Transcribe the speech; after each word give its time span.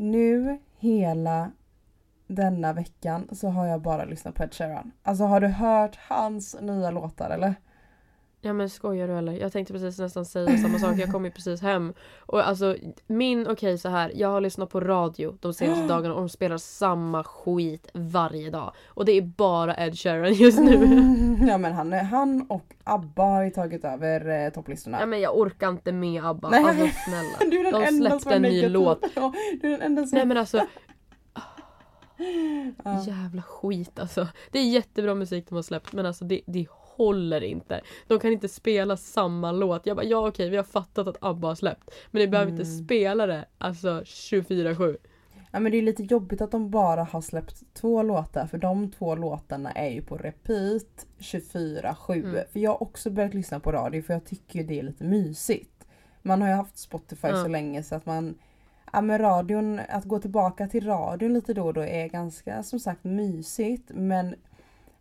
Nu 0.00 0.58
hela 0.76 1.52
denna 2.26 2.72
veckan 2.72 3.28
så 3.32 3.48
har 3.48 3.66
jag 3.66 3.82
bara 3.82 4.04
lyssnat 4.04 4.34
på 4.34 4.42
Ed 4.42 4.54
Sheeran. 4.54 4.92
Alltså 5.02 5.24
har 5.24 5.40
du 5.40 5.46
hört 5.46 5.98
hans 6.08 6.56
nya 6.60 6.90
låtar 6.90 7.30
eller? 7.30 7.54
Ja 8.40 8.52
men 8.52 8.70
skojar 8.70 9.08
du 9.08 9.18
eller? 9.18 9.32
Jag 9.32 9.52
tänkte 9.52 9.72
precis 9.72 9.98
nästan 9.98 10.24
säga 10.24 10.58
samma 10.58 10.78
sak. 10.78 10.98
Jag 10.98 11.12
kom 11.12 11.24
ju 11.24 11.30
precis 11.30 11.62
hem. 11.62 11.94
Och 12.18 12.48
alltså 12.48 12.76
min, 13.06 13.42
okej 13.42 13.52
okay, 13.52 13.78
så 13.78 13.88
här. 13.88 14.12
Jag 14.14 14.28
har 14.28 14.40
lyssnat 14.40 14.70
på 14.70 14.80
radio 14.80 15.36
de 15.40 15.54
senaste 15.54 15.86
dagarna 15.88 16.14
och 16.14 16.20
de 16.20 16.28
spelar 16.28 16.58
samma 16.58 17.24
skit 17.24 17.90
varje 17.92 18.50
dag. 18.50 18.72
Och 18.86 19.04
det 19.04 19.12
är 19.12 19.22
bara 19.22 19.76
Ed 19.76 19.98
Sheeran 19.98 20.32
just 20.32 20.60
nu. 20.60 20.74
ja 21.48 21.58
men 21.58 21.72
han, 21.72 21.92
han 21.92 22.46
och 22.48 22.74
ABBA 22.84 23.24
har 23.24 23.42
ju 23.42 23.50
tagit 23.50 23.84
över 23.84 24.46
eh, 24.46 24.52
topplistorna. 24.52 25.00
Ja 25.00 25.06
men 25.06 25.20
jag 25.20 25.38
orkar 25.38 25.68
inte 25.68 25.92
med 25.92 26.24
ABBA. 26.24 26.50
Nej. 26.50 26.64
Alltså 26.64 26.88
snälla. 27.04 27.38
Du 27.50 27.60
är 27.60 27.72
den 27.72 28.00
de 28.00 28.08
släppte 28.08 28.34
en 28.34 28.42
ny 28.42 28.68
låt. 28.68 29.04
Ja, 29.14 29.32
du 29.60 29.66
är 29.68 29.70
den 29.70 29.82
enda 29.82 30.06
som... 30.06 30.16
Nej 30.16 30.26
men 30.26 30.36
alltså. 30.36 30.66
Ja. 32.84 33.04
Jävla 33.06 33.42
skit 33.42 33.98
alltså. 33.98 34.28
Det 34.50 34.58
är 34.58 34.64
jättebra 34.64 35.14
musik 35.14 35.48
de 35.48 35.54
har 35.54 35.62
släppt 35.62 35.92
men 35.92 36.06
alltså 36.06 36.24
det, 36.24 36.40
det 36.46 36.66
håller 36.98 37.40
inte. 37.40 37.80
De 38.06 38.18
kan 38.18 38.32
inte 38.32 38.48
spela 38.48 38.96
samma 38.96 39.52
låt. 39.52 39.86
Jag 39.86 39.96
bara 39.96 40.06
ja 40.06 40.28
okej 40.28 40.50
vi 40.50 40.56
har 40.56 40.64
fattat 40.64 41.08
att 41.08 41.16
ABBA 41.20 41.48
har 41.48 41.54
släppt. 41.54 41.90
Men 42.10 42.20
ni 42.20 42.28
behöver 42.28 42.50
mm. 42.50 42.60
inte 42.60 42.70
spela 42.84 43.26
det 43.26 43.44
alltså 43.58 44.00
24-7. 44.00 44.96
Ja 45.52 45.60
men 45.60 45.72
det 45.72 45.78
är 45.78 45.82
lite 45.82 46.02
jobbigt 46.02 46.40
att 46.40 46.50
de 46.50 46.70
bara 46.70 47.04
har 47.04 47.20
släppt 47.20 47.74
två 47.74 48.02
låtar 48.02 48.46
för 48.46 48.58
de 48.58 48.90
två 48.90 49.14
låtarna 49.14 49.70
är 49.70 49.90
ju 49.90 50.02
på 50.02 50.16
repeat 50.16 51.06
24-7. 51.18 52.12
Mm. 52.12 52.44
För 52.52 52.60
jag 52.60 52.70
har 52.70 52.82
också 52.82 53.10
börjat 53.10 53.34
lyssna 53.34 53.60
på 53.60 53.72
radio 53.72 54.02
för 54.02 54.14
jag 54.14 54.24
tycker 54.24 54.64
det 54.64 54.78
är 54.78 54.82
lite 54.82 55.04
mysigt. 55.04 55.86
Man 56.22 56.42
har 56.42 56.48
ju 56.48 56.54
haft 56.54 56.78
Spotify 56.78 57.28
mm. 57.28 57.42
så 57.42 57.48
länge 57.48 57.82
så 57.82 57.94
att 57.94 58.06
man 58.06 58.34
Ja 58.92 59.00
men 59.00 59.18
radion, 59.18 59.80
att 59.88 60.04
gå 60.04 60.18
tillbaka 60.18 60.66
till 60.66 60.86
radion 60.86 61.34
lite 61.34 61.54
då 61.54 61.64
och 61.66 61.74
då 61.74 61.80
är 61.80 62.08
ganska 62.08 62.62
som 62.62 62.80
sagt 62.80 63.04
mysigt 63.04 63.90
men 63.94 64.34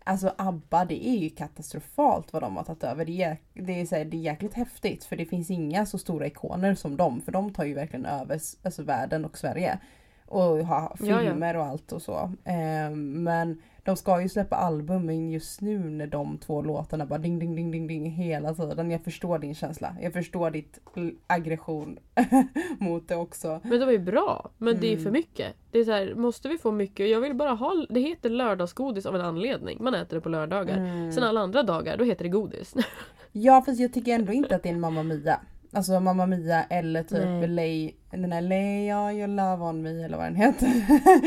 Alltså 0.08 0.34
ABBA 0.38 0.86
det 0.86 1.08
är 1.08 1.18
ju 1.18 1.30
katastrofalt 1.30 2.34
vad 2.34 2.42
de 2.42 2.58
har 2.58 2.64
tagit 2.64 2.84
över. 2.84 3.06
Det 3.06 3.24
är, 3.24 3.38
det 3.54 3.82
är, 3.82 3.86
så 3.86 3.96
här, 3.96 4.06
det 4.06 4.18
är 4.18 4.22
jäkligt 4.22 4.54
häftigt 4.54 5.04
för 5.04 5.16
det 5.16 5.26
finns 5.26 5.52
inga 5.52 5.86
så 5.86 5.98
stora 5.98 6.28
ikoner 6.28 6.76
som 6.76 6.98
dem 6.98 7.22
för 7.22 7.32
de 7.32 7.54
tar 7.54 7.66
ju 7.66 7.74
verkligen 7.74 8.06
över 8.06 8.40
alltså, 8.64 8.84
världen 8.84 9.26
och 9.26 9.38
Sverige. 9.38 9.80
Och 10.26 10.42
har 10.42 10.96
filmer 10.98 11.48
ja, 11.48 11.54
ja. 11.54 11.60
och 11.60 11.66
allt 11.66 11.92
och 11.92 12.02
så. 12.02 12.32
Eh, 12.44 12.90
men 12.96 13.62
de 13.88 13.98
ska 13.98 14.22
ju 14.22 14.30
släppa 14.30 14.56
album 14.56 15.06
men 15.06 15.32
just 15.32 15.62
nu 15.62 15.80
när 15.80 16.08
de 16.08 16.38
två 16.38 16.62
låtarna 16.62 17.06
bara 17.06 17.20
ding 17.20 17.40
ding 17.40 17.56
ding 17.56 17.72
ding 17.72 17.88
ding 17.88 18.12
hela 18.12 18.54
tiden. 18.54 18.92
Jag 18.92 19.04
förstår 19.04 19.40
din 19.40 19.56
känsla. 19.56 19.96
Jag 20.02 20.14
förstår 20.14 20.52
ditt 20.52 20.80
aggression 21.28 22.00
mot 22.80 23.08
det 23.08 23.16
också. 23.16 23.60
Men 23.64 23.80
de 23.80 23.90
är 23.90 23.98
bra. 23.98 24.50
Men 24.58 24.70
mm. 24.70 24.82
det 24.82 24.94
är 24.94 24.96
för 24.96 25.02
mm. 25.02 25.14
mycket. 25.14 25.56
Det 25.72 25.80
är 25.80 25.84
så 25.84 25.92
här, 25.92 26.16
måste 26.16 26.50
vi 26.50 26.58
få 26.58 26.72
mycket? 26.72 27.10
Jag 27.10 27.22
vill 27.22 27.34
bara 27.34 27.52
ha, 27.52 27.86
det 27.90 28.00
heter 28.00 28.30
lördagsgodis 28.30 29.06
av 29.06 29.16
en 29.16 29.22
anledning. 29.22 29.78
Man 29.82 29.94
äter 29.94 30.18
det 30.18 30.22
på 30.22 30.30
lördagar. 30.30 30.78
Mm. 30.78 31.12
Sen 31.12 31.24
alla 31.24 31.40
andra 31.40 31.64
dagar 31.64 31.98
då 31.98 32.04
heter 32.04 32.24
det 32.24 32.30
godis. 32.30 32.74
ja 33.32 33.62
fast 33.66 33.80
jag 33.80 33.94
tycker 33.94 34.16
ändå 34.16 34.34
inte 34.34 34.56
att 34.56 34.64
det 34.64 34.70
är 34.70 34.74
en 34.74 34.80
Mamma 34.80 35.04
Mia. 35.04 35.40
Alltså 35.78 36.00
Mamma 36.00 36.26
Mia 36.26 36.64
eller 36.64 37.04
typ 37.04 37.50
Lay, 37.50 37.92
den 38.12 38.32
här 38.32 38.42
Lay 38.42 38.88
your 39.18 39.28
love 39.28 39.64
on 39.64 39.82
me 39.82 40.04
eller 40.04 40.18
vad 40.18 40.26
den 40.26 40.36
heter. 40.36 40.72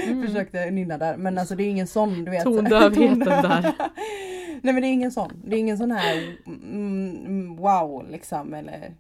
Mm. 0.09 0.23
Försökte 0.27 0.71
nynna 0.71 0.99
där 0.99 1.17
men 1.17 1.39
alltså 1.39 1.55
det 1.55 1.63
är 1.63 1.71
ingen 1.71 1.87
sån 1.87 2.25
du 2.25 2.31
vet. 2.31 2.43
Tondövheten 2.43 3.19
där. 3.19 3.63
Nej 4.63 4.75
men 4.75 4.81
det 4.81 4.87
är 4.87 4.93
ingen 4.93 5.13
sån. 5.13 5.43
Det 5.45 5.57
är 5.57 5.61
ingen 5.61 5.79
sån 5.79 5.91
här 5.91 6.37
mm, 6.47 7.57
wow 7.57 8.11
liksom 8.11 8.55
eller 8.55 8.95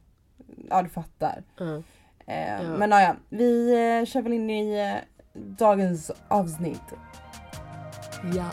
ja 0.70 0.82
du 0.82 0.88
fattar. 0.88 1.42
Mm. 1.60 1.82
Eh, 2.26 2.62
ja. 2.62 2.76
Men 2.78 2.90
ja, 2.90 3.16
vi 3.28 3.70
eh, 3.70 4.06
kör 4.06 4.22
väl 4.22 4.32
in 4.32 4.50
i 4.50 4.78
eh, 4.78 4.96
dagens 5.58 6.10
avsnitt. 6.28 6.94
Ja, 8.34 8.50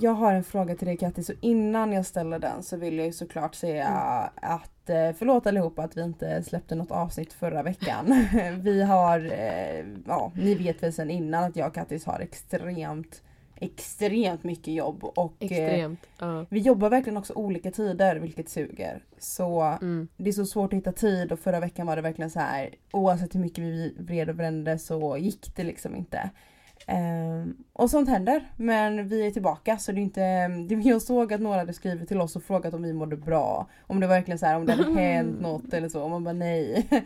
jag 0.00 0.14
har 0.14 0.32
en 0.32 0.44
fråga 0.44 0.76
till 0.76 0.86
dig 0.86 0.96
Katti 0.96 1.22
så 1.22 1.32
innan 1.40 1.92
jag 1.92 2.06
ställer 2.06 2.38
den 2.38 2.62
så 2.62 2.76
vill 2.76 2.98
jag 2.98 3.06
ju 3.06 3.12
såklart 3.12 3.54
säga 3.54 3.86
mm. 3.86 4.54
att 4.54 4.90
eh, 4.90 5.12
förlåt 5.18 5.46
allihopa 5.46 5.82
att 5.82 5.96
vi 5.96 6.02
inte 6.02 6.42
släppte 6.42 6.74
något 6.74 6.90
avsnitt 6.90 7.32
förra 7.32 7.62
veckan. 7.62 8.26
vi 8.60 8.82
har, 8.82 9.18
eh, 9.32 9.84
ja 10.06 10.32
ni 10.34 10.54
vet 10.54 10.82
väl 10.82 10.92
sen 10.92 11.10
innan 11.10 11.44
att 11.44 11.56
jag 11.56 11.68
och 11.68 11.74
Kattis 11.74 12.04
har 12.04 12.20
extremt 12.20 13.22
extremt 13.56 14.44
mycket 14.44 14.74
jobb 14.74 15.04
och 15.04 15.34
eh, 15.38 15.46
extremt, 15.46 16.06
uh. 16.22 16.42
vi 16.48 16.60
jobbar 16.60 16.90
verkligen 16.90 17.16
också 17.16 17.32
olika 17.32 17.70
tider 17.70 18.16
vilket 18.16 18.48
suger. 18.48 19.02
Så 19.18 19.60
mm. 19.60 20.08
det 20.16 20.30
är 20.30 20.32
så 20.32 20.46
svårt 20.46 20.72
att 20.72 20.76
hitta 20.76 20.92
tid 20.92 21.32
och 21.32 21.38
förra 21.38 21.60
veckan 21.60 21.86
var 21.86 21.96
det 21.96 22.02
verkligen 22.02 22.30
så 22.30 22.40
här 22.40 22.74
oavsett 22.92 23.34
hur 23.34 23.40
mycket 23.40 23.64
vi 23.64 23.94
vred 23.98 24.28
och 24.28 24.34
brände 24.34 24.78
så 24.78 25.16
gick 25.16 25.56
det 25.56 25.64
liksom 25.64 25.96
inte. 25.96 26.30
Um, 26.88 27.56
och 27.72 27.90
sånt 27.90 28.08
händer. 28.08 28.48
Men 28.56 29.08
vi 29.08 29.26
är 29.26 29.30
tillbaka 29.30 29.78
så 29.78 29.92
det 29.92 30.00
är 30.00 30.02
inte... 30.02 30.48
Det, 30.48 30.74
jag 30.74 31.02
såg 31.02 31.32
att 31.32 31.40
några 31.40 31.58
hade 31.58 31.72
skrivit 31.72 32.08
till 32.08 32.20
oss 32.20 32.36
och 32.36 32.42
frågat 32.42 32.74
om 32.74 32.82
vi 32.82 32.92
mådde 32.92 33.16
bra. 33.16 33.66
Om 33.86 34.00
det 34.00 34.06
verkligen 34.06 34.38
så 34.38 34.46
här, 34.46 34.56
om 34.56 34.66
det 34.66 34.72
hade 34.72 35.00
hänt 35.00 35.40
något 35.40 35.74
eller 35.74 35.88
så. 35.88 36.02
Och 36.02 36.10
man 36.10 36.24
bara 36.24 36.32
nej. 36.32 36.88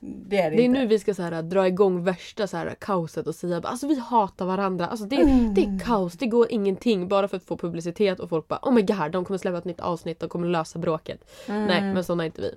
Det 0.00 0.40
är 0.40 0.50
det, 0.50 0.56
det 0.56 0.62
är 0.62 0.64
inte. 0.64 0.80
nu 0.80 0.86
vi 0.86 0.98
ska 0.98 1.14
så 1.14 1.22
här, 1.22 1.42
dra 1.42 1.66
igång 1.66 2.04
värsta 2.04 2.46
så 2.46 2.56
här, 2.56 2.74
kaoset 2.78 3.26
och 3.26 3.34
säga 3.34 3.60
alltså 3.64 3.86
vi 3.86 3.98
hatar 3.98 4.46
varandra. 4.46 4.86
Alltså 4.86 5.06
det, 5.06 5.16
mm. 5.16 5.54
det 5.54 5.64
är 5.64 5.78
kaos, 5.78 6.12
det 6.12 6.26
går 6.26 6.46
ingenting 6.50 7.08
bara 7.08 7.28
för 7.28 7.36
att 7.36 7.44
få 7.44 7.56
publicitet 7.56 8.20
och 8.20 8.28
folk 8.28 8.48
bara 8.48 8.58
oh 8.62 8.72
my 8.72 8.82
god 8.82 9.12
de 9.12 9.24
kommer 9.24 9.38
släppa 9.38 9.58
ett 9.58 9.64
nytt 9.64 9.80
avsnitt 9.80 10.22
och 10.22 10.30
kommer 10.30 10.48
lösa 10.48 10.78
bråket. 10.78 11.30
Mm. 11.48 11.66
Nej 11.66 11.82
men 11.94 12.04
sådana 12.04 12.22
är 12.22 12.26
inte 12.26 12.40
vi. 12.40 12.54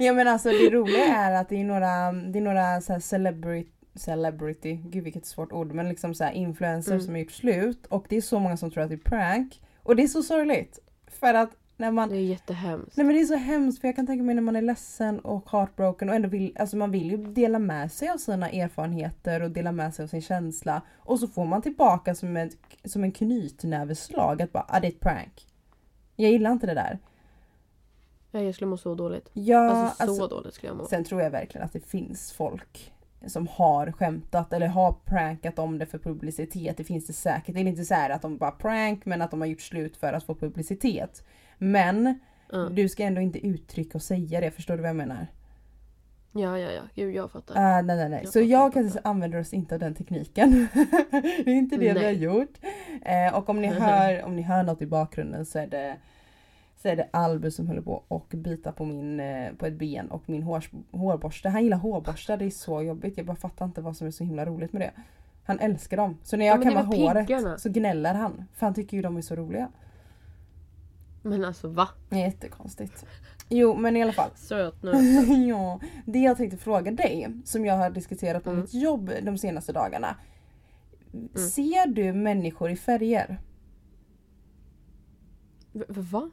ja 0.06 0.12
men 0.12 0.28
alltså 0.28 0.48
det 0.48 0.70
roliga 0.70 1.04
är 1.04 1.40
att 1.40 1.48
det 1.48 1.60
är 1.60 1.64
några, 1.64 2.12
det 2.12 2.38
är 2.38 2.42
några 2.42 2.80
så 2.80 3.00
celebrity 3.00 3.75
celebrity, 3.96 4.80
gud 4.84 5.04
vilket 5.04 5.26
svårt 5.26 5.52
ord, 5.52 5.72
men 5.72 5.88
liksom 5.88 6.14
så 6.14 6.30
influencers 6.30 6.92
mm. 6.92 7.00
som 7.00 7.14
har 7.14 7.20
gjort 7.20 7.32
slut 7.32 7.86
och 7.86 8.06
det 8.08 8.16
är 8.16 8.20
så 8.20 8.38
många 8.38 8.56
som 8.56 8.70
tror 8.70 8.82
att 8.82 8.88
det 8.88 8.94
är 8.94 9.10
prank. 9.10 9.60
Och 9.82 9.96
det 9.96 10.02
är 10.02 10.08
så 10.08 10.22
sorgligt. 10.22 10.78
För 11.06 11.34
att 11.34 11.50
när 11.76 11.90
man... 11.90 12.08
Det 12.08 12.16
är 12.16 12.20
jättehemskt. 12.20 12.96
Nej 12.96 13.06
men 13.06 13.16
det 13.16 13.22
är 13.22 13.26
så 13.26 13.36
hemskt 13.36 13.80
för 13.80 13.88
jag 13.88 13.96
kan 13.96 14.06
tänka 14.06 14.22
mig 14.22 14.34
när 14.34 14.42
man 14.42 14.56
är 14.56 14.62
ledsen 14.62 15.18
och 15.18 15.50
heartbroken 15.50 16.08
och 16.08 16.14
ändå 16.14 16.28
vill, 16.28 16.56
alltså 16.58 16.76
man 16.76 16.90
vill 16.90 17.10
ju 17.10 17.16
dela 17.16 17.58
med 17.58 17.92
sig 17.92 18.08
av 18.08 18.16
sina 18.16 18.50
erfarenheter 18.50 19.42
och 19.42 19.50
dela 19.50 19.72
med 19.72 19.94
sig 19.94 20.02
av 20.02 20.06
sin 20.06 20.22
känsla. 20.22 20.82
Och 20.98 21.20
så 21.20 21.28
får 21.28 21.44
man 21.44 21.62
tillbaka 21.62 22.14
som, 22.14 22.36
ett, 22.36 22.56
som 22.84 23.04
en 23.04 23.12
knytnäveslag 23.12 24.42
att 24.42 24.52
bara, 24.52 24.66
ah, 24.68 24.80
det 24.80 24.86
är 24.86 24.92
ett 24.92 25.00
prank. 25.00 25.46
Jag 26.16 26.30
gillar 26.30 26.52
inte 26.52 26.66
det 26.66 26.74
där. 26.74 26.98
Ja, 28.30 28.40
jag 28.40 28.54
skulle 28.54 28.68
må 28.68 28.76
så 28.76 28.94
dåligt. 28.94 29.30
Ja, 29.32 29.58
alltså 29.58 29.96
så 29.96 30.10
alltså, 30.10 30.26
dåligt 30.26 30.54
skulle 30.54 30.70
jag 30.70 30.76
må. 30.76 30.84
Sen 30.84 31.04
tror 31.04 31.22
jag 31.22 31.30
verkligen 31.30 31.64
att 31.64 31.72
det 31.72 31.80
finns 31.80 32.32
folk 32.32 32.92
som 33.26 33.46
har 33.46 33.92
skämtat 33.92 34.52
eller 34.52 34.66
har 34.66 34.92
prankat 34.92 35.58
om 35.58 35.78
det 35.78 35.86
för 35.86 35.98
publicitet. 35.98 36.76
Det 36.76 36.84
finns 36.84 37.06
det 37.06 37.12
säkert. 37.12 37.54
Det 37.54 37.60
är 37.60 37.64
inte 37.64 37.84
så 37.84 37.94
att 37.94 38.22
de 38.22 38.36
bara 38.36 38.50
prank 38.50 39.06
men 39.06 39.22
att 39.22 39.30
de 39.30 39.40
har 39.40 39.48
gjort 39.48 39.60
slut 39.60 39.96
för 39.96 40.12
att 40.12 40.24
få 40.24 40.34
publicitet. 40.34 41.24
Men 41.58 42.18
mm. 42.52 42.74
du 42.74 42.88
ska 42.88 43.02
ändå 43.02 43.20
inte 43.20 43.46
uttrycka 43.46 43.98
och 43.98 44.02
säga 44.02 44.40
det. 44.40 44.50
Förstår 44.50 44.76
du 44.76 44.80
vad 44.80 44.88
jag 44.88 44.96
menar? 44.96 45.26
Ja, 46.32 46.58
ja, 46.58 46.70
ja. 46.70 46.82
Gud, 46.94 47.14
jag 47.14 47.30
fattar. 47.30 47.54
Uh, 47.54 47.86
nej, 47.86 47.96
nej, 47.96 48.08
nej. 48.08 48.20
Jag 48.22 48.32
så 48.32 48.38
fattar, 48.38 48.50
jag 48.50 48.72
kanske 48.72 49.00
använder 49.04 49.40
oss 49.40 49.52
inte 49.52 49.74
av 49.74 49.80
den 49.80 49.94
tekniken. 49.94 50.68
det 51.10 51.50
är 51.50 51.54
inte 51.54 51.76
det 51.76 51.94
nej. 51.94 52.02
vi 52.02 52.04
har 52.04 52.12
gjort. 52.12 52.58
Uh, 52.92 53.38
och 53.38 53.48
om 53.48 53.60
ni, 53.60 53.68
hör, 53.68 54.22
om 54.22 54.36
ni 54.36 54.42
hör 54.42 54.62
något 54.62 54.82
i 54.82 54.86
bakgrunden 54.86 55.46
så 55.46 55.58
är 55.58 55.66
det 55.66 55.96
så 56.76 56.88
är 56.88 56.96
det 56.96 57.08
Albus 57.10 57.56
som 57.56 57.66
håller 57.66 57.82
på 57.82 58.04
och 58.08 58.26
bita 58.28 58.72
på, 58.72 58.84
min, 58.84 59.20
eh, 59.20 59.52
på 59.52 59.66
ett 59.66 59.78
ben 59.78 60.10
och 60.10 60.28
min 60.28 60.42
hår, 60.42 60.64
hårborste. 60.90 61.48
Han 61.48 61.64
gillar 61.64 61.76
hårborstar, 61.76 62.36
det 62.36 62.44
är 62.44 62.50
så 62.50 62.82
jobbigt. 62.82 63.16
Jag 63.16 63.26
bara 63.26 63.36
fattar 63.36 63.64
inte 63.64 63.80
vad 63.80 63.96
som 63.96 64.06
är 64.06 64.10
så 64.10 64.24
himla 64.24 64.46
roligt 64.46 64.72
med 64.72 64.82
det. 64.82 64.90
Han 65.44 65.58
älskar 65.60 65.96
dem. 65.96 66.18
Så 66.22 66.36
när 66.36 66.46
jag 66.46 66.58
ja, 66.58 66.62
kammar 66.62 66.82
håret 66.82 67.26
piggarna. 67.26 67.58
så 67.58 67.68
gnäller 67.68 68.14
han. 68.14 68.44
För 68.54 68.66
han 68.66 68.74
tycker 68.74 68.96
ju 68.96 69.02
de 69.02 69.16
är 69.16 69.22
så 69.22 69.36
roliga. 69.36 69.68
Men 71.22 71.44
alltså 71.44 71.68
va? 71.68 71.88
Jättekonstigt. 72.10 73.06
Jo 73.48 73.76
men 73.76 73.96
i 73.96 74.02
alla 74.02 74.12
fall. 74.12 74.30
Söt 74.34 74.82
nu. 74.82 74.92
ja, 75.48 75.80
det 76.04 76.18
jag 76.18 76.36
tänkte 76.36 76.56
fråga 76.56 76.90
dig 76.90 77.28
som 77.44 77.64
jag 77.64 77.74
har 77.74 77.90
diskuterat 77.90 78.44
på 78.44 78.50
mm. 78.50 78.62
mitt 78.62 78.74
jobb 78.74 79.12
de 79.22 79.38
senaste 79.38 79.72
dagarna. 79.72 80.16
Mm. 81.14 81.48
Ser 81.48 81.86
du 81.86 82.12
människor 82.12 82.70
i 82.70 82.76
färger? 82.76 83.40
V 85.72 85.84
va? 85.88 86.30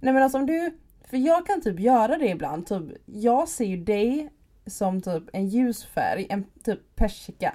Nej 0.00 0.12
men 0.14 0.22
alltså 0.22 0.38
om 0.38 0.46
du, 0.46 0.78
för 1.04 1.16
jag 1.16 1.46
kan 1.46 1.60
typ 1.62 1.80
göra 1.80 2.18
det 2.18 2.28
ibland. 2.28 2.66
Typ, 2.66 2.82
jag 3.06 3.48
ser 3.48 3.64
ju 3.64 3.76
dig 3.76 4.30
som 4.66 5.00
typ 5.00 5.22
en 5.32 5.48
ljus 5.48 5.84
färg, 5.84 6.26
en 6.30 6.44
typ 6.64 6.96
persika. 6.96 7.54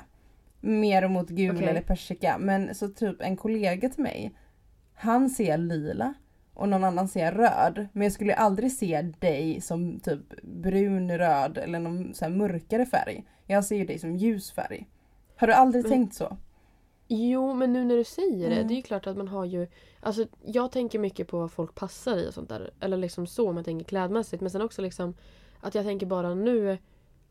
Mer 0.61 1.07
mot 1.07 1.29
gul 1.29 1.55
Okej. 1.55 1.67
eller 1.69 1.81
persika. 1.81 2.37
Men 2.39 2.75
så 2.75 2.87
typ 2.87 3.21
en 3.21 3.37
kollega 3.37 3.89
till 3.89 4.03
mig, 4.03 4.35
han 4.93 5.29
ser 5.29 5.57
lila 5.57 6.13
och 6.53 6.69
någon 6.69 6.83
annan 6.83 7.07
ser 7.07 7.31
röd. 7.31 7.87
Men 7.93 8.03
jag 8.03 8.11
skulle 8.11 8.35
aldrig 8.35 8.71
se 8.71 9.01
dig 9.19 9.61
som 9.61 9.99
typ 9.99 10.41
brun, 10.43 11.17
röd 11.17 11.57
eller 11.57 11.79
någon 11.79 12.13
så 12.13 12.29
mörkare 12.29 12.85
färg. 12.85 13.25
Jag 13.47 13.65
ser 13.65 13.75
ju 13.75 13.85
dig 13.85 13.99
som 13.99 14.15
ljus 14.17 14.51
färg. 14.51 14.87
Har 15.35 15.47
du 15.47 15.53
aldrig 15.53 15.83
Men- 15.83 15.91
tänkt 15.91 16.13
så? 16.15 16.37
Jo, 17.15 17.53
men 17.53 17.73
nu 17.73 17.85
när 17.85 17.97
du 17.97 18.03
säger 18.03 18.49
det. 18.49 18.55
Mm. 18.55 18.67
Det 18.67 18.73
är 18.73 18.75
ju 18.75 18.81
klart 18.81 19.07
att 19.07 19.17
man 19.17 19.27
har 19.27 19.45
ju... 19.45 19.67
Alltså, 19.99 20.25
jag 20.45 20.71
tänker 20.71 20.99
mycket 20.99 21.27
på 21.27 21.39
vad 21.39 21.51
folk 21.51 21.75
passar 21.75 22.17
i 22.17 22.29
och 22.29 22.33
sånt 22.33 22.49
där. 22.49 22.71
Eller 22.79 22.97
liksom 22.97 23.27
så 23.27 23.49
om 23.49 23.55
jag 23.57 23.65
tänker 23.65 23.85
klädmässigt. 23.85 24.41
Men 24.41 24.49
sen 24.51 24.61
också 24.61 24.81
liksom 24.81 25.13
att 25.59 25.75
jag 25.75 25.85
tänker 25.85 26.05
bara 26.05 26.33
nu 26.35 26.77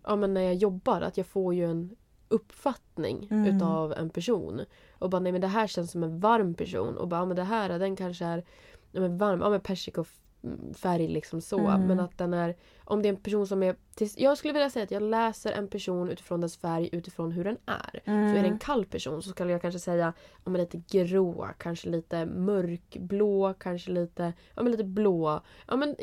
ja, 0.04 0.16
men 0.16 0.34
när 0.34 0.40
jag 0.40 0.54
jobbar 0.54 1.00
att 1.00 1.16
jag 1.16 1.26
får 1.26 1.54
ju 1.54 1.70
en 1.70 1.96
uppfattning 2.28 3.28
Mm. 3.30 3.56
utav 3.56 3.92
en 3.92 4.10
person. 4.10 4.60
Och 4.98 5.10
bara 5.10 5.20
nej 5.20 5.32
men 5.32 5.40
det 5.40 5.46
här 5.46 5.66
känns 5.66 5.90
som 5.90 6.02
en 6.02 6.20
varm 6.20 6.54
person. 6.54 6.96
Och 6.96 7.08
bara 7.08 7.20
ja, 7.20 7.24
men 7.24 7.36
det 7.36 7.42
här 7.42 7.78
den 7.78 7.96
kanske 7.96 8.24
är 8.24 8.44
ja, 8.92 9.00
men 9.00 9.18
varm, 9.18 9.40
ja 9.40 9.50
men 9.50 9.60
persikofärg 10.42 11.08
liksom 11.08 11.40
så. 11.40 11.58
Mm. 11.58 11.86
Men 11.86 12.00
att 12.00 12.18
den 12.18 12.34
är, 12.34 12.56
om 12.84 13.02
det 13.02 13.08
är 13.08 13.12
en 13.12 13.16
person 13.16 13.46
som 13.46 13.62
är, 13.62 13.76
jag 14.16 14.38
skulle 14.38 14.52
vilja 14.52 14.70
säga 14.70 14.84
att 14.84 14.90
jag 14.90 15.02
läser 15.02 15.52
en 15.52 15.68
person 15.68 16.10
utifrån 16.10 16.40
dess 16.40 16.56
färg 16.56 16.88
utifrån 16.92 17.32
hur 17.32 17.44
den 17.44 17.58
är. 17.66 18.00
Så 18.04 18.10
är 18.10 18.32
det 18.32 18.38
en 18.38 18.44
Mm. 18.44 18.58
kall 18.58 18.84
person 18.86 19.22
så 19.22 19.30
skulle 19.30 19.52
jag 19.52 19.62
kanske 19.62 19.80
säga 19.80 20.12
men 20.44 20.60
lite 20.60 20.82
grå, 20.88 21.48
kanske 21.58 21.88
lite 21.88 22.26
mörkblå, 22.26 23.54
kanske 23.58 23.90
lite, 23.90 24.32
ja, 24.54 24.62
men 24.62 24.72
lite 24.72 24.84
blå. 24.84 25.40
Ja, 25.68 25.76
men, 25.76 25.96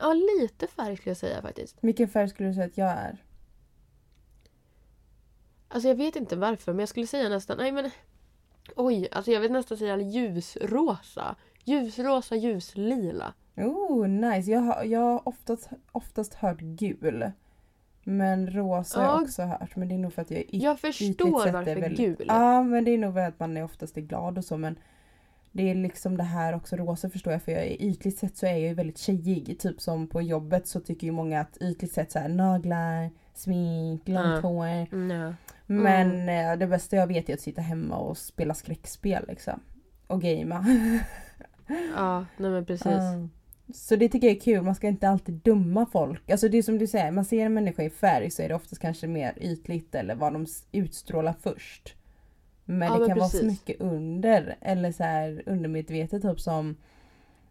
ja, 0.00 0.12
lite 0.12 0.66
färg 0.66 0.96
skulle 0.96 1.10
jag 1.10 1.16
säga 1.16 1.42
faktiskt. 1.42 1.76
Vilken 1.80 2.08
färg 2.08 2.28
skulle 2.28 2.48
du 2.48 2.54
säga 2.54 2.66
att 2.66 2.78
jag 2.78 2.88
är? 2.90 3.24
Alltså 5.68 5.88
jag 5.88 5.96
vet 5.96 6.16
inte 6.16 6.36
varför 6.36 6.72
men 6.72 6.80
jag 6.80 6.88
skulle 6.88 7.06
säga 7.06 7.28
nästan, 7.28 7.56
nej 7.58 7.72
men 7.72 7.90
oj, 8.76 9.08
alltså 9.12 9.30
jag 9.30 9.40
vet 9.40 9.50
nästan 9.50 9.78
säga 9.78 9.96
ljusrosa. 10.00 11.36
Ljusrosa, 11.68 12.36
ljuslila. 12.36 13.32
Oh 13.56 14.08
nice, 14.08 14.50
jag 14.50 14.60
har, 14.60 14.84
jag 14.84 15.00
har 15.00 15.28
oftast, 15.28 15.70
oftast 15.92 16.34
hört 16.34 16.60
gul. 16.60 17.30
Men 18.04 18.50
rosa 18.50 18.98
har 19.00 19.06
jag 19.06 19.16
Ja. 19.18 19.22
också 19.22 19.42
hört 19.42 19.76
men 19.76 19.88
det 19.88 19.94
är 19.94 19.98
nog 19.98 20.12
för 20.12 20.22
att 20.22 20.30
jag 20.30 20.40
yt- 20.40 20.48
Jag 20.50 20.80
förstår 20.80 21.52
varför 21.52 21.74
väldigt- 21.80 21.98
gul. 21.98 22.24
Ja 22.28 22.62
men 22.62 22.84
det 22.84 22.90
är 22.90 22.98
nog 22.98 23.14
för 23.14 23.20
att 23.20 23.40
man 23.40 23.56
är 23.56 23.64
oftast 23.64 23.96
är 23.96 24.00
glad 24.00 24.38
och 24.38 24.44
så 24.44 24.56
men 24.56 24.78
det 25.52 25.70
är 25.70 25.74
liksom 25.74 26.16
det 26.16 26.22
här 26.22 26.54
också 26.56 26.76
rosa 26.76 27.10
förstår 27.10 27.32
jag 27.32 27.42
för 27.42 27.52
jag 27.52 27.62
är 27.62 27.82
ytligt 27.82 28.18
sett 28.18 28.36
så 28.36 28.46
är 28.46 28.50
jag 28.50 28.60
ju 28.60 28.74
väldigt 28.74 28.98
tjejig. 28.98 29.58
Typ 29.60 29.80
som 29.80 30.06
på 30.06 30.22
jobbet 30.22 30.66
så 30.66 30.80
tycker 30.80 31.06
ju 31.06 31.12
många 31.12 31.40
att 31.40 31.56
ytligt 31.60 31.92
sett 31.92 32.12
så 32.12 32.18
här 32.18 32.28
naglar, 32.28 33.10
smink, 33.34 34.08
långt 34.08 34.26
Ja. 34.42 34.48
hår. 34.48 34.66
Mm, 34.92 35.10
ja. 35.10 35.34
Men 35.66 36.28
eh, 36.28 36.58
det 36.58 36.66
bästa 36.66 36.96
jag 36.96 37.06
vet 37.06 37.28
är 37.28 37.34
att 37.34 37.40
sitta 37.40 37.60
hemma 37.62 37.96
och 37.96 38.18
spela 38.18 38.54
skräckspel 38.54 39.24
liksom. 39.28 39.60
Och 40.06 40.20
gamea. 40.22 40.64
ja, 41.96 42.26
nej 42.36 42.50
men 42.50 42.64
precis. 42.64 42.86
Ja. 42.86 43.28
Så 43.74 43.96
det 43.96 44.08
tycker 44.08 44.26
jag 44.26 44.36
är 44.36 44.40
kul, 44.40 44.62
man 44.62 44.74
ska 44.74 44.88
inte 44.88 45.08
alltid 45.08 45.34
döma 45.34 45.86
folk. 45.86 46.30
Alltså 46.30 46.48
det 46.48 46.58
är 46.58 46.62
som 46.62 46.78
du 46.78 46.86
säger, 46.86 47.10
man 47.10 47.24
ser 47.24 47.46
en 47.46 47.54
människa 47.54 47.82
i 47.82 47.90
färg 47.90 48.30
så 48.30 48.42
är 48.42 48.48
det 48.48 48.54
oftast 48.54 48.82
kanske 48.82 49.06
mer 49.06 49.34
ytligt 49.40 49.94
eller 49.94 50.14
vad 50.14 50.32
de 50.32 50.46
utstrålar 50.72 51.34
först. 51.40 51.94
Men 52.64 52.88
Ja, 52.88 52.94
det 52.94 52.98
men 53.00 53.08
kan 53.08 53.18
vara 53.18 53.28
så 53.28 53.38
precis. 53.38 53.50
mycket 53.52 53.80
under, 53.80 54.56
eller 54.60 54.92
så 54.92 55.02
här 55.02 55.42
undermedvetet 55.46 56.22
typ 56.22 56.40
som 56.40 56.76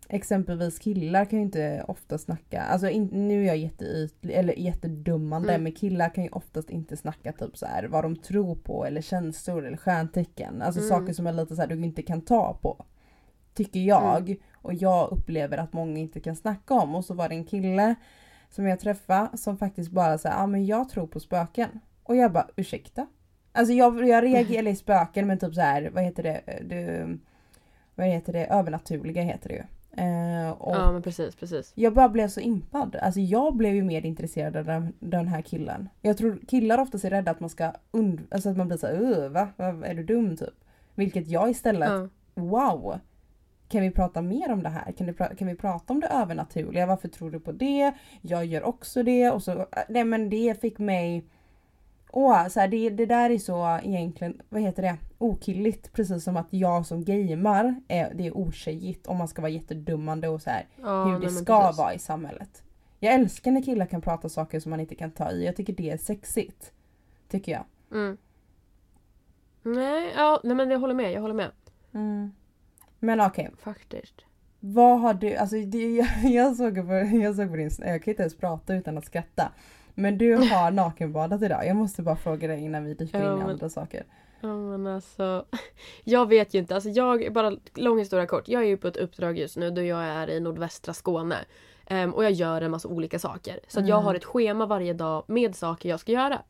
Exempelvis 0.09 0.79
killar 0.79 1.25
kan 1.25 1.39
ju 1.39 1.45
inte 1.45 1.83
ofta 1.87 2.17
snacka, 2.17 2.61
alltså 2.61 2.89
in, 2.89 3.05
nu 3.11 3.41
är 3.43 3.47
jag 3.47 3.57
jätteytlig, 3.57 4.33
eller 4.35 4.53
jättedummande 4.59 5.49
Mm. 5.53 5.63
men 5.63 5.71
killar 5.71 6.09
kan 6.09 6.23
ju 6.23 6.29
oftast 6.29 6.69
inte 6.69 6.97
snacka 6.97 7.31
typ 7.31 7.57
så 7.57 7.65
här 7.65 7.83
vad 7.83 8.03
de 8.03 8.15
tror 8.15 8.55
på 8.55 8.85
eller 8.85 9.01
känslor 9.01 9.65
eller 9.65 9.77
stjärntecken. 9.77 10.61
Alltså 10.61 10.81
Mm. 10.81 10.89
saker 10.89 11.13
som 11.13 11.27
är 11.27 11.33
lite 11.33 11.55
så 11.55 11.61
här 11.61 11.67
du 11.69 11.83
inte 11.83 12.01
kan 12.01 12.21
ta 12.21 12.53
på. 12.61 12.85
Tycker 13.57 13.79
jag. 13.79 14.29
Mm. 14.29 14.37
Och 14.61 14.73
jag 14.73 15.11
upplever 15.11 15.57
att 15.57 15.73
många 15.73 15.99
inte 15.99 16.19
kan 16.19 16.35
snacka 16.35 16.73
om. 16.73 16.95
Och 16.95 17.05
så 17.05 17.13
var 17.13 17.29
det 17.29 17.35
en 17.35 17.43
kille 17.45 17.95
som 18.49 18.67
jag 18.67 18.79
träffade 18.79 19.37
som 19.37 19.57
faktiskt 19.57 19.91
bara 19.91 20.17
sa, 20.17 20.29
ja 20.29 20.35
ah, 20.43 20.47
men 20.47 20.65
jag 20.65 20.89
tror 20.89 21.07
på 21.07 21.19
spöken. 21.19 21.69
Och 22.03 22.15
jag 22.15 22.31
bara 22.31 22.47
ursäkta? 22.55 23.07
Alltså 23.51 23.73
jag, 23.73 24.07
jag 24.07 24.23
reagerar, 24.23 24.59
eller 24.59 24.75
spöken 24.85 25.27
men 25.27 25.39
typ 25.39 25.53
så 25.53 25.61
här, 25.61 25.89
vad 25.93 26.03
heter 26.03 26.23
det? 26.23 26.41
Du, 26.61 27.19
vad 27.95 28.07
heter 28.07 28.33
det? 28.33 28.45
Övernaturliga 28.45 29.21
heter 29.21 29.49
det 29.49 29.55
ju. 29.55 29.63
Och 30.57 30.75
Ja 30.75 30.91
men 30.91 31.01
precis, 31.01 31.35
precis. 31.35 31.71
jag 31.75 31.93
bara 31.93 32.09
blev 32.09 32.27
så 32.27 32.39
impad. 32.39 32.95
Alltså 32.95 33.19
jag 33.19 33.55
blev 33.55 33.75
ju 33.75 33.83
mer 33.83 34.05
intresserad 34.05 34.55
av 34.55 34.65
den, 34.65 34.93
den 34.99 35.27
här 35.27 35.41
killen. 35.41 35.89
Jag 36.01 36.17
tror 36.17 36.39
killar 36.47 36.77
oftast 36.77 37.05
är 37.05 37.09
rädda 37.09 37.31
att 37.31 37.39
man 37.39 37.49
ska 37.49 37.71
und- 37.91 38.27
alltså 38.31 38.49
att 38.49 38.57
man 38.57 38.67
blir 38.67 38.77
såhär 38.77 39.01
"Ugh, 39.01 39.29
va? 39.31 39.47
Är 39.85 39.93
du 39.95 40.03
dum 40.03 40.37
typ? 40.37 40.53
Vilket 40.95 41.27
jag 41.27 41.49
istället, 41.49 41.89
Ja. 41.89 42.07
wow! 42.33 42.99
Kan 43.69 43.81
vi 43.81 43.91
prata 43.91 44.21
mer 44.21 44.51
om 44.51 44.63
det 44.63 44.69
här? 44.69 44.91
Kan, 44.91 45.07
du 45.07 45.13
kan 45.13 45.47
vi 45.47 45.55
prata 45.55 45.93
om 45.93 45.99
det 45.99 46.07
övernaturliga? 46.07 46.85
Varför 46.85 47.07
tror 47.07 47.31
du 47.31 47.39
på 47.39 47.51
det? 47.51 47.93
Jag 48.21 48.45
gör 48.45 48.63
också 48.63 49.03
det. 49.03 49.31
Och 49.31 49.43
så, 49.43 49.51
äh, 49.51 49.65
nej 49.89 50.03
men 50.03 50.29
det 50.29 50.61
fick 50.61 50.79
mig... 50.79 51.25
Åh, 52.11 52.47
så 52.47 52.59
här, 52.59 52.67
det, 52.67 52.89
det 52.89 53.05
där 53.05 53.29
är 53.29 53.37
så 53.37 53.79
egentligen, 53.83 54.41
vad 54.49 54.61
heter 54.61 54.81
det? 54.83 54.97
Okilligt. 55.17 55.93
Precis 55.93 56.23
som 56.23 56.37
att 56.37 56.47
jag 56.49 56.85
som 56.85 57.03
gamer 57.05 57.81
är, 57.87 58.13
det 58.13 58.27
är 58.27 58.37
otjejigt 58.37 59.07
om 59.07 59.17
man 59.17 59.27
ska 59.27 59.41
vara 59.41 59.51
jättedummande 59.51 60.27
och 60.27 60.41
så 60.41 60.49
här 60.49 60.65
Ja, 60.81 61.05
hur 61.05 61.19
det 61.19 61.29
ska 61.29 61.61
precis. 61.61 61.79
vara 61.79 61.93
i 61.93 61.99
samhället. 61.99 62.63
Jag 62.99 63.13
älskar 63.13 63.51
när 63.51 63.61
killar 63.61 63.85
kan 63.85 64.01
prata 64.01 64.29
saker 64.29 64.59
som 64.59 64.69
man 64.69 64.79
inte 64.79 64.95
kan 64.95 65.11
ta 65.11 65.31
i. 65.31 65.45
Jag 65.45 65.55
tycker 65.55 65.73
det 65.73 65.89
är 65.89 65.97
sexigt. 65.97 66.71
Tycker 67.29 67.51
jag. 67.51 67.63
Mm. 67.91 68.17
Nej, 69.63 70.13
ja, 70.15 70.41
nej 70.43 70.55
men 70.55 70.69
jag 70.71 70.79
håller 70.79 70.93
med, 70.93 71.11
jag 71.11 71.21
håller 71.21 71.35
med. 71.35 71.51
Men 72.99 73.21
okej, 73.21 73.51
Faktiskt. 73.63 74.15
vad 74.59 74.99
har 74.99 75.13
du, 75.13 75.35
alltså 75.35 75.55
det, 75.57 75.95
jag, 75.95 76.07
jag, 76.31 76.55
såg 76.55 76.75
på, 76.87 76.93
jag 77.21 77.35
såg 77.35 77.49
på 77.49 77.55
din, 77.55 77.71
jag 77.79 78.03
kan 78.03 78.11
inte 78.11 78.21
ens 78.23 78.37
prata 78.37 78.75
utan 78.75 78.97
att 78.97 79.05
skratta. 79.05 79.51
Men 79.95 80.17
du 80.17 80.33
har 80.35 80.71
nakenbadat 80.71 81.41
idag. 81.41 81.67
Jag 81.67 81.75
måste 81.75 82.01
bara 82.01 82.15
fråga 82.15 82.47
dig 82.47 82.63
innan 82.63 82.85
vi 82.85 82.93
dyker 82.93 83.19
Ja, 83.23 83.31
in 83.31 83.37
i 83.37 83.41
men- 83.41 83.49
andra 83.49 83.69
saker. 83.69 84.03
Ja 84.41 84.55
men 84.57 84.87
alltså. 84.87 85.45
Jag 86.03 86.29
vet 86.29 86.53
ju 86.53 86.59
inte. 86.59 86.75
Alltså 86.75 86.89
jag, 86.89 87.33
bara 87.33 87.57
lång 87.75 87.99
historia 87.99 88.25
kort. 88.25 88.47
Jag 88.47 88.61
är 88.63 88.67
ju 88.67 88.77
på 88.77 88.87
ett 88.87 88.97
uppdrag 88.97 89.37
just 89.37 89.57
nu 89.57 89.71
då 89.71 89.81
jag 89.81 90.03
är 90.03 90.29
i 90.29 90.39
nordvästra 90.39 90.93
Skåne. 90.93 91.37
Ehm, 91.87 92.13
och 92.13 92.23
jag 92.23 92.31
gör 92.31 92.61
en 92.61 92.71
massa 92.71 92.87
olika 92.87 93.19
saker. 93.19 93.59
Så 93.67 93.79
att 93.79 93.87
jag 93.87 93.95
Mm. 93.97 94.05
har 94.05 94.15
ett 94.15 94.25
schema 94.25 94.65
varje 94.65 94.93
dag 94.93 95.23
med 95.27 95.55
saker 95.55 95.89
jag 95.89 95.99
ska 95.99 96.11
göra. 96.11 96.41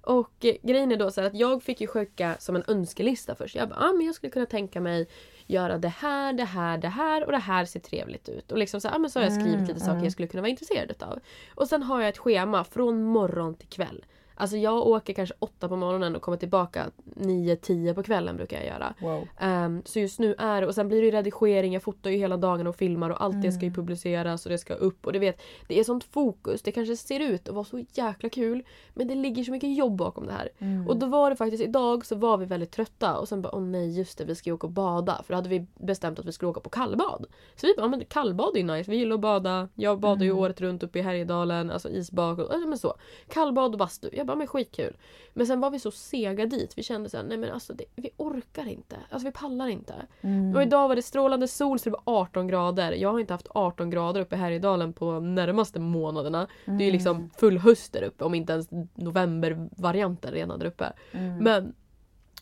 Och 0.00 0.44
eh, 0.44 0.54
grejen 0.62 0.92
är 0.92 0.96
då 0.96 1.10
så 1.10 1.20
att 1.20 1.34
jag 1.34 1.62
fick 1.62 1.80
ju 1.80 1.86
skicka 1.86 2.34
som 2.38 2.56
en 2.56 2.62
önskelista 2.68 3.34
först. 3.34 3.54
Jag 3.56 3.68
bara, 3.68 3.78
ah, 3.80 3.92
men 3.92 4.06
jag 4.06 4.14
skulle 4.14 4.30
kunna 4.30 4.46
tänka 4.46 4.80
mig 4.80 5.06
göra 5.46 5.78
det 5.78 5.88
här, 5.88 6.32
det 6.32 6.44
här, 6.44 6.78
det 6.78 6.88
här 6.88 7.24
och 7.24 7.32
det 7.32 7.38
här 7.38 7.64
ser 7.64 7.80
trevligt 7.80 8.28
ut. 8.28 8.52
Och 8.52 8.58
liksom 8.58 8.80
så, 8.80 8.88
här, 8.88 8.94
ah, 8.94 8.98
men 8.98 9.10
så 9.10 9.18
har 9.18 9.24
jag 9.24 9.32
skrivit 9.32 9.68
lite 9.68 9.80
saker 9.80 9.92
mm. 9.92 10.04
jag 10.04 10.12
skulle 10.12 10.28
kunna 10.28 10.40
vara 10.40 10.50
intresserad 10.50 10.90
utav. 10.90 11.18
Och 11.54 11.68
sen 11.68 11.82
har 11.82 12.00
jag 12.00 12.08
ett 12.08 12.18
schema 12.18 12.64
från 12.64 13.02
morgon 13.02 13.54
till 13.54 13.68
kväll. 13.68 14.04
Alltså 14.34 14.56
jag 14.56 14.86
åker 14.86 15.12
kanske 15.12 15.34
åtta 15.38 15.68
på 15.68 15.76
morgonen 15.76 16.16
och 16.16 16.22
kommer 16.22 16.38
tillbaka 16.38 16.90
nio, 17.04 17.56
tio 17.56 17.94
på 17.94 18.02
kvällen 18.02 18.36
brukar 18.36 18.56
jag 18.56 18.66
göra. 18.66 18.94
Wow. 19.00 19.28
Ehm, 19.40 19.82
så 19.84 19.98
just 20.00 20.18
nu 20.18 20.34
är 20.38 20.60
det, 20.60 20.66
och 20.66 20.74
sen 20.74 20.88
blir 20.88 21.02
det 21.02 21.10
redigering, 21.18 21.72
jag 21.72 21.82
fotar 21.82 22.10
ju 22.10 22.16
hela 22.16 22.36
dagen 22.36 22.66
och 22.66 22.76
filmar 22.76 23.10
och 23.10 23.22
allt 23.22 23.42
det 23.42 23.52
ska 23.52 23.60
ju 23.60 23.66
Mm. 23.66 23.74
publiceras 23.76 24.46
och 24.46 24.52
det 24.52 24.58
ska 24.58 24.74
upp 24.74 25.06
och 25.06 25.12
du 25.12 25.18
vet, 25.18 25.42
det 25.68 25.80
är 25.80 25.84
sånt 25.84 26.04
fokus. 26.04 26.62
Det 26.62 26.72
kanske 26.72 26.96
ser 26.96 27.20
ut 27.20 27.48
att 27.48 27.54
vara 27.54 27.64
så 27.64 27.84
jäkla 27.92 28.28
kul 28.28 28.62
men 28.94 29.08
det 29.08 29.14
ligger 29.14 29.44
så 29.44 29.50
mycket 29.50 29.76
jobb 29.76 29.96
bakom 29.96 30.26
det 30.26 30.32
här. 30.32 30.48
Mm. 30.58 30.88
Och 30.88 30.96
då 30.96 31.06
var 31.06 31.30
det 31.30 31.36
faktiskt 31.36 31.62
idag 31.62 32.06
så 32.06 32.14
var 32.16 32.36
vi 32.38 32.44
väldigt 32.46 32.70
trötta 32.70 33.18
och 33.18 33.28
sen 33.28 33.42
bara 33.42 33.54
åh 33.54 33.62
nej 33.62 33.98
just 33.98 34.18
det 34.18 34.24
vi 34.24 34.34
ska 34.34 34.50
ju 34.50 34.54
åka 34.54 34.66
och 34.66 34.72
bada 34.72 35.22
för 35.26 35.32
då 35.32 35.36
hade 35.36 35.48
vi 35.48 35.66
bestämt 35.74 36.18
att 36.18 36.24
vi 36.24 36.32
skulle 36.32 36.50
åka 36.50 36.60
på 36.60 36.70
kallbad. 36.70 37.26
Så 37.56 37.66
vi 37.66 37.74
bara, 37.76 37.88
men 37.88 38.04
kallbad 38.04 38.54
är 38.56 38.58
ju 38.60 38.66
nice, 38.66 38.90
vi 38.90 38.96
gillar 38.96 39.14
att 39.14 39.20
bada. 39.20 39.68
Jag 39.74 40.00
badar 40.00 40.24
ju 40.24 40.30
Mm. 40.30 40.42
året 40.42 40.60
runt 40.60 40.82
uppe 40.82 40.98
i 40.98 41.02
Härjedalen, 41.02 41.70
alltså 41.70 41.88
isbak 41.90 42.38
och 42.38 42.48
ja, 42.52 42.58
men 42.58 42.78
så. 42.78 42.94
Kallbad 43.28 43.72
och 43.72 43.78
bastu, 43.78 44.08
jag 44.12 44.23
bara 44.24 44.36
men 44.36 44.46
skitkul. 44.46 44.96
Men 45.32 45.46
sen 45.46 45.60
var 45.60 45.70
vi 45.70 45.78
så 45.78 45.90
sega 45.90 46.46
dit, 46.46 46.78
vi 46.78 46.82
kände 46.82 47.10
såhär, 47.10 47.24
nej 47.24 47.38
men 47.38 47.50
alltså 47.50 47.72
det, 47.72 47.84
vi 47.96 48.10
orkar 48.16 48.68
inte. 48.68 48.96
Alltså 49.10 49.28
vi 49.28 49.32
pallar 49.32 49.68
inte. 49.68 49.94
Mm. 50.20 50.56
Och 50.56 50.62
idag 50.62 50.88
var 50.88 50.96
det 50.96 51.02
strålande 51.02 51.48
sol 51.48 51.78
så 51.78 51.84
det 51.84 51.90
var 51.90 52.02
18 52.04 52.48
grader. 52.48 52.92
Jag 52.92 53.12
har 53.12 53.20
inte 53.20 53.34
haft 53.34 53.48
18 53.50 53.90
grader 53.90 54.20
uppe 54.20 54.34
i 54.34 54.38
Härjedalen 54.38 54.92
på 54.92 55.20
närmaste 55.20 55.80
månaderna. 55.80 56.48
Det 56.64 56.84
är 56.84 56.86
ju 56.86 56.92
liksom 56.92 57.30
full 57.36 57.58
höst 57.58 57.92
där 57.92 58.02
uppe 58.02 58.24
om 58.24 58.34
inte 58.34 58.52
ens 58.52 58.68
novembervarianten 58.94 60.32
redan 60.32 60.58
där 60.58 60.66
uppe. 60.66 60.92
Mm. 61.12 61.36
Men 61.36 61.74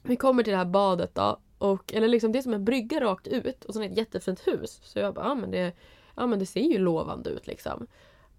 vi 0.03 0.17
kommer 0.17 0.43
till 0.43 0.51
det 0.51 0.57
här 0.57 0.65
badet 0.65 1.15
då. 1.15 1.39
Och, 1.59 1.95
eller 1.95 2.09
liksom 2.09 2.33
det 2.33 2.39
är 2.39 2.43
som 2.43 2.55
en 2.55 2.65
brygga 2.65 3.01
rakt 3.01 3.27
ut 3.27 3.65
och 3.65 3.75
sen 3.75 3.83
ett 3.83 3.97
jättefint 3.97 4.47
hus. 4.47 4.81
Så 4.83 4.99
jag 4.99 5.15
bara, 5.15 5.25
ja 5.25 5.35
men 5.35 5.51
det, 5.51 5.73
ja, 6.17 6.27
men 6.27 6.39
det 6.39 6.47
ser 6.47 6.61
ju 6.61 6.79
lovande 6.79 7.31
ut 7.31 7.47
liksom. 7.47 7.87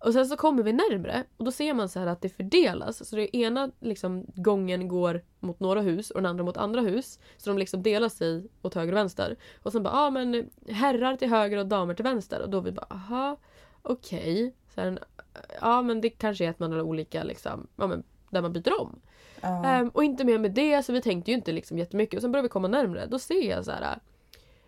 Och 0.03 0.13
sen 0.13 0.25
så 0.25 0.37
kommer 0.37 0.63
vi 0.63 0.73
närmre 0.73 1.23
och 1.37 1.45
då 1.45 1.51
ser 1.51 1.73
man 1.73 1.89
så 1.89 1.99
här 1.99 2.07
att 2.07 2.21
det 2.21 2.29
fördelas. 2.29 3.09
Så 3.09 3.15
det 3.15 3.37
ena 3.37 3.71
liksom, 3.79 4.25
gången 4.35 4.87
går 4.87 5.21
mot 5.39 5.59
några 5.59 5.81
hus 5.81 6.11
och 6.11 6.21
den 6.21 6.29
andra 6.29 6.43
mot 6.43 6.57
andra 6.57 6.81
hus. 6.81 7.19
Så 7.37 7.49
de 7.49 7.57
liksom 7.57 7.83
delar 7.83 8.09
sig 8.09 8.47
åt 8.61 8.73
höger 8.73 8.93
och 8.93 8.97
vänster. 8.97 9.35
Och 9.63 9.71
sen 9.71 9.83
bara, 9.83 9.93
ja 9.93 10.05
ah, 10.05 10.09
men 10.09 10.49
herrar 10.69 11.15
till 11.15 11.29
höger 11.29 11.57
och 11.57 11.67
damer 11.67 11.93
till 11.93 12.03
vänster. 12.03 12.41
Och 12.41 12.49
då 12.49 12.59
vi 12.59 12.71
bara, 12.71 12.85
aha, 12.89 13.37
okej. 13.81 14.53
Okay. 14.75 14.97
ja 15.61 15.81
men 15.81 16.01
det 16.01 16.09
kanske 16.09 16.45
är 16.45 16.49
att 16.49 16.59
man 16.59 16.71
har 16.71 16.81
olika 16.81 17.23
liksom, 17.23 17.67
ja 17.75 17.87
men 17.87 18.03
där 18.29 18.41
man 18.41 18.53
byter 18.53 18.81
om. 18.81 18.99
Uh. 19.43 19.81
Um, 19.81 19.89
och 19.89 20.03
inte 20.03 20.23
mer 20.23 20.39
med 20.39 20.51
det 20.51 20.83
så 20.83 20.93
vi 20.93 21.01
tänkte 21.01 21.31
ju 21.31 21.37
inte 21.37 21.51
liksom 21.51 21.77
jättemycket. 21.77 22.17
Och 22.17 22.21
sen 22.21 22.31
börjar 22.31 22.43
vi 22.43 22.49
komma 22.49 22.67
närmre. 22.67 23.05
Då 23.05 23.19
ser 23.19 23.49
jag 23.49 23.65
så 23.65 23.71
här 23.71 23.99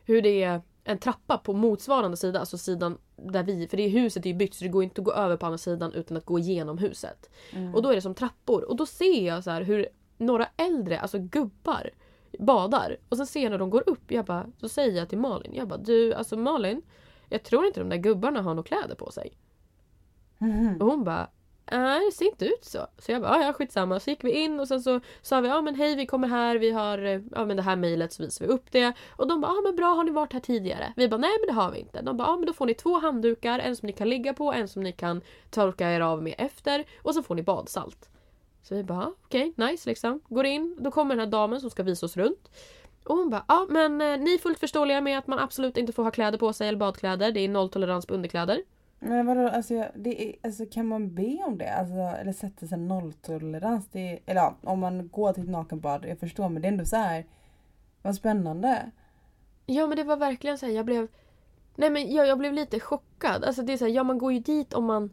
hur 0.05 0.21
det 0.21 0.43
är 0.43 0.61
en 0.87 0.97
trappa 0.97 1.37
på 1.37 1.53
motsvarande 1.53 2.17
sida, 2.17 2.39
alltså 2.39 2.57
sidan 2.57 2.97
där 3.15 3.43
vi, 3.43 3.67
för 3.67 3.77
det 3.77 3.87
huset 3.87 4.25
är 4.25 4.29
ju 4.29 4.35
byggt 4.35 4.55
så 4.55 4.63
det 4.63 4.69
går 4.69 4.83
inte 4.83 5.01
att 5.01 5.05
gå 5.05 5.13
över 5.13 5.37
på 5.37 5.45
andra 5.45 5.57
sidan 5.57 5.93
utan 5.93 6.17
att 6.17 6.25
gå 6.25 6.39
igenom 6.39 6.77
huset. 6.77 7.29
Mm. 7.51 7.75
Och 7.75 7.81
då 7.81 7.89
är 7.89 7.95
det 7.95 8.01
som 8.01 8.15
trappor 8.15 8.63
och 8.63 8.75
då 8.75 8.85
ser 8.85 9.27
jag 9.27 9.43
så 9.43 9.51
här 9.51 9.61
hur 9.61 9.87
några 10.17 10.47
äldre, 10.57 10.99
alltså 10.99 11.19
gubbar, 11.19 11.89
badar. 12.39 12.97
Och 13.09 13.17
sen 13.17 13.27
ser 13.27 13.43
jag 13.43 13.49
när 13.49 13.57
de 13.57 13.69
går 13.69 13.89
upp, 13.89 14.11
jag 14.11 14.25
bara, 14.25 14.47
så 14.57 14.69
säger 14.69 14.97
jag 14.97 15.09
till 15.09 15.17
Malin, 15.17 15.53
jag 15.55 15.67
bara 15.67 15.79
du 15.79 16.13
alltså 16.13 16.37
Malin, 16.37 16.81
jag 17.29 17.43
tror 17.43 17.65
inte 17.65 17.79
de 17.79 17.89
där 17.89 17.97
gubbarna 17.97 18.41
har 18.41 18.53
några 18.53 18.67
kläder 18.67 18.95
på 18.95 19.11
sig. 19.11 19.37
Mm. 20.39 20.81
Och 20.81 20.87
hon 20.87 21.03
bara, 21.03 21.29
Nej, 21.71 22.05
det 22.05 22.11
ser 22.11 22.25
inte 22.25 22.45
ut 22.45 22.65
så. 22.65 22.87
Så 22.97 23.11
jag 23.11 23.21
bara, 23.21 23.41
ja 23.43 23.53
skitsamma. 23.53 23.99
Så 23.99 24.09
gick 24.09 24.23
vi 24.23 24.31
in 24.31 24.59
och 24.59 24.67
sen 24.67 24.81
så 24.81 24.99
sa 25.21 25.41
vi, 25.41 25.47
ja 25.47 25.61
men 25.61 25.75
hej 25.75 25.95
vi 25.95 26.05
kommer 26.05 26.27
här, 26.27 26.55
vi 26.55 26.71
har 26.71 26.97
ja, 27.31 27.45
men 27.45 27.57
det 27.57 27.63
här 27.63 27.75
mejlet 27.75 28.13
så 28.13 28.23
visar 28.23 28.45
vi 28.45 28.51
upp 28.51 28.71
det. 28.71 28.93
Och 29.09 29.27
de 29.27 29.41
bara, 29.41 29.51
ja 29.51 29.61
men 29.61 29.75
bra 29.75 29.87
har 29.87 30.03
ni 30.03 30.11
varit 30.11 30.33
här 30.33 30.39
tidigare? 30.39 30.93
Vi 30.95 31.07
bara, 31.07 31.17
nej 31.17 31.37
men 31.39 31.55
det 31.55 31.61
har 31.61 31.71
vi 31.71 31.79
inte. 31.79 32.01
De 32.01 32.17
bara, 32.17 32.27
ja 32.27 32.35
men 32.35 32.45
då 32.45 32.53
får 32.53 32.65
ni 32.65 32.73
två 32.73 32.99
handdukar, 32.99 33.59
en 33.59 33.75
som 33.75 33.87
ni 33.87 33.93
kan 33.93 34.09
ligga 34.09 34.33
på, 34.33 34.53
en 34.53 34.67
som 34.67 34.83
ni 34.83 34.91
kan 34.91 35.21
torka 35.49 35.91
er 35.91 36.01
av 36.01 36.23
med 36.23 36.35
efter 36.37 36.85
och 37.01 37.13
så 37.13 37.23
får 37.23 37.35
ni 37.35 37.43
badsalt. 37.43 38.09
Så 38.63 38.75
vi 38.75 38.83
bara, 38.83 39.07
okej, 39.25 39.49
okay, 39.49 39.71
nice 39.71 39.89
liksom. 39.89 40.19
Går 40.29 40.45
in, 40.45 40.77
då 40.79 40.91
kommer 40.91 41.15
den 41.15 41.19
här 41.19 41.31
damen 41.31 41.61
som 41.61 41.69
ska 41.69 41.83
visa 41.83 42.05
oss 42.05 42.17
runt. 42.17 42.49
Och 43.05 43.17
hon 43.17 43.29
bara, 43.29 43.45
ja 43.47 43.65
men 43.69 44.01
eh, 44.01 44.17
ni 44.17 44.33
är 44.33 44.37
fullt 44.37 44.59
förståeliga 44.59 45.01
med 45.01 45.17
att 45.17 45.27
man 45.27 45.39
absolut 45.39 45.77
inte 45.77 45.93
får 45.93 46.03
ha 46.03 46.11
kläder 46.11 46.37
på 46.37 46.53
sig 46.53 46.67
eller 46.67 46.79
badkläder. 46.79 47.31
Det 47.31 47.39
är 47.39 47.49
nolltolerans 47.49 48.05
på 48.05 48.13
underkläder. 48.13 48.63
Men 48.99 49.25
vadå, 49.25 49.47
alltså, 49.49 49.85
det 49.95 50.29
är, 50.29 50.35
alltså 50.43 50.65
kan 50.65 50.87
man 50.87 51.15
be 51.15 51.43
om 51.45 51.57
det? 51.57 51.73
Alltså, 51.73 51.93
eller 51.93 52.31
sätta 52.31 52.67
sig 52.67 52.77
nolltolerans? 52.77 53.87
Det 53.91 54.19
eller 54.25 54.41
ja, 54.41 54.55
om 54.63 54.79
man 54.79 55.07
går 55.07 55.33
till 55.33 55.43
ett 55.43 55.49
nakenbad, 55.49 56.05
jag 56.07 56.19
förstår 56.19 56.49
men 56.49 56.61
det 56.61 56.67
är 56.67 56.71
ändå 56.71 56.85
så 56.85 56.95
här. 56.95 57.25
Vad 58.01 58.15
spännande. 58.15 58.91
Ja 59.65 59.87
men 59.87 59.97
det 59.97 60.03
var 60.03 60.17
verkligen 60.17 60.57
så 60.57 60.65
här, 60.65 60.73
jag 60.73 60.85
blev... 60.85 61.07
Nej 61.75 61.89
men 61.89 62.13
jag, 62.13 62.27
jag 62.27 62.37
blev 62.37 62.53
lite 62.53 62.79
chockad. 62.79 63.43
Alltså 63.43 63.61
det 63.61 63.73
är 63.73 63.77
så 63.77 63.85
här, 63.85 63.91
ja 63.91 64.03
man 64.03 64.17
går 64.17 64.33
ju 64.33 64.39
dit 64.39 64.73
om 64.73 64.85
man... 64.85 65.09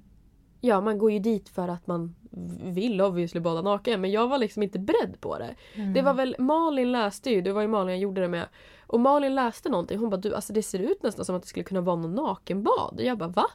Ja 0.61 0.81
man 0.81 0.99
går 0.99 1.13
ju 1.13 1.19
dit 1.19 1.49
för 1.49 1.69
att 1.69 1.87
man 1.87 2.15
vill 2.65 3.01
obviously 3.01 3.41
bada 3.41 3.63
naken 3.63 4.01
men 4.01 4.11
jag 4.11 4.29
var 4.29 4.39
liksom 4.39 4.63
inte 4.63 4.79
beredd 4.79 5.21
på 5.21 5.39
det. 5.39 5.55
Mm. 5.75 5.93
Det 5.93 6.03
var 6.03 6.15
väl, 6.15 6.37
Malin 6.39 6.93
läste 6.93 7.31
ju, 7.31 7.43
det 7.43 7.53
var 7.53 7.63
ju 7.63 7.69
Malin 7.69 7.89
jag 7.89 7.99
gjorde 7.99 8.21
det 8.21 8.29
med. 8.29 8.47
Och 8.87 9.01
Malin 9.01 9.35
läste 9.35 9.69
någonting, 9.69 9.99
hon 9.99 10.11
bara 10.11 10.17
du 10.17 10.35
alltså 10.35 10.53
det 10.53 10.63
ser 10.63 10.79
ut 10.79 11.03
nästan 11.03 11.25
som 11.25 11.37
att 11.37 11.43
det 11.43 11.49
skulle 11.49 11.65
kunna 11.65 11.81
vara 11.81 11.97
någon 11.97 12.15
nakenbad. 12.15 13.01
Jag 13.03 13.19
bara 13.19 13.29
va? 13.29 13.47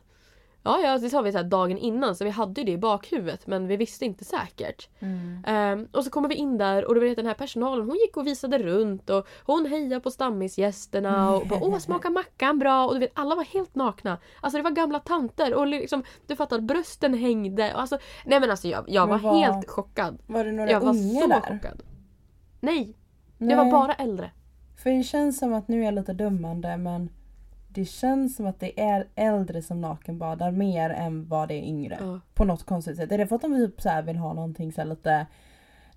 Ja, 0.63 0.79
ja 0.79 0.97
det 0.97 1.09
sa 1.09 1.21
vi 1.21 1.31
så 1.31 1.43
dagen 1.43 1.77
innan 1.77 2.15
så 2.15 2.23
vi 2.23 2.29
hade 2.29 2.61
ju 2.61 2.65
det 2.65 2.71
i 2.71 2.77
bakhuvudet 2.77 3.47
men 3.47 3.67
vi 3.67 3.77
visste 3.77 4.05
inte 4.05 4.25
säkert. 4.25 4.89
Mm. 4.99 5.79
Um, 5.79 5.87
och 5.91 6.03
så 6.03 6.09
kommer 6.09 6.29
vi 6.29 6.35
in 6.35 6.57
där 6.57 6.85
och 6.85 6.95
du 6.95 7.01
vet 7.01 7.15
den 7.15 7.25
här 7.25 7.33
personalen 7.33 7.85
hon 7.85 7.95
gick 7.95 8.17
och 8.17 8.27
visade 8.27 8.57
runt 8.57 9.09
och 9.09 9.27
hon 9.45 9.65
hejade 9.65 9.99
på 9.99 10.11
stammisgästerna 10.11 11.31
och 11.35 11.47
bara 11.47 11.59
åh 11.63 11.77
smakar 11.77 12.09
mackan 12.09 12.59
bra 12.59 12.87
och 12.87 12.93
du 12.93 12.99
vet 12.99 13.11
alla 13.13 13.35
var 13.35 13.43
helt 13.43 13.75
nakna. 13.75 14.17
Alltså 14.41 14.57
det 14.57 14.63
var 14.63 14.71
gamla 14.71 14.99
tanter 14.99 15.53
och 15.53 15.67
liksom 15.67 16.03
du 16.27 16.35
fattar 16.35 16.59
brösten 16.59 17.13
hängde. 17.13 17.73
Och 17.73 17.81
alltså, 17.81 17.97
nej 18.25 18.39
men 18.39 18.51
alltså 18.51 18.67
jag, 18.67 18.85
jag 18.87 19.07
var, 19.07 19.17
var, 19.17 19.37
helt 19.37 19.69
chockad. 19.69 20.21
Var 20.27 20.43
det 20.43 20.51
några 20.51 20.71
jag 20.71 20.79
var 20.79 20.89
unga 20.89 21.21
så 21.21 21.27
där? 21.27 21.41
chockad. 21.41 21.83
Nej, 22.59 22.97
nej, 23.37 23.49
jag 23.49 23.57
var 23.57 23.71
bara 23.71 23.93
äldre. 23.93 24.31
För 24.83 24.89
det 24.89 25.03
känns 25.03 25.39
som 25.39 25.53
att 25.53 25.67
nu 25.67 25.81
är 25.81 25.85
jag 25.85 25.93
lite 25.93 26.13
dömande 26.13 26.77
men 26.77 27.09
det 27.67 27.85
känns 27.85 28.35
som 28.35 28.45
att 28.45 28.59
det 28.59 28.81
är 28.81 29.07
äldre 29.15 29.61
som 29.61 29.81
nakenbadar 29.81 30.51
mer 30.51 30.89
än 30.89 31.27
vad 31.27 31.47
det 31.47 31.53
är 31.53 31.63
yngre. 31.63 31.97
Ja. 32.01 32.19
På 32.33 32.45
något 32.45 32.63
konstigt 32.63 32.97
sätt. 32.97 33.11
Är 33.11 33.17
det 33.17 33.27
för 33.27 33.35
att 33.35 33.41
de 33.41 33.55
typ 33.55 33.81
så 33.81 34.01
vill 34.01 34.17
ha 34.17 34.33
någonting 34.33 34.73
så 34.73 34.83
lite 34.83 35.27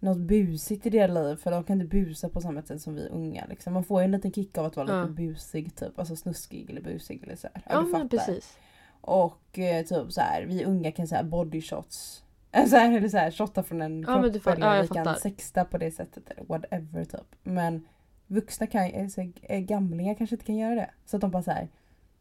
något 0.01 0.19
busigt 0.19 0.87
i 0.87 0.91
deras 0.91 1.11
liv 1.11 1.37
för 1.37 1.51
de 1.51 1.65
kan 1.65 1.81
inte 1.81 1.97
busa 1.97 2.29
på 2.29 2.41
samma 2.41 2.63
sätt 2.63 2.83
som 2.83 2.95
vi 2.95 3.09
unga. 3.09 3.45
Liksom. 3.49 3.73
Man 3.73 3.85
får 3.85 4.01
ju 4.01 4.05
en 4.05 4.11
liten 4.11 4.33
kick 4.33 4.59
av 4.59 4.65
att 4.65 4.77
vara 4.77 4.89
ja. 4.89 5.03
lite 5.03 5.13
busig 5.13 5.77
typ. 5.77 5.99
Alltså 5.99 6.17
snuskig 6.17 6.71
eller 6.71 6.81
busig 6.81 7.23
eller 7.23 7.37
så 7.37 7.49
här. 7.55 7.63
Ja, 7.69 7.83
men 7.83 8.09
precis. 8.09 8.59
Och 9.01 9.59
eh, 9.59 9.85
typ 9.85 10.13
så 10.13 10.21
här, 10.21 10.43
vi 10.43 10.65
unga 10.65 10.93
kan 10.93 11.07
säga 11.07 11.23
body 11.23 11.63
shots. 11.63 12.25
Så 12.69 12.77
här, 12.77 12.97
eller 12.97 13.09
så 13.09 13.17
här, 13.17 13.31
shotta 13.31 13.63
från 13.63 13.83
en 13.83 14.01
ja, 14.01 14.23
kropp 14.23 14.47
eller 14.47 14.77
ja, 14.77 14.83
vi 14.83 14.89
kan 14.89 15.17
sexta 15.17 15.65
på 15.65 15.79
det 15.79 15.91
sättet. 15.91 16.31
Eller 16.31 16.45
whatever 16.45 17.05
typ. 17.05 17.27
Men 17.43 17.87
vuxna 18.31 18.67
kan, 18.67 19.01
alltså, 19.03 19.21
gamlingar 19.49 20.15
kanske 20.15 20.35
inte 20.35 20.47
kan 20.47 20.57
göra 20.57 20.75
det. 20.75 20.91
Så 21.07 21.17
att 21.17 21.21
de 21.21 21.31
bara 21.31 21.43
såhär, 21.43 21.69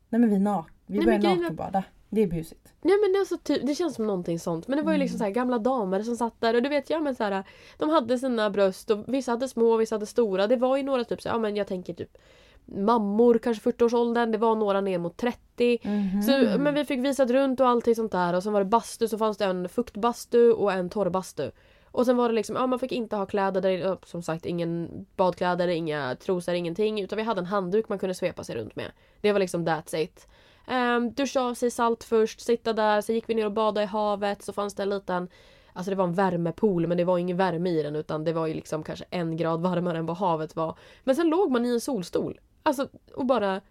nej 0.10 0.22
men 0.22 0.30
vi, 0.30 0.40
nak 0.40 0.72
vi 0.86 0.98
nej, 0.98 1.06
börjar 1.06 1.38
nakenbada. 1.38 1.84
Det 2.10 2.22
är 2.22 2.28
busigt. 2.28 2.74
Nej 2.82 2.96
men 3.02 3.14
det, 3.14 3.20
är 3.20 3.26
så 3.26 3.38
ty- 3.38 3.60
det 3.60 3.76
känns 3.76 3.96
som 3.96 4.08
någonting 4.08 4.40
sånt. 4.40 4.68
Men 4.68 4.78
det 4.78 4.84
var 4.84 4.92
ju 4.92 4.98
liksom 4.98 5.16
mm. 5.16 5.20
så 5.20 5.24
här, 5.24 5.32
gamla 5.32 5.60
damer 5.60 6.04
som 6.04 6.16
satt 6.16 6.42
där 6.42 6.56
och 6.56 6.64
du 6.64 6.70
vet, 6.70 6.90
ja 6.90 7.00
men 7.00 7.16
så 7.16 7.24
här, 7.24 7.44
de 7.78 7.90
hade 7.90 8.20
sina 8.20 8.50
bröst 8.50 8.90
och 8.90 9.04
vissa 9.08 9.32
hade 9.32 9.48
små 9.48 9.72
och 9.72 9.82
vissa 9.82 9.96
hade 9.96 10.06
stora. 10.06 10.48
Det 10.48 10.56
var 10.56 10.78
ju 10.78 10.84
några 10.84 11.04
typ 11.04 11.22
så 11.22 11.30
ja 11.30 11.38
men 11.38 11.56
jag 11.56 11.68
tänker 11.68 11.94
typ 11.94 12.18
mammor, 12.66 13.40
kanske 13.44 13.70
40-årsåldern. 13.70 14.32
Det 14.32 14.38
var 14.38 14.56
några 14.56 14.82
ner 14.82 14.98
mot 14.98 15.18
30. 15.18 15.78
Mm-hmm. 15.78 16.22
Så, 16.22 16.60
men 16.60 16.74
vi 16.74 16.86
fick 16.86 17.00
visat 17.00 17.30
runt 17.30 17.60
och 17.60 17.68
allting 17.68 17.96
sånt 17.96 18.12
där. 18.12 18.34
Och 18.34 18.44
sen 18.44 18.54
var 18.54 18.60
det 18.60 18.70
bastu, 18.70 19.08
så 19.08 19.18
fanns 19.18 19.38
det 19.38 19.46
en 19.46 19.70
fuktbastu 19.70 20.52
och 20.52 20.74
en 20.74 20.90
torrbastu. 20.90 21.52
Och 21.92 22.06
sen 22.06 22.18
var 22.18 22.30
det 22.30 22.36
liksom, 22.36 22.56
ja 22.56 22.68
man 22.68 22.80
fick 22.80 22.92
inte 22.92 23.16
ha 23.16 23.26
kläder, 23.26 23.62
där, 23.62 23.98
som 24.06 24.22
sagt 24.24 24.46
ingen 24.46 25.06
badkläder, 25.16 25.68
inga 25.68 26.16
trosor, 26.16 26.56
ingenting. 26.56 27.02
Utan 27.02 27.18
vi 27.18 27.24
hade 27.24 27.40
en 27.40 27.46
handduk 27.46 27.90
man 27.90 28.00
kunde 28.00 28.16
svepa 28.16 28.44
sig 28.44 28.56
runt 28.56 28.76
med. 28.76 28.92
Det 29.22 29.32
var 29.32 29.40
liksom 29.40 29.68
that's 29.68 29.96
it. 29.96 30.28
Um, 30.68 31.12
duscha 31.12 31.42
av 31.42 31.54
sig 31.54 31.72
salt 31.72 32.04
först, 32.04 32.42
sitta 32.42 32.74
där, 32.74 33.02
sen 33.02 33.16
gick 33.16 33.30
vi 33.30 33.34
ner 33.34 33.46
och 33.46 33.52
badade 33.52 33.84
i 33.84 33.86
havet. 33.86 34.42
Så 34.42 34.54
fanns 34.54 34.76
det 34.76 34.84
en 34.84 34.90
liten, 34.90 35.30
alltså 35.74 35.90
det 35.90 35.96
var 35.96 36.04
en 36.04 36.14
värmepool 36.14 36.88
men 36.88 36.98
det 36.98 37.04
var 37.04 37.18
ingen 37.18 37.38
värme 37.38 37.70
i 37.70 37.84
den 37.84 37.96
utan 37.96 38.24
det 38.24 38.34
var 38.34 38.48
ju 38.48 38.54
liksom 38.54 38.84
kanske 38.84 39.06
en 39.10 39.38
grad 39.38 39.62
varmare 39.62 39.98
än 39.98 40.06
vad 40.06 40.18
havet 40.18 40.56
var. 40.56 40.78
Men 41.04 41.16
sen 41.16 41.30
låg 41.30 41.52
man 41.52 41.66
i 41.66 41.70
en 41.70 41.82
solstol. 41.82 42.40
Alltså 42.64 42.88
och 43.16 43.26
bara 43.26 43.62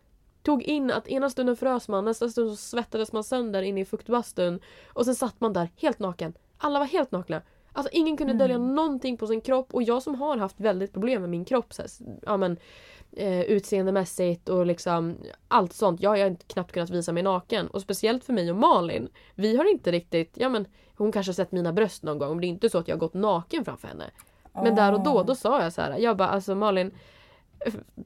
tog 0.43 0.63
in 0.63 0.91
att 0.91 1.09
ena 1.09 1.31
stunden 1.31 1.57
frös 1.57 1.89
man, 1.89 2.05
nästa 2.05 2.29
stund 2.29 2.51
så 2.51 2.57
svettades 2.57 3.13
man 3.13 3.25
sönder 3.25 3.63
inne 3.63 3.81
i 3.81 3.85
fuktbastun. 3.85 4.61
Och 4.87 5.05
sen 5.05 5.15
satt 5.15 5.41
man 5.41 5.53
där 5.53 5.69
helt 5.77 5.99
naken. 5.99 6.33
Alla 6.59 6.79
var 6.79 6.87
helt 6.87 7.11
nakna. 7.11 7.43
Alltså 7.79 7.93
ingen 7.93 8.17
kunde 8.17 8.31
mm. 8.31 8.39
dölja 8.39 8.59
någonting 8.59 9.17
på 9.17 9.27
sin 9.27 9.41
kropp 9.41 9.75
och 9.75 9.83
jag 9.83 10.03
som 10.03 10.15
har 10.15 10.37
haft 10.37 10.61
väldigt 10.61 10.93
problem 10.93 11.21
med 11.21 11.31
min 11.31 11.45
kropp 11.45 11.75
så 11.75 11.83
här, 11.83 11.91
ja, 12.23 12.37
men, 12.37 12.57
eh, 13.13 13.41
utseendemässigt 13.41 14.49
och 14.49 14.67
liksom 14.67 15.17
allt 15.49 15.73
sånt. 15.73 16.01
Jag 16.01 16.11
har 16.11 16.17
inte 16.17 16.47
knappt 16.47 16.73
kunnat 16.73 16.91
visa 16.91 17.13
mig 17.13 17.23
naken 17.23 17.67
och 17.69 17.83
speciellt 17.83 18.25
för 18.25 18.33
mig 18.33 18.51
och 18.51 18.57
Malin. 18.57 19.09
Vi 19.35 19.57
har 19.57 19.71
inte 19.71 19.93
riktigt, 19.93 20.33
ja 20.35 20.49
men 20.49 20.67
hon 20.97 21.13
kanske 21.13 21.31
har 21.31 21.35
sett 21.35 21.53
mina 21.53 21.73
bröst 21.73 22.03
någon 22.03 22.19
gång 22.19 22.29
men 22.29 22.41
det 22.41 22.47
är 22.47 22.49
inte 22.49 22.71
så 22.71 22.79
att 22.79 22.89
jag 22.89 22.97
har 22.97 23.01
gått 23.01 23.15
naken 23.15 23.65
framför 23.65 23.89
henne. 23.89 24.11
Men 24.53 24.73
oh. 24.73 24.77
där 24.77 24.93
och 24.93 25.03
då, 25.03 25.23
då 25.23 25.35
sa 25.35 25.63
jag 25.63 25.73
så 25.73 25.83
här, 25.83 25.99
jag 25.99 26.17
bara 26.17 26.29
alltså 26.29 26.55
Malin 26.55 26.93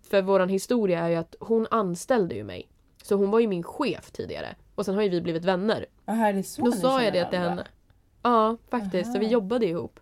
för 0.03 0.23
våran 0.23 0.49
historia 0.49 1.01
är 1.01 1.09
ju 1.09 1.17
att 1.17 1.37
hon 1.41 1.67
anställde 1.71 2.35
ju 2.35 2.45
mig. 2.45 2.69
Så 3.03 3.15
hon 3.15 3.31
var 3.31 3.41
ju 3.41 3.47
min 3.47 3.63
chef 3.63 4.11
tidigare. 4.11 4.55
Och 4.75 4.85
sen 4.85 4.95
har 4.95 5.03
ju 5.03 5.09
vi 5.09 5.21
blivit 5.21 5.45
vänner. 5.45 5.87
Här 6.07 6.35
är 6.35 6.43
så 6.43 6.63
Då 6.63 6.73
sa 6.73 7.03
jag 7.03 7.13
det 7.13 7.31
till 7.31 7.39
henne. 7.39 7.67
Ja, 8.23 8.57
faktiskt. 8.71 9.05
Aha. 9.05 9.15
Så 9.15 9.19
vi 9.19 9.27
jobbade 9.27 9.67
ihop. 9.67 10.01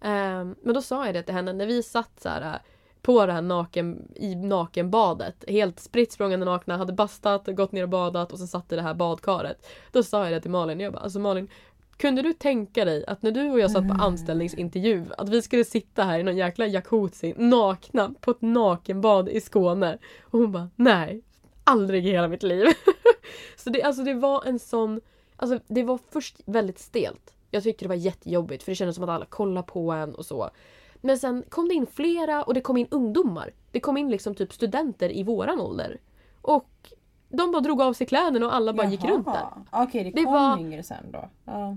Um, 0.00 0.54
men 0.62 0.74
då 0.74 0.82
sa 0.82 1.06
jag 1.06 1.14
det 1.14 1.22
till 1.22 1.34
henne 1.34 1.52
när 1.52 1.66
vi 1.66 1.82
satt 1.82 2.20
så 2.20 2.28
här 2.28 2.58
på 3.02 3.26
det 3.26 3.32
här 3.32 3.42
naken, 3.42 4.12
i 4.14 4.34
nakenbadet. 4.34 5.44
Helt 5.48 5.80
spritt 5.80 6.12
språngande 6.12 6.46
nakna, 6.46 6.76
hade 6.76 6.92
bastat, 6.92 7.46
gått 7.46 7.72
ner 7.72 7.82
och 7.82 7.88
badat 7.88 8.32
och 8.32 8.38
sen 8.38 8.48
satt 8.48 8.72
i 8.72 8.76
det 8.76 8.82
här 8.82 8.94
badkaret. 8.94 9.66
Då 9.92 10.02
sa 10.02 10.24
jag 10.24 10.32
det 10.32 10.40
till 10.40 10.50
Malin. 10.50 10.80
Jag 10.80 10.92
bara, 10.92 11.02
alltså 11.02 11.18
Malin, 11.18 11.48
kunde 11.96 12.22
du 12.22 12.32
tänka 12.32 12.84
dig 12.84 13.04
att 13.06 13.22
när 13.22 13.30
du 13.30 13.50
och 13.50 13.60
jag 13.60 13.70
satt 13.70 13.88
på 13.88 13.94
anställningsintervju 13.94 15.04
att 15.18 15.28
vi 15.28 15.42
skulle 15.42 15.64
sitta 15.64 16.04
här 16.04 16.18
i 16.18 16.22
någon 16.22 16.36
jäkla 16.36 16.66
jacuzzi 16.66 17.34
nakna 17.36 18.14
på 18.20 18.30
ett 18.30 18.42
nakenbad 18.42 19.28
i 19.28 19.40
Skåne? 19.40 19.98
Och 20.22 20.38
hon 20.38 20.52
bara, 20.52 20.70
nej, 20.76 21.22
aldrig 21.64 22.06
i 22.06 22.10
hela 22.10 22.28
mitt 22.28 22.42
liv. 22.42 22.66
så 23.56 23.70
det, 23.70 23.82
alltså 23.82 24.02
det 24.02 24.14
var 24.14 24.44
en 24.46 24.58
sån, 24.58 25.00
alltså 25.36 25.58
det 25.66 25.82
var 25.82 25.98
först 26.10 26.36
väldigt 26.44 26.78
stelt. 26.78 27.33
Jag 27.54 27.62
tyckte 27.62 27.84
det 27.84 27.88
var 27.88 27.94
jättejobbigt 27.94 28.62
för 28.62 28.72
det 28.72 28.76
kändes 28.76 28.96
som 28.96 29.04
att 29.04 29.10
alla 29.10 29.26
kollade 29.26 29.66
på 29.66 29.92
en 29.92 30.14
och 30.14 30.26
så. 30.26 30.50
Men 30.96 31.18
sen 31.18 31.44
kom 31.48 31.68
det 31.68 31.74
in 31.74 31.86
flera 31.86 32.42
och 32.42 32.54
det 32.54 32.60
kom 32.60 32.76
in 32.76 32.86
ungdomar. 32.90 33.52
Det 33.70 33.80
kom 33.80 33.96
in 33.96 34.10
liksom 34.10 34.34
typ 34.34 34.52
studenter 34.52 35.16
i 35.16 35.22
våran 35.22 35.60
ålder. 35.60 36.00
Och 36.40 36.92
de 37.28 37.52
bara 37.52 37.60
drog 37.60 37.80
av 37.82 37.92
sig 37.92 38.06
kläderna 38.06 38.46
och 38.46 38.54
alla 38.54 38.72
bara 38.72 38.82
Jaha. 38.82 38.90
gick 38.90 39.04
runt 39.04 39.26
där. 39.26 39.46
Okej, 39.70 39.84
okay, 39.86 40.04
det, 40.04 40.10
det 40.10 40.24
kom 40.24 40.32
var... 40.32 40.58
yngre 40.58 40.82
sen 40.82 41.12
då. 41.12 41.28
Ja. 41.44 41.76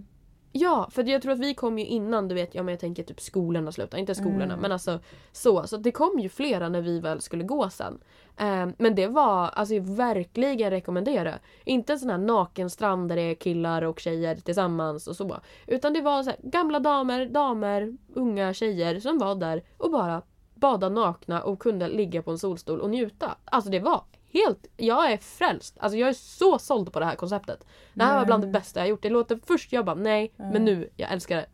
Ja, 0.57 0.87
för 0.91 1.03
jag 1.03 1.21
tror 1.21 1.31
att 1.31 1.39
vi 1.39 1.53
kom 1.53 1.79
ju 1.79 1.85
innan, 1.85 2.27
du 2.27 2.35
vet, 2.35 2.55
ja 2.55 2.63
men 2.63 2.71
jag 2.71 2.79
tänker 2.79 3.03
typ 3.03 3.21
skolorna 3.21 3.71
slutade, 3.71 3.99
inte 3.99 4.15
skolorna 4.15 4.43
mm. 4.43 4.59
men 4.59 4.71
alltså 4.71 4.99
så. 5.31 5.67
Så 5.67 5.77
det 5.77 5.91
kom 5.91 6.19
ju 6.19 6.29
flera 6.29 6.69
när 6.69 6.81
vi 6.81 6.99
väl 6.99 7.21
skulle 7.21 7.43
gå 7.43 7.69
sen. 7.69 7.99
Eh, 8.37 8.67
men 8.77 8.95
det 8.95 9.07
var, 9.07 9.47
alltså 9.47 9.75
jag 9.75 9.81
verkligen 9.81 10.69
rekommendera. 10.69 11.33
Inte 11.63 11.93
en 11.93 11.99
sån 11.99 12.09
här 12.09 12.17
nakenstrand 12.17 13.09
där 13.09 13.15
det 13.15 13.21
är 13.21 13.35
killar 13.35 13.81
och 13.81 13.99
tjejer 13.99 14.35
tillsammans 14.35 15.07
och 15.07 15.15
så. 15.15 15.39
Utan 15.67 15.93
det 15.93 16.01
var 16.01 16.23
så 16.23 16.29
här, 16.29 16.39
gamla 16.43 16.79
damer, 16.79 17.25
damer, 17.25 17.97
unga 18.13 18.53
tjejer 18.53 18.99
som 18.99 19.17
var 19.17 19.35
där 19.35 19.63
och 19.77 19.91
bara 19.91 20.21
bada 20.55 20.89
nakna 20.89 21.41
och 21.41 21.59
kunde 21.59 21.87
ligga 21.87 22.21
på 22.21 22.31
en 22.31 22.39
solstol 22.39 22.81
och 22.81 22.89
njuta. 22.89 23.37
Alltså 23.45 23.71
det 23.71 23.79
var 23.79 24.03
helt, 24.45 24.67
jag 24.77 25.11
är 25.11 25.17
frälst. 25.17 25.77
Alltså 25.79 25.97
jag 25.97 26.09
är 26.09 26.13
så 26.13 26.59
såld 26.59 26.93
på 26.93 26.99
det 26.99 27.05
här 27.05 27.15
konceptet. 27.15 27.65
Det 27.93 28.03
här 28.03 28.19
var 28.19 28.25
bland 28.25 28.43
det 28.43 28.47
bästa 28.47 28.79
jag 28.79 28.89
gjort. 28.89 29.01
Det 29.01 29.09
låter 29.09 29.39
först 29.45 29.73
jag 29.73 29.85
bara 29.85 29.95
nej, 29.95 30.33
men 30.35 30.65
nu, 30.65 30.89
jag 30.95 31.11
älskar 31.11 31.35
det. 31.35 31.45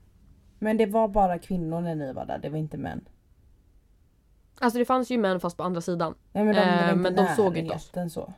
Men 0.59 0.77
det 0.77 0.85
var 0.85 1.07
bara 1.07 1.39
kvinnor 1.39 1.81
när 1.81 1.95
ni 1.95 2.13
var 2.13 2.25
där, 2.25 2.37
det 2.37 2.49
var 2.49 2.57
inte 2.57 2.77
män? 2.77 3.05
Alltså 4.59 4.79
det 4.79 4.85
fanns 4.85 5.11
ju 5.11 5.17
män 5.17 5.39
fast 5.39 5.57
på 5.57 5.63
andra 5.63 5.81
sidan. 5.81 6.15
Nej, 6.31 6.43
men 6.43 6.55
de, 6.55 6.61
eh, 6.61 6.95
men 6.95 7.15
de 7.15 7.27
såg 7.35 7.57
inte 7.57 7.75
oss. 7.75 7.91
Så. 8.13 8.33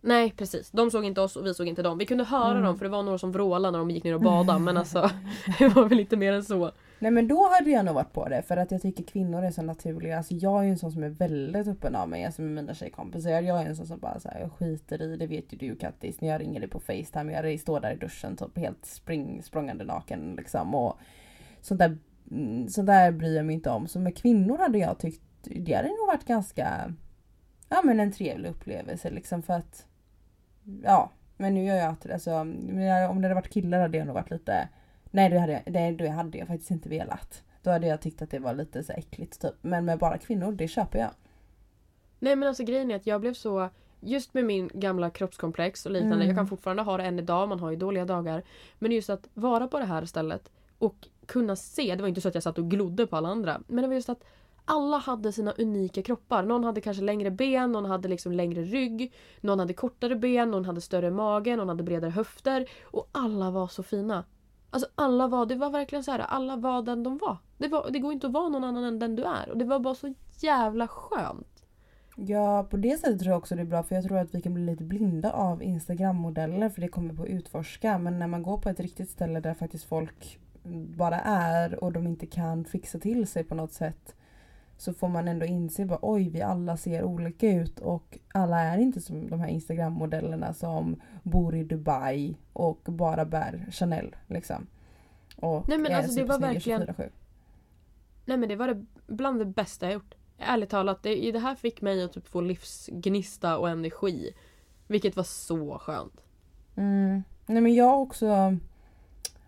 Nej 0.00 0.34
precis, 0.36 0.70
de 0.70 0.90
såg 0.90 1.04
inte 1.04 1.20
oss 1.20 1.36
och 1.36 1.46
vi 1.46 1.54
såg 1.54 1.68
inte 1.68 1.82
dem. 1.82 1.98
Vi 1.98 2.06
kunde 2.06 2.24
höra 2.24 2.50
mm. 2.50 2.62
dem 2.62 2.78
för 2.78 2.84
det 2.84 2.90
var 2.90 3.02
några 3.02 3.18
som 3.18 3.32
vrålade 3.32 3.72
när 3.72 3.78
de 3.78 3.90
gick 3.90 4.04
ner 4.04 4.14
och 4.14 4.20
badade 4.20 4.58
men 4.58 4.76
alltså 4.76 5.10
det 5.58 5.68
var 5.68 5.88
väl 5.88 6.00
inte 6.00 6.16
mer 6.16 6.32
än 6.32 6.44
så. 6.44 6.72
Nej 7.02 7.10
men 7.10 7.28
då 7.28 7.48
hade 7.48 7.70
jag 7.70 7.84
nog 7.84 7.94
varit 7.94 8.12
på 8.12 8.28
det 8.28 8.42
för 8.42 8.56
att 8.56 8.70
jag 8.70 8.82
tycker 8.82 9.04
kvinnor 9.04 9.44
är 9.44 9.50
så 9.50 9.62
naturliga. 9.62 10.16
Alltså 10.16 10.34
jag 10.34 10.60
är 10.60 10.62
ju 10.64 10.70
en 10.70 10.78
sån 10.78 10.92
som 10.92 11.02
är 11.02 11.08
väldigt 11.08 11.68
öppen 11.68 11.96
av 11.96 12.08
mig, 12.08 12.24
alltså 12.24 12.42
med 12.42 12.50
mina 12.50 12.74
tjejkompisar. 12.74 13.30
Jag 13.30 13.62
är 13.62 13.66
en 13.66 13.76
sån 13.76 13.86
som 13.86 13.98
bara 13.98 14.20
så 14.20 14.28
här, 14.28 14.40
jag 14.40 14.52
skiter 14.52 15.02
i, 15.02 15.16
det 15.16 15.26
vet 15.26 15.52
ju 15.52 15.56
du 15.56 15.76
Kattis, 15.76 16.20
när 16.20 16.28
jag 16.28 16.40
ringer 16.40 16.60
dig 16.60 16.68
på 16.68 16.80
Facetime, 16.80 17.32
jag 17.32 17.60
står 17.60 17.80
där 17.80 17.92
i 17.92 17.96
duschen 17.96 18.36
typ 18.36 18.58
helt 18.58 18.86
spring, 18.86 19.42
språngande 19.42 19.84
naken 19.84 20.34
liksom. 20.36 20.74
Och 20.74 20.98
sånt 21.60 21.78
där, 21.78 21.98
mm, 22.30 22.68
sånt 22.68 22.86
där 22.86 23.12
bryr 23.12 23.36
jag 23.36 23.46
mig 23.46 23.54
inte 23.54 23.70
om. 23.70 23.88
Så 23.88 23.98
med 23.98 24.16
kvinnor 24.16 24.58
hade 24.58 24.78
jag 24.78 24.98
tyckt, 24.98 25.22
det 25.42 25.74
hade 25.74 25.88
nog 25.88 26.06
varit 26.06 26.24
ganska, 26.24 26.94
ja 27.68 27.82
men 27.84 28.00
en 28.00 28.12
trevlig 28.12 28.50
upplevelse 28.50 29.10
liksom 29.10 29.42
för 29.42 29.54
att, 29.54 29.86
ja. 30.82 31.10
Men 31.36 31.54
nu 31.54 31.64
gör 31.64 31.76
jag 31.76 31.88
att, 31.92 32.10
alltså, 32.10 32.34
om 32.34 32.76
det 32.76 33.28
hade 33.28 33.34
varit 33.34 33.52
killar 33.52 33.80
hade 33.80 33.98
jag 33.98 34.06
nog 34.06 34.14
varit 34.14 34.30
lite 34.30 34.68
Nej 35.12 35.30
det 35.30 35.38
hade, 35.38 35.52
jag, 35.52 35.72
det, 35.72 35.90
det 35.90 36.08
hade 36.08 36.38
jag 36.38 36.48
faktiskt 36.48 36.70
inte 36.70 36.88
velat. 36.88 37.42
Då 37.62 37.70
hade 37.70 37.86
jag 37.86 38.00
tyckt 38.00 38.22
att 38.22 38.30
det 38.30 38.38
var 38.38 38.54
lite 38.54 38.84
så 38.84 38.92
äckligt 38.92 39.40
typ. 39.40 39.54
Men 39.60 39.84
med 39.84 39.98
bara 39.98 40.18
kvinnor, 40.18 40.52
det 40.52 40.68
köper 40.68 40.98
jag. 40.98 41.10
Nej 42.18 42.36
men 42.36 42.48
alltså 42.48 42.64
grejen 42.64 42.90
är 42.90 42.96
att 42.96 43.06
jag 43.06 43.20
blev 43.20 43.34
så 43.34 43.70
Just 44.04 44.34
med 44.34 44.44
min 44.44 44.70
gamla 44.74 45.10
kroppskomplex 45.10 45.86
och 45.86 45.92
liknande. 45.92 46.16
Mm. 46.16 46.26
Jag 46.26 46.36
kan 46.36 46.46
fortfarande 46.46 46.82
ha 46.82 46.96
det 46.96 47.04
än 47.04 47.18
idag, 47.18 47.48
man 47.48 47.60
har 47.60 47.70
ju 47.70 47.76
dåliga 47.76 48.04
dagar. 48.04 48.42
Men 48.78 48.92
just 48.92 49.10
att 49.10 49.28
vara 49.34 49.68
på 49.68 49.78
det 49.78 49.84
här 49.84 50.04
stället 50.04 50.50
och 50.78 51.08
kunna 51.26 51.56
se. 51.56 51.94
Det 51.94 52.02
var 52.02 52.08
inte 52.08 52.20
så 52.20 52.28
att 52.28 52.34
jag 52.34 52.42
satt 52.42 52.58
och 52.58 52.70
glodde 52.70 53.06
på 53.06 53.16
alla 53.16 53.28
andra. 53.28 53.60
Men 53.66 53.82
det 53.82 53.88
var 53.88 53.94
just 53.94 54.08
att 54.08 54.24
alla 54.64 54.98
hade 54.98 55.32
sina 55.32 55.52
unika 55.52 56.02
kroppar. 56.02 56.42
Någon 56.42 56.64
hade 56.64 56.80
kanske 56.80 57.02
längre 57.02 57.30
ben, 57.30 57.72
någon 57.72 57.84
hade 57.84 58.08
liksom 58.08 58.32
längre 58.32 58.62
rygg. 58.62 59.12
Någon 59.40 59.58
hade 59.58 59.74
kortare 59.74 60.16
ben, 60.16 60.50
någon 60.50 60.64
hade 60.64 60.80
större 60.80 61.10
mage, 61.10 61.56
någon 61.56 61.68
hade 61.68 61.82
bredare 61.82 62.10
höfter. 62.10 62.66
Och 62.84 63.08
alla 63.12 63.50
var 63.50 63.68
så 63.68 63.82
fina. 63.82 64.24
Alltså 64.74 64.88
alla 64.94 65.28
var, 65.28 65.46
det 65.46 65.54
var 65.54 65.70
verkligen 65.70 66.04
så 66.04 66.10
här, 66.10 66.18
alla 66.18 66.56
var 66.56 66.82
den 66.82 67.02
de 67.02 67.18
var. 67.18 67.38
Det, 67.58 67.68
var. 67.68 67.90
det 67.90 67.98
går 67.98 68.12
inte 68.12 68.26
att 68.26 68.32
vara 68.32 68.48
någon 68.48 68.64
annan 68.64 68.84
än 68.84 68.98
den 68.98 69.16
du 69.16 69.24
är. 69.24 69.50
Och 69.50 69.58
det 69.58 69.64
var 69.64 69.78
bara 69.78 69.94
så 69.94 70.14
jävla 70.40 70.88
skönt. 70.88 71.64
Ja, 72.16 72.66
på 72.70 72.76
det 72.76 73.00
sättet 73.00 73.20
tror 73.20 73.30
jag 73.30 73.38
också 73.38 73.54
det 73.54 73.60
är 73.60 73.66
bra 73.66 73.82
för 73.82 73.94
jag 73.94 74.04
tror 74.04 74.18
att 74.18 74.34
vi 74.34 74.42
kan 74.42 74.54
bli 74.54 74.66
lite 74.66 74.84
blinda 74.84 75.32
av 75.32 75.62
Instagram-modeller 75.62 76.68
för 76.68 76.80
det 76.80 76.88
kommer 76.88 77.14
på 77.14 77.22
att 77.22 77.28
utforska. 77.28 77.98
Men 77.98 78.18
när 78.18 78.26
man 78.26 78.42
går 78.42 78.58
på 78.58 78.68
ett 78.68 78.80
riktigt 78.80 79.10
ställe 79.10 79.40
där 79.40 79.54
faktiskt 79.54 79.84
folk 79.84 80.38
bara 80.96 81.20
är 81.20 81.84
och 81.84 81.92
de 81.92 82.06
inte 82.06 82.26
kan 82.26 82.64
fixa 82.64 82.98
till 82.98 83.26
sig 83.26 83.44
på 83.44 83.54
något 83.54 83.72
sätt 83.72 84.14
så 84.82 84.94
får 84.94 85.08
man 85.08 85.28
ändå 85.28 85.46
inse 85.46 85.84
att 85.84 85.98
oj 86.02 86.28
vi 86.28 86.42
alla 86.42 86.76
ser 86.76 87.04
olika 87.04 87.50
ut 87.50 87.78
och 87.78 88.18
alla 88.34 88.60
är 88.60 88.78
inte 88.78 89.00
som 89.00 89.30
de 89.30 89.40
här 89.40 89.48
instagrammodellerna 89.48 90.54
som 90.54 91.00
bor 91.22 91.54
i 91.54 91.64
Dubai 91.64 92.36
och 92.52 92.80
bara 92.84 93.24
bär 93.24 93.66
Chanel 93.70 94.16
liksom. 94.26 94.66
Och 95.36 95.68
Nej 95.68 95.78
men 95.78 95.94
alltså 95.94 96.14
det 96.14 96.24
var 96.24 96.38
verkligen 96.38 96.80
24, 96.86 97.08
Nej 98.24 98.36
men 98.36 98.48
det 98.48 98.56
var 98.56 98.68
det 98.68 98.84
bland 99.06 99.38
det 99.38 99.44
bästa 99.44 99.86
jag 99.86 99.92
gjort. 99.92 100.14
Ärligt 100.38 100.70
talat, 100.70 101.02
det, 101.02 101.32
det 101.32 101.38
här 101.38 101.54
fick 101.54 101.80
mig 101.80 102.04
att 102.04 102.12
typ 102.12 102.28
få 102.28 102.40
livsgnista 102.40 103.58
och 103.58 103.70
energi. 103.70 104.34
Vilket 104.86 105.16
var 105.16 105.24
så 105.24 105.78
skönt. 105.78 106.20
Mm. 106.76 107.22
Nej 107.46 107.62
men 107.62 107.74
jag 107.74 108.02
också 108.02 108.56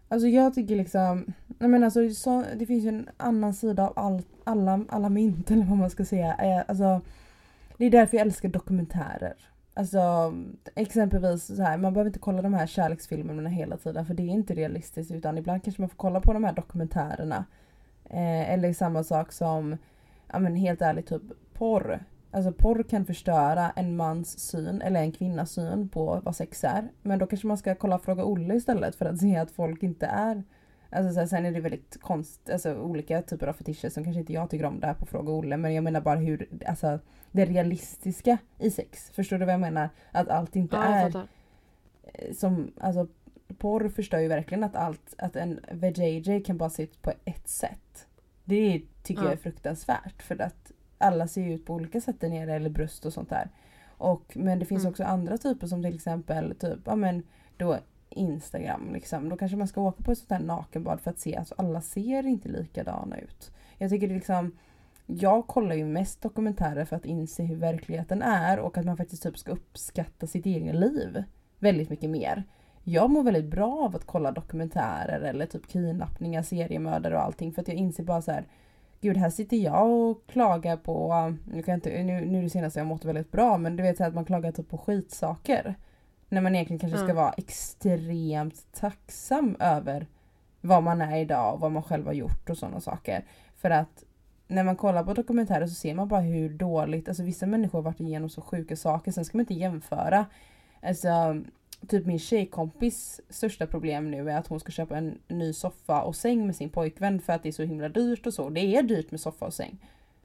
Alltså 0.09 0.29
jag 0.29 0.55
tycker 0.55 0.77
liksom, 0.77 1.33
nej 1.59 1.71
men 1.71 1.85
alltså 1.85 2.11
så, 2.11 2.45
det 2.57 2.67
finns 2.67 2.85
ju 2.85 2.89
en 2.89 3.09
annan 3.17 3.55
sida 3.55 3.89
av 3.89 3.93
all, 3.97 4.23
alla, 4.45 4.85
alla 4.89 5.09
mynt 5.09 5.51
eller 5.51 5.65
vad 5.65 5.79
man 5.79 5.91
ska 5.91 6.05
säga. 6.05 6.35
Eh, 6.35 6.63
alltså, 6.69 7.01
det 7.79 7.85
är 7.85 7.91
därför 7.91 8.17
jag 8.17 8.27
älskar 8.27 8.49
dokumentärer. 8.49 9.35
Alltså 9.77 10.35
exempelvis 10.75 11.47
så 11.57 11.63
här, 11.63 11.79
man 11.79 11.93
behöver 11.93 12.09
inte 12.09 12.19
kolla 12.19 12.43
de 12.43 12.55
här 12.55 12.67
kärleksfilmerna 12.67 13.49
hela 13.49 13.77
tiden 13.77 14.07
för 14.07 14.15
det 14.15 14.23
är 14.23 14.29
inte 14.29 14.55
realistiskt 14.55 15.13
utan 15.13 15.39
ibland 15.39 15.65
kanske 15.65 15.83
man 15.83 15.89
får 15.89 15.97
kolla 15.97 16.21
på 16.21 16.33
de 16.33 16.45
här 16.45 16.53
dokumentärerna. 16.53 17.45
Eh, 18.05 18.53
eller 18.53 18.73
samma 18.73 19.05
sak 19.05 19.33
som, 19.33 19.77
ja 20.33 20.39
men 20.39 20.57
helt 20.57 20.83
ärligt 20.83 21.07
typ 21.07 21.23
porr. 21.55 22.05
Alltså 22.31 22.53
porr 22.53 22.83
kan 22.83 23.07
förstöra 23.07 23.71
en 23.71 23.97
mans 23.97 24.39
syn 24.39 24.83
eller 24.83 25.01
en 25.01 25.13
kvinnas 25.13 25.51
syn 25.51 25.89
på 25.89 26.21
vad 26.25 26.37
sex 26.37 26.65
är. 26.65 26.89
Men 27.03 27.19
då 27.19 27.27
kanske 27.27 27.47
man 27.47 27.59
ska 27.59 27.75
kolla 27.75 27.99
Fråga 27.99 28.25
Olle 28.25 28.55
istället 28.55 28.97
för 28.97 29.07
att 29.07 29.19
se 29.19 29.37
att 29.37 29.51
folk 29.51 29.83
inte 29.83 30.07
är 30.07 30.43
Alltså 30.95 31.15
så 31.15 31.27
sen 31.27 31.47
är 31.47 31.53
det 31.53 31.61
väldigt 31.61 32.01
konst, 32.01 32.51
alltså 32.51 32.75
olika 32.75 33.23
typer 33.23 33.47
av 33.47 33.53
fetischer 33.53 33.89
som 33.89 34.05
kanske 34.05 34.21
inte 34.21 34.33
jag 34.33 34.51
tycker 34.51 34.65
om 34.65 34.81
där 34.81 34.95
på 34.95 35.07
Fråga 35.07 35.33
Olle 35.33 35.57
men 35.57 35.75
jag 35.75 35.85
menar 35.85 36.01
bara 36.01 36.19
hur, 36.19 36.49
alltså 36.67 36.99
det 37.33 37.45
realistiska 37.45 38.39
i 38.59 38.71
sex. 38.71 39.11
Förstår 39.11 39.39
du 39.39 39.45
vad 39.45 39.55
jag 39.55 39.61
menar? 39.61 39.89
Att 40.13 40.29
allt 40.29 40.57
inte 40.57 40.77
ja, 40.77 40.85
är 40.85 41.27
som, 42.33 42.73
alltså 42.81 43.09
porr 43.59 43.89
förstör 43.89 44.19
ju 44.19 44.29
verkligen 44.29 44.65
att 44.65 44.77
allt, 44.77 45.15
att 45.19 45.37
en 45.37 45.61
VJJ 45.73 46.41
kan 46.41 46.59
bara 46.59 46.71
se 46.71 46.83
ut 46.83 47.03
på 47.03 47.13
ett 47.25 47.49
sätt. 47.49 48.07
Det 48.45 48.83
tycker 49.03 49.23
ja. 49.23 49.29
jag 49.29 49.33
är 49.33 49.43
fruktansvärt 49.43 50.23
för 50.23 50.43
att 50.43 50.73
alla 50.99 51.29
ser 51.29 51.51
ut 51.51 51.67
på 51.67 51.75
olika 51.75 52.01
sätt 52.01 52.21
där 52.21 52.29
nere 52.29 52.55
eller 52.55 52.71
bröst 52.71 53.07
och 53.07 53.13
sånt 53.13 53.31
där. 53.31 53.51
Och, 53.87 54.33
men 54.37 54.59
det 54.59 54.65
finns 54.65 54.83
mm. 54.83 54.91
också 54.91 55.05
andra 55.05 55.39
typer 55.39 55.67
som 55.67 55.83
till 55.83 55.95
exempel 55.95 56.55
typ, 56.55 56.79
ja 56.85 56.97
men 56.97 57.23
då 57.57 57.79
Instagram 58.15 58.93
liksom. 58.93 59.29
Då 59.29 59.37
kanske 59.37 59.57
man 59.57 59.69
ska 59.69 59.81
åka 59.81 60.03
på 60.03 60.13
ett 60.13 60.19
sånt 60.19 60.31
här 60.31 60.47
nakenbad 60.47 61.01
för 61.01 61.11
att 61.11 61.19
se, 61.19 61.37
alltså 61.37 61.55
alla 61.59 61.81
ser 61.81 62.27
inte 62.27 62.49
likadana 62.49 63.19
ut. 63.19 63.51
Jag 63.79 63.91
tycker 63.91 64.09
det 64.09 64.15
liksom 64.15 64.53
jag 65.07 65.47
kollar 65.47 65.75
ju 65.75 65.85
mest 65.85 66.23
dokumentärer 66.23 66.85
för 66.85 66.97
att 66.97 67.05
inse 67.05 67.43
hur 67.43 67.57
verkligheten 67.57 68.23
är 68.23 68.59
och 68.59 68.79
att 68.79 68.85
man 68.85 68.97
faktiskt 68.97 69.23
typ 69.23 69.39
ska 69.39 69.51
uppskatta 69.51 70.27
sitt 70.27 70.47
eget 70.47 70.75
liv 70.75 71.25
väldigt 71.59 71.91
mycket 71.91 72.11
mer. 72.11 72.45
Jag 72.85 73.11
mår 73.11 73.23
väldigt 73.23 73.51
bra 73.51 73.85
av 73.85 73.97
att 73.97 74.07
kolla 74.07 74.33
dokumentärer 74.33 75.21
eller 75.21 75.47
typ 75.47 75.69
kidnappningar, 75.69 76.43
seriemördare 76.43 77.15
och 77.15 77.23
allting 77.23 77.53
för 77.53 77.63
att 77.63 77.69
jag 77.69 77.77
inser 77.77 78.05
bara 78.05 78.23
så 78.23 78.33
här 78.33 78.47
gud 79.01 79.17
här 79.17 79.31
sitter 79.31 79.57
jag 79.57 79.91
och 79.91 80.27
klagar 80.27 80.77
på, 80.77 81.15
nu, 81.53 81.63
kan 81.63 81.73
jag 81.73 81.77
inte, 81.77 82.03
nu, 82.03 82.27
nu 82.27 82.43
det 82.43 82.51
senaste 82.51 82.81
jag 82.81 82.87
mått 82.87 83.05
väldigt 83.05 83.33
bra 83.33 83.59
men 83.59 83.77
du 83.77 83.83
vet 83.83 83.97
så 83.97 84.05
att 84.05 84.15
man 84.15 84.25
klagar 84.25 84.53
typ 84.53 84.69
på 84.69 84.79
skitsaker. 84.79 85.75
När 86.35 86.41
man 86.41 86.55
egentligen 86.55 86.81
kanske 86.81 86.99
ska 86.99 87.15
vara 87.15 87.33
extremt 87.33 88.73
tacksam 88.73 89.57
över 89.61 90.07
vad 90.61 90.83
man 90.83 91.01
är 91.01 91.17
idag 91.17 91.55
och 91.55 91.61
vad 91.61 91.73
man 91.73 91.83
själv 91.83 92.07
har 92.07 92.13
gjort 92.13 92.51
och 92.51 92.59
sådana 92.59 92.81
saker. 92.81 93.25
För 93.57 93.71
att 93.71 94.05
när 94.47 94.65
man 94.65 94.77
kollar 94.77 95.05
på 95.05 95.15
dokumentärer 95.15 95.67
så 95.67 95.75
ser 95.75 95.95
man 95.95 96.09
bara 96.09 96.21
hur 96.21 96.51
dåligt, 96.51 97.09
alltså 97.09 97.23
vissa 97.23 97.47
människor 97.47 97.79
har 97.79 97.83
varit 97.83 98.01
igenom 98.01 98.31
så 98.31 98.41
sjuka 98.41 98.77
saker. 98.77 99.13
Sen 99.13 99.25
ska 99.25 99.39
man 99.39 99.43
inte 99.43 99.55
jämföra. 99.55 100.27
Alltså 100.83 101.43
typ 101.89 102.07
min 102.07 102.19
tjejkompis 102.19 103.21
största 103.29 103.67
problem 103.67 104.11
nu 104.11 104.31
är 104.31 104.39
att 104.39 104.47
hon 104.47 104.61
ska 104.61 104.73
köpa 104.73 104.97
en 104.97 105.19
ny 105.29 105.53
soffa 105.53 106.03
och 106.03 106.17
säng 106.17 106.47
med 106.47 106.57
sin 106.57 106.71
pojkvän 106.71 107.21
för 107.21 107.33
att 107.33 107.43
det 107.43 107.49
är 107.49 107.53
så 107.53 107.63
himla 107.63 107.89
dyrt 107.89 108.27
och 108.27 108.35
så. 108.35 108.49
Det 108.51 108.77
är 108.77 108.83
dyrt 108.83 109.11
med 109.11 109.21
soffa 109.21 109.47
och 109.47 109.55
säng. 109.55 109.79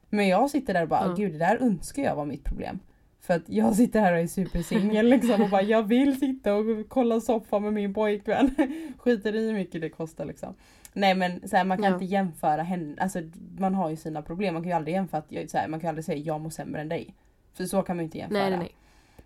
Men 0.10 0.28
jag 0.28 0.50
sitter 0.50 0.74
där 0.74 0.82
och 0.82 0.89
bara, 0.89 1.04
mm. 1.04 1.15
gud 1.15 1.32
det 1.32 1.38
där 1.38 1.58
önskar 1.58 2.04
jag 2.04 2.15
var 2.15 2.26
mitt 2.26 2.43
problem. 2.43 2.80
För 3.21 3.34
att 3.34 3.49
jag 3.49 3.75
sitter 3.75 3.99
här 3.99 4.13
och 4.13 4.19
är 4.19 4.27
supersingel 4.27 5.05
liksom 5.10 5.41
och 5.41 5.49
bara 5.49 5.62
jag 5.62 5.84
vill 5.84 6.19
sitta 6.19 6.55
och 6.55 6.65
kolla 6.88 7.21
soffa 7.21 7.60
med 7.60 7.73
min 7.73 7.93
pojkvän. 7.93 8.55
Skiter 8.97 9.36
i 9.36 9.47
hur 9.47 9.53
mycket 9.53 9.82
det 9.82 9.89
kostar 9.89 10.25
liksom. 10.25 10.55
Nej 10.93 11.15
men 11.15 11.49
så 11.49 11.58
här, 11.58 11.65
man 11.65 11.77
kan 11.77 11.86
ja. 11.86 11.93
inte 11.93 12.05
jämföra 12.05 12.63
henne, 12.63 13.01
alltså 13.01 13.19
man 13.58 13.75
har 13.75 13.89
ju 13.89 13.95
sina 13.95 14.21
problem. 14.21 14.53
Man 14.53 14.63
kan 14.63 14.69
ju 14.69 14.75
aldrig 14.75 14.95
jämföra, 14.95 15.19
att, 15.19 15.51
så 15.51 15.58
här, 15.58 15.67
man 15.67 15.79
kan 15.79 15.89
aldrig 15.89 16.05
säga 16.05 16.17
jag 16.17 16.41
mår 16.41 16.49
sämre 16.49 16.82
än 16.82 16.89
dig. 16.89 17.15
För 17.53 17.65
så 17.65 17.82
kan 17.82 17.95
man 17.95 18.03
ju 18.03 18.05
inte 18.05 18.17
jämföra. 18.17 18.39
Nej, 18.39 18.49
nej, 18.49 18.60
nej. 18.60 18.75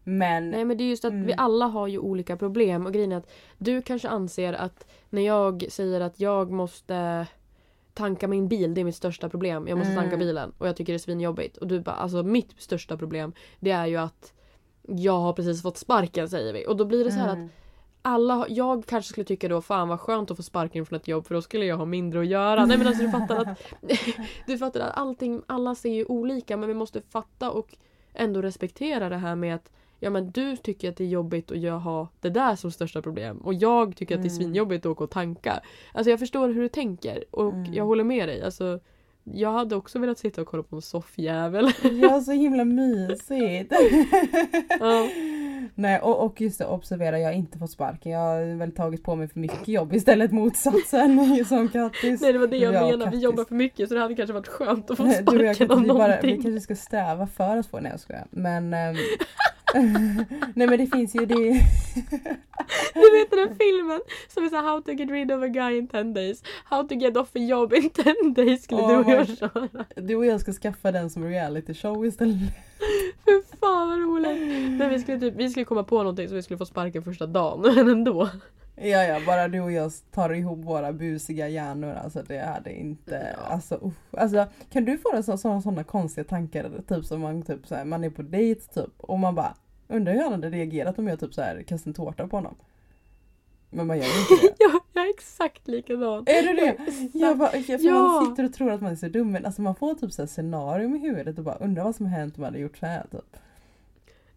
Men, 0.04 0.50
Nej 0.50 0.66
men 0.66 0.78
det 0.78 0.84
är 0.84 0.90
just 0.90 1.06
att 1.06 1.12
mm. 1.12 1.26
vi 1.26 1.34
alla 1.38 1.66
har 1.66 1.88
ju 1.88 1.98
olika 1.98 2.38
problem 2.38 2.86
och 2.86 2.94
grejen 2.94 3.12
är 3.12 3.18
att 3.18 3.32
du 3.58 3.82
kanske 3.82 4.10
anser 4.10 4.54
att 4.54 4.88
när 5.10 5.22
jag 5.22 5.66
säger 5.70 6.02
att 6.02 6.20
jag 6.20 6.52
måste 6.52 7.28
tanka 7.94 8.28
min 8.28 8.48
bil, 8.48 8.74
det 8.74 8.82
är 8.82 8.86
mitt 8.86 8.96
största 8.96 9.30
problem. 9.30 9.68
Jag 9.68 9.78
måste 9.78 9.92
mm. 9.92 10.04
tanka 10.04 10.18
bilen 10.18 10.54
och 10.58 10.68
jag 10.68 10.76
tycker 10.76 10.94
det 10.94 10.98
är 10.98 11.00
svinjobbigt. 11.00 11.58
Och 11.58 11.68
du 11.68 11.80
bara, 11.80 11.96
alltså 11.96 12.24
mitt 12.24 12.62
största 12.62 12.98
problem 12.98 13.34
det 13.60 13.72
är 13.72 13.86
ju 13.86 13.98
att 13.98 14.34
jag 14.88 15.20
har 15.20 15.34
precis 15.34 15.62
fått 15.62 15.78
sparken 15.78 16.30
säger 16.30 16.54
vi. 16.54 16.68
Och 16.68 16.78
då 16.78 16.86
blir 16.86 17.04
det 17.04 17.12
så 17.12 17.20
här 17.20 17.34
mm. 17.34 17.46
att 17.46 17.52
alla, 18.02 18.46
jag 18.50 18.86
kanske 18.86 19.10
skulle 19.10 19.26
tycka 19.26 19.48
då 19.48 19.62
fan 19.62 19.88
vad 19.88 20.00
skönt 20.00 20.32
att 20.32 20.38
få 20.38 20.44
sparken 20.44 20.86
från 20.86 20.98
ett 21.00 21.08
jobb 21.08 21.28
för 21.28 21.36
då 21.36 21.42
skulle 21.42 21.66
jag 21.66 21.78
ha 21.78 21.86
mindre 21.86 22.20
att 22.20 22.28
göra. 22.28 22.66
Nej 22.66 22.78
men 22.78 22.88
alltså 22.88 23.04
du 23.04 23.12
fattar 23.12 23.36
att 23.36 23.60
Du 24.48 24.58
fattar 24.58 24.80
att 24.80 24.98
allting, 24.98 25.42
alla 25.48 25.76
ser 25.76 25.94
ju 25.94 26.06
olika 26.06 26.58
men 26.58 26.68
vi 26.68 26.76
måste 26.76 27.02
fatta 27.02 27.52
och 27.52 27.76
ändå 28.14 28.42
respektera 28.42 29.10
det 29.10 29.18
här 29.18 29.36
med 29.36 29.56
att 29.56 29.72
ja 30.00 30.10
men 30.10 30.32
du 30.32 30.58
tycker 30.58 30.90
att 30.90 30.98
det 30.98 31.04
är 31.04 31.08
jobbigt 31.08 31.52
och 31.52 31.58
jag 31.58 31.80
har 31.80 32.08
det 32.22 32.30
där 32.30 32.56
som 32.56 32.72
största 32.72 33.02
problem 33.02 33.38
och 33.38 33.54
jag 33.54 33.96
tycker 33.96 34.16
mm. 34.16 34.22
att 34.22 34.30
det 34.30 34.36
är 34.36 34.40
mm. 34.40 34.44
svinjobbigt 34.44 34.86
att 34.86 34.92
åka 34.92 35.04
och 35.04 35.12
tanka. 35.12 35.62
Alltså 35.94 36.10
jag 36.10 36.20
förstår 36.20 36.48
hur 36.48 36.62
du 36.62 36.70
tänker 36.70 37.24
och 37.32 37.54
mm. 37.54 37.74
jag 37.74 37.86
håller 37.86 38.04
med 38.04 38.30
dig. 38.30 38.42
Alltså, 38.42 38.80
jag 39.24 39.52
hade 39.52 39.76
också 39.76 40.00
velat 40.00 40.20
sitta 40.20 40.42
och 40.42 40.48
kolla 40.48 40.64
på 40.64 40.76
en 40.76 40.82
soffjävel. 40.82 41.72
Ja, 42.02 42.22
så 42.22 42.32
himla 42.32 42.66
mysigt. 42.66 43.74
ja. 44.80 45.08
Nej, 45.76 46.00
och, 46.00 46.26
och 46.26 46.42
just 46.42 46.60
det, 46.60 46.66
observera, 46.66 47.20
jag 47.20 47.28
har 47.28 47.34
inte 47.34 47.58
fått 47.58 47.72
sparken. 47.72 48.12
Jag 48.12 48.20
har 48.20 48.58
väl 48.58 48.72
tagit 48.72 49.04
på 49.04 49.16
mig 49.16 49.28
för 49.28 49.40
mycket 49.40 49.68
jobb 49.68 49.94
istället 49.94 50.32
motsatsen 50.32 51.46
som 51.50 51.70
Kattis. 51.70 52.22
Nej, 52.22 52.34
det 52.34 52.40
var 52.40 52.48
det 52.48 52.58
jag, 52.58 52.74
jag 52.74 52.92
menade. 52.92 53.12
Vi 53.12 53.20
jobbar 53.20 53.46
för 53.46 53.56
mycket 53.56 53.90
så 53.90 53.96
det 53.96 54.02
hade 54.02 54.16
kanske 54.16 54.34
varit 54.34 54.48
skönt 54.48 54.92
att 54.92 54.98
få 54.98 55.12
sparken 55.12 55.72
av 55.72 55.82
någonting. 55.82 55.98
Bara, 55.98 56.22
vi 56.22 56.44
kanske 56.44 56.60
ska 56.60 56.76
sträva 56.76 57.28
för 57.28 57.58
att 57.58 57.68
få, 57.68 57.80
nej 57.80 57.92
jag 57.92 58.00
skojar. 58.00 58.28
Men 58.30 58.74
ähm, 58.74 58.96
Nej 60.56 60.68
men 60.68 60.78
det 60.78 60.88
finns 60.88 61.16
ju 61.16 61.26
det. 61.26 61.36
du 62.94 63.12
vet 63.12 63.32
den 63.32 63.56
filmen 63.56 64.02
som 64.28 64.44
är 64.44 64.50
såhär 64.50 64.64
How 64.64 64.82
to 64.82 64.92
get 64.92 65.10
rid 65.10 65.32
of 65.32 65.44
a 65.44 65.48
guy 65.48 65.78
in 65.78 65.88
10 65.88 66.04
days. 66.04 66.44
How 66.66 66.88
to 66.88 66.96
get 66.96 67.18
off 67.18 67.36
a 67.36 67.40
job 67.40 67.74
in 67.74 67.90
10 67.90 68.14
days 68.36 68.64
skulle 68.64 68.82
oh, 68.82 68.90
du 68.90 68.98
och 68.98 69.12
jag 69.12 69.38
köra. 69.38 69.86
Du 69.96 70.16
och 70.16 70.26
jag 70.26 70.42
ska 70.42 70.54
skaffa 70.54 70.92
den 70.92 71.10
som 71.10 71.24
reality 71.24 71.74
show 71.74 72.06
istället. 72.06 72.38
Fy 73.26 73.42
fan 73.60 73.90
vad 73.90 74.00
roligt. 74.00 74.78
Men 74.80 74.90
vi 74.90 75.00
skulle, 75.00 75.20
typ, 75.20 75.36
vi 75.36 75.50
skulle 75.50 75.66
komma 75.66 75.84
på 75.84 75.98
någonting 75.98 76.30
så 76.30 76.36
vi 76.36 76.42
skulle 76.42 76.58
få 76.58 76.66
sparken 76.66 77.04
första 77.04 77.28
dagen 77.28 77.62
men 77.76 77.90
ändå. 77.90 78.30
Ja 78.76 79.04
ja, 79.04 79.20
bara 79.26 79.48
du 79.48 79.62
och 79.62 79.72
jag 79.72 79.92
tar 80.12 80.34
ihop 80.34 80.66
våra 80.66 80.94
busiga 80.94 81.48
hjärnor. 81.48 81.94
Alltså 81.94 82.24
det 82.28 82.40
hade 82.40 82.74
inte, 82.74 83.36
ja. 83.38 83.54
alltså, 83.54 83.76
uh, 83.76 83.92
alltså 84.12 84.46
Kan 84.70 84.86
du 84.86 84.98
få 84.98 85.24
sådana 85.24 85.62
så, 85.62 85.84
konstiga 85.84 86.24
tankar? 86.24 86.72
Typ 86.88 87.06
som 87.06 87.22
man, 87.22 87.42
typ, 87.42 87.68
så 87.68 87.76
här, 87.76 87.86
man 87.86 88.04
är 88.04 88.10
på 88.10 88.22
dejt 88.22 88.62
typ 88.74 88.94
och 88.98 89.20
man 89.20 89.36
bara 89.36 89.56
Undrar 89.94 90.14
hur 90.14 90.22
han 90.22 90.32
hade 90.32 90.50
reagerat 90.50 91.00
om 91.00 91.08
jag 91.08 91.20
typ 91.20 91.34
så 91.34 91.42
här 91.42 91.64
kastade 91.64 91.90
en 91.90 91.94
tårta 91.94 92.28
på 92.28 92.38
honom. 92.38 92.56
Men 93.70 93.88
man 93.88 93.98
gör 93.98 94.06
ju 94.06 94.20
inte 94.20 94.48
det. 94.48 94.56
ja, 94.60 94.80
jag 94.94 95.06
är 95.06 95.10
exakt 95.10 95.68
likadan. 95.68 96.24
Är 96.28 96.44
du 96.44 96.54
det? 96.54 96.78
Jag 97.14 97.38
bara, 97.38 97.50
för 97.50 97.86
ja. 97.86 97.94
Man 97.94 98.30
sitter 98.30 98.46
och 98.46 98.54
tror 98.54 98.72
att 98.72 98.82
man 98.82 98.92
är 98.92 98.96
så 98.96 99.08
dum 99.08 99.32
men 99.32 99.46
alltså 99.46 99.62
man 99.62 99.76
får 99.76 99.96
typ 99.96 100.12
så 100.12 100.22
här 100.22 100.28
scenarium 100.28 100.96
i 100.96 101.00
huvudet 101.00 101.38
och 101.38 101.44
bara 101.44 101.56
undrar 101.56 101.84
vad 101.84 101.96
som 101.96 102.06
hänt 102.06 102.38
om 102.38 102.42
man 102.42 102.48
hade 102.48 102.60
gjort 102.60 102.78
så 102.78 102.86
här 102.86 103.06
typ. 103.12 103.38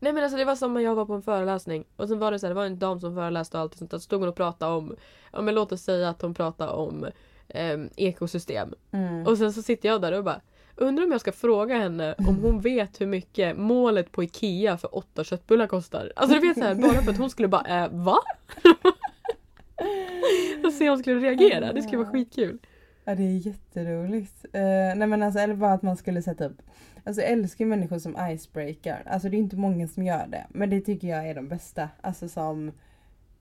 Nej 0.00 0.12
men 0.12 0.22
alltså 0.22 0.38
det 0.38 0.44
var 0.44 0.56
som 0.56 0.74
när 0.74 0.80
jag 0.80 0.94
var 0.94 1.06
på 1.06 1.14
en 1.14 1.22
föreläsning 1.22 1.84
och 1.96 2.08
sen 2.08 2.18
var 2.18 2.32
det 2.32 2.38
så 2.38 2.46
här, 2.46 2.50
det 2.50 2.54
var 2.54 2.66
en 2.66 2.78
dam 2.78 3.00
som 3.00 3.14
föreläste 3.14 3.56
och 3.56 3.60
allt 3.60 3.74
sånt 3.74 3.90
där. 3.90 3.98
Så 3.98 4.02
stod 4.02 4.20
hon 4.20 4.28
och 4.28 4.36
pratade 4.36 4.72
om, 4.72 4.96
ja 5.32 5.42
men 5.42 5.54
låt 5.54 5.72
oss 5.72 5.82
säga 5.82 6.08
att 6.08 6.22
hon 6.22 6.34
pratade 6.34 6.72
om 6.72 7.06
eh, 7.48 7.78
ekosystem. 7.96 8.74
Mm. 8.90 9.26
Och 9.26 9.38
sen 9.38 9.52
så 9.52 9.62
sitter 9.62 9.88
jag 9.88 10.02
där 10.02 10.12
och 10.12 10.24
bara 10.24 10.40
Undrar 10.76 11.04
om 11.04 11.12
jag 11.12 11.20
ska 11.20 11.32
fråga 11.32 11.78
henne 11.78 12.14
om 12.18 12.42
hon 12.42 12.60
vet 12.60 13.00
hur 13.00 13.06
mycket 13.06 13.58
målet 13.58 14.12
på 14.12 14.24
Ikea 14.24 14.78
för 14.78 14.96
åtta 14.96 15.24
köttbullar 15.24 15.66
kostar. 15.66 16.12
Alltså 16.16 16.40
du 16.40 16.48
vet 16.48 16.58
såhär, 16.58 16.74
bara 16.74 17.02
för 17.02 17.10
att 17.10 17.18
hon 17.18 17.30
skulle 17.30 17.48
bara 17.48 17.84
äh, 17.84 17.90
va? 17.92 18.18
och 20.64 20.72
se 20.72 20.84
om 20.84 20.88
hon 20.88 20.98
skulle 20.98 21.20
reagera, 21.20 21.72
det 21.72 21.82
skulle 21.82 21.98
vara 21.98 22.10
skitkul. 22.10 22.58
Ja 23.04 23.14
det 23.14 23.22
är 23.22 23.46
jätteroligt. 23.46 24.44
Uh, 24.44 24.60
nej 24.96 25.06
men 25.06 25.22
alltså 25.22 25.40
eller 25.40 25.54
bara 25.54 25.72
att 25.72 25.82
man 25.82 25.96
skulle 25.96 26.22
sätta 26.22 26.44
upp 26.44 26.62
Alltså 27.04 27.22
jag 27.22 27.30
älskar 27.30 27.64
ju 27.64 27.68
människor 27.68 27.98
som 27.98 28.16
icebreaker. 28.30 29.02
Alltså 29.06 29.28
det 29.28 29.36
är 29.36 29.38
inte 29.38 29.56
många 29.56 29.88
som 29.88 30.02
gör 30.02 30.26
det. 30.26 30.46
Men 30.48 30.70
det 30.70 30.80
tycker 30.80 31.08
jag 31.08 31.28
är 31.28 31.34
de 31.34 31.48
bästa. 31.48 31.88
Alltså 32.00 32.28
som 32.28 32.72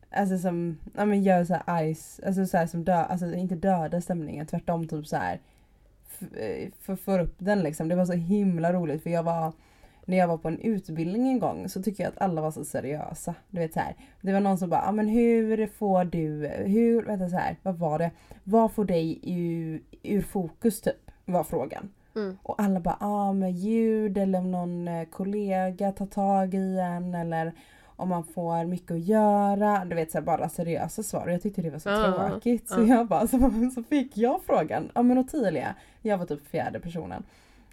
Alltså 0.10 0.38
som, 0.38 0.78
ja 0.96 1.06
men 1.06 1.24
gör 1.24 1.44
såhär 1.44 1.94
ice, 1.94 2.20
alltså 2.26 2.46
såhär 2.46 2.68
som 2.68 2.84
dö, 2.84 2.94
alltså 2.94 3.34
inte 3.34 3.56
döda 3.56 4.02
stämningen 4.02 4.46
tvärtom 4.46 4.88
typ 4.88 5.08
såhär 5.08 5.40
för, 6.80 6.96
för 6.96 7.20
upp 7.20 7.36
den 7.38 7.60
liksom. 7.60 7.88
Det 7.88 7.96
var 7.96 8.06
så 8.06 8.14
himla 8.14 8.74
roligt 8.74 9.04
för 9.04 9.10
jag 9.10 9.24
var 9.24 9.54
när 10.06 10.18
jag 10.18 10.28
var 10.28 10.38
på 10.38 10.48
en 10.48 10.60
utbildning 10.60 11.28
en 11.28 11.40
gång 11.40 11.70
så 11.70 11.84
tycker 11.84 12.04
jag 12.04 12.12
att 12.12 12.22
alla 12.22 12.42
var 12.42 12.52
så 12.52 12.66
seriösa. 12.66 13.36
Du 13.50 13.60
vet 13.60 13.74
så 13.74 13.80
här. 13.80 13.96
Det 14.22 14.34
var 14.34 14.40
någon 14.40 14.58
som 14.58 14.70
bara, 14.70 14.82
ah, 14.82 14.92
men 14.92 15.08
hur 15.08 15.68
får 15.68 16.04
du, 16.04 16.48
hur, 16.48 17.06
vänta 17.06 17.30
så 17.30 17.38
här, 17.38 17.56
vad 17.64 17.78
var 17.78 18.00
det? 18.00 18.12
Vad 18.44 18.72
får 18.72 18.86
dig 18.86 19.20
ur, 19.24 19.82
ur 20.04 20.22
fokus 20.22 20.82
typ? 20.82 21.12
Var 21.26 21.44
frågan. 21.44 21.90
Mm. 22.16 22.38
Och 22.44 22.62
alla 22.62 22.80
bara, 22.80 22.98
ja 23.00 23.08
ah, 23.08 23.34
med 23.34 23.52
ljud 23.52 24.18
eller 24.18 24.40
om 24.40 24.52
någon 24.52 24.88
eh, 24.88 25.06
kollega 25.06 25.92
tar 25.92 26.06
tag 26.06 26.54
i 26.54 26.80
en 26.80 27.16
eller 27.16 27.54
om 27.96 28.10
man 28.10 28.24
får 28.24 28.66
mycket 28.66 28.92
att 28.92 29.06
göra. 29.06 29.86
Du 29.86 29.96
vet 29.96 30.12
så 30.12 30.18
här, 30.18 30.26
bara 30.26 30.50
seriösa 30.50 31.04
svar. 31.04 31.28
Och 31.28 31.34
jag 31.34 31.42
tyckte 31.42 31.62
det 31.62 31.70
var 31.70 31.80
så 31.80 31.90
uh, 31.90 32.30
tråkigt. 32.30 32.72
Uh. 32.72 32.78
Så 32.78 32.84
jag 32.84 33.08
bara, 33.08 33.28
så, 33.28 33.52
så 33.76 33.84
fick 33.84 34.18
jag 34.18 34.42
frågan. 34.46 34.92
Ja 34.94 35.02
men 35.02 35.18
Ottilia, 35.18 35.76
jag 36.02 36.18
var 36.18 36.26
typ 36.26 36.48
fjärde 36.48 36.80
personen. 36.80 37.24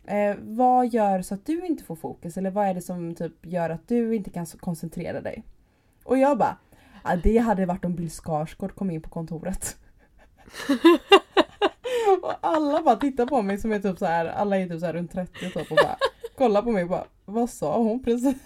Eh, 0.05 0.37
vad 0.41 0.89
gör 0.89 1.23
så 1.23 1.35
att 1.35 1.47
du 1.47 1.67
inte 1.67 1.85
får 1.85 1.97
fokus? 1.97 2.37
Eller 2.37 2.51
vad 2.51 2.67
är 2.67 2.75
det 2.75 2.81
som 2.81 3.15
typ 3.15 3.47
gör 3.47 3.71
att 3.71 3.89
du 3.89 4.15
inte 4.15 4.31
kan 4.31 4.47
koncentrera 4.47 5.21
dig? 5.21 5.43
Och 6.05 6.19
jag 6.19 6.39
bara, 6.39 6.57
ja, 7.05 7.17
det 7.23 7.39
hade 7.39 7.67
varit 7.67 7.85
om 7.85 7.95
Bill 7.95 8.11
Skarsgård 8.11 8.75
kom 8.75 8.91
in 8.91 9.03
på 9.03 9.11
kontoret. 9.11 9.77
och 12.23 12.35
alla 12.41 12.83
bara 12.83 12.97
tittar 12.97 13.27
på 13.27 13.43
mig 13.43 13.59
som 13.59 13.73
är 13.73 13.79
typ 13.79 13.99
så 13.99 14.07
här, 14.07 14.27
alla 14.27 14.59
är 14.59 14.69
typ 14.69 14.81
så 14.81 14.87
här 14.87 14.93
runt 14.93 15.13
30 15.13 15.33
typ 15.39 15.71
och 15.71 15.77
bara 15.77 15.97
kollar 16.37 16.63
på 16.63 16.71
mig 16.71 16.83
och 16.83 16.89
bara, 16.89 17.05
vad 17.25 17.51
sa 17.51 17.79
hon 17.79 18.03
precis? 18.03 18.37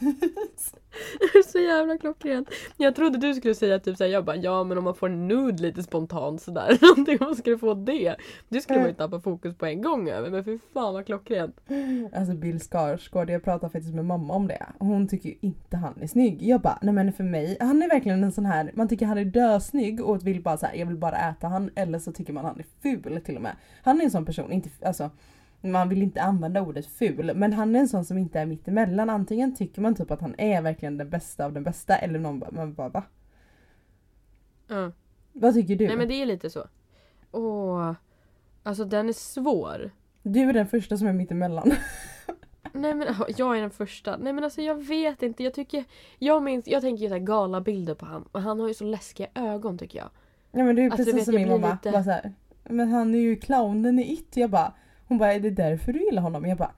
så 1.53 1.59
jävla 1.59 1.99
klockrent. 1.99 2.49
Jag 2.77 2.94
trodde 2.94 3.18
du 3.18 3.35
skulle 3.35 3.55
säga 3.55 3.79
typ 3.79 3.96
såhär, 3.96 4.11
jag 4.11 4.25
bara 4.25 4.37
ja 4.37 4.64
men 4.64 4.79
om 4.79 4.85
man 4.85 4.94
får 4.94 5.09
en 5.09 5.29
nude 5.29 5.62
lite 5.62 5.83
spontant 5.83 6.42
sådär. 6.42 6.79
Någonting 6.83 7.18
om 7.20 7.27
man 7.27 7.37
skulle 7.37 7.59
få 7.59 7.75
det. 7.75 8.16
Det 8.49 8.61
skulle 8.61 8.79
man 8.79 8.88
ju 8.88 8.94
tappa 8.94 9.20
fokus 9.20 9.57
på 9.57 9.66
en 9.66 9.83
gång 9.83 10.09
över 10.09 10.31
men 10.31 10.44
för 10.44 10.59
fan 10.72 10.94
vad 10.94 11.07
klockrent. 11.07 11.61
Alltså 12.14 12.35
Bill 12.35 12.61
Skarsgård, 12.61 13.31
jag 13.31 13.44
pratade 13.44 13.72
faktiskt 13.72 13.94
med 13.94 14.05
mamma 14.05 14.35
om 14.35 14.49
det. 14.49 14.66
Hon 14.79 15.09
tycker 15.09 15.29
ju 15.29 15.35
inte 15.40 15.77
han 15.77 16.03
är 16.03 16.07
snygg. 16.07 16.42
Jag 16.42 16.61
bara, 16.61 16.79
nej 16.83 16.94
men 16.94 17.12
för 17.12 17.25
mig, 17.25 17.57
han 17.61 17.83
är 17.83 17.88
verkligen 17.88 18.25
en 18.25 18.33
sån 18.33 18.46
här, 18.46 18.70
man 18.75 18.88
tycker 18.88 19.07
han 19.07 19.18
är 19.18 19.25
dösnygg 19.25 20.05
och 20.05 20.27
vill 20.27 20.42
bara 20.42 20.57
såhär, 20.57 20.75
jag 20.75 20.87
vill 20.87 20.96
bara 20.96 21.16
äta 21.16 21.49
han. 21.49 21.70
Eller 21.75 21.99
så 21.99 22.12
tycker 22.12 22.33
man 22.33 22.44
han 22.44 22.59
är 22.59 22.66
ful 22.83 23.20
till 23.20 23.37
och 23.37 23.42
med. 23.42 23.57
Han 23.83 24.01
är 24.01 24.05
en 24.05 24.11
sån 24.11 24.25
person, 24.25 24.53
inte, 24.53 24.68
alltså 24.87 25.11
man 25.72 25.88
vill 25.88 26.02
inte 26.02 26.22
använda 26.22 26.62
ordet 26.62 26.87
ful 26.87 27.33
men 27.35 27.52
han 27.52 27.76
är 27.76 27.81
en 27.81 27.88
sån 27.88 28.05
som 28.05 28.18
inte 28.18 28.40
är 28.40 28.46
mittemellan. 28.46 29.11
Antingen 29.11 29.57
tycker 29.57 29.83
man 29.83 29.94
typ 29.94 30.11
att 30.11 30.20
han 30.20 30.35
är 30.38 30.62
verkligen 30.62 30.98
den 30.98 31.11
bästa 31.11 31.44
av 31.44 31.52
den 31.52 31.62
bästa 31.62 31.96
eller 31.96 32.18
någon 32.18 32.38
bara, 32.38 32.50
man 32.50 32.74
bara 32.74 32.88
va? 32.88 33.02
Mm. 34.70 34.92
Vad 35.33 35.55
tycker 35.55 35.76
du? 35.76 35.87
Nej 35.87 35.96
men 35.96 36.09
det 36.09 36.22
är 36.22 36.26
lite 36.26 36.50
så. 36.50 36.64
Åh. 37.33 37.92
Alltså 38.62 38.85
den 38.85 39.09
är 39.09 39.12
svår. 39.12 39.90
Du 40.22 40.40
är 40.40 40.52
den 40.52 40.66
första 40.66 40.96
som 40.96 41.07
är 41.07 41.12
mittemellan. 41.12 41.72
Nej 42.72 42.94
men 42.94 43.09
jag 43.37 43.57
är 43.57 43.61
den 43.61 43.70
första. 43.70 44.16
Nej 44.16 44.33
men 44.33 44.44
alltså 44.44 44.62
jag 44.62 44.87
vet 44.87 45.22
inte. 45.22 45.44
Jag 45.44 45.55
tycker... 45.55 45.85
Jag 46.18 46.42
minns, 46.42 46.66
jag 46.66 46.83
tänker 46.83 47.02
ju 47.02 47.09
såhär 47.09 47.20
galabilder 47.20 47.94
på 47.94 48.07
han 48.07 48.22
och 48.33 48.42
han 48.42 48.61
har 48.61 48.68
ju 48.68 48.74
så 48.74 48.85
läskiga 48.85 49.26
ögon 49.35 49.79
tycker 49.79 49.98
jag. 49.98 50.11
Ja 50.50 50.64
men 50.64 50.76
du 50.76 50.83
är 50.83 50.90
alltså, 50.90 51.05
precis 51.05 51.14
vet, 51.18 51.24
som 51.24 51.35
min 51.35 51.48
mamma. 51.48 51.72
Lite... 51.72 51.90
Bara 51.90 52.05
så 52.05 52.11
här, 52.11 52.33
men 52.64 52.88
han 52.88 53.14
är 53.14 53.18
ju 53.18 53.37
clownen 53.37 53.98
i 53.98 54.12
It. 54.12 54.37
Jag 54.37 54.50
bara 54.50 54.72
hon 55.08 55.18
bara, 55.18 55.32
är 55.32 55.40
det 55.40 55.50
därför 55.50 55.92
du 55.92 56.04
gillar 56.04 56.22
honom? 56.22 56.46
Jag 56.46 56.58
bara, 56.58 56.72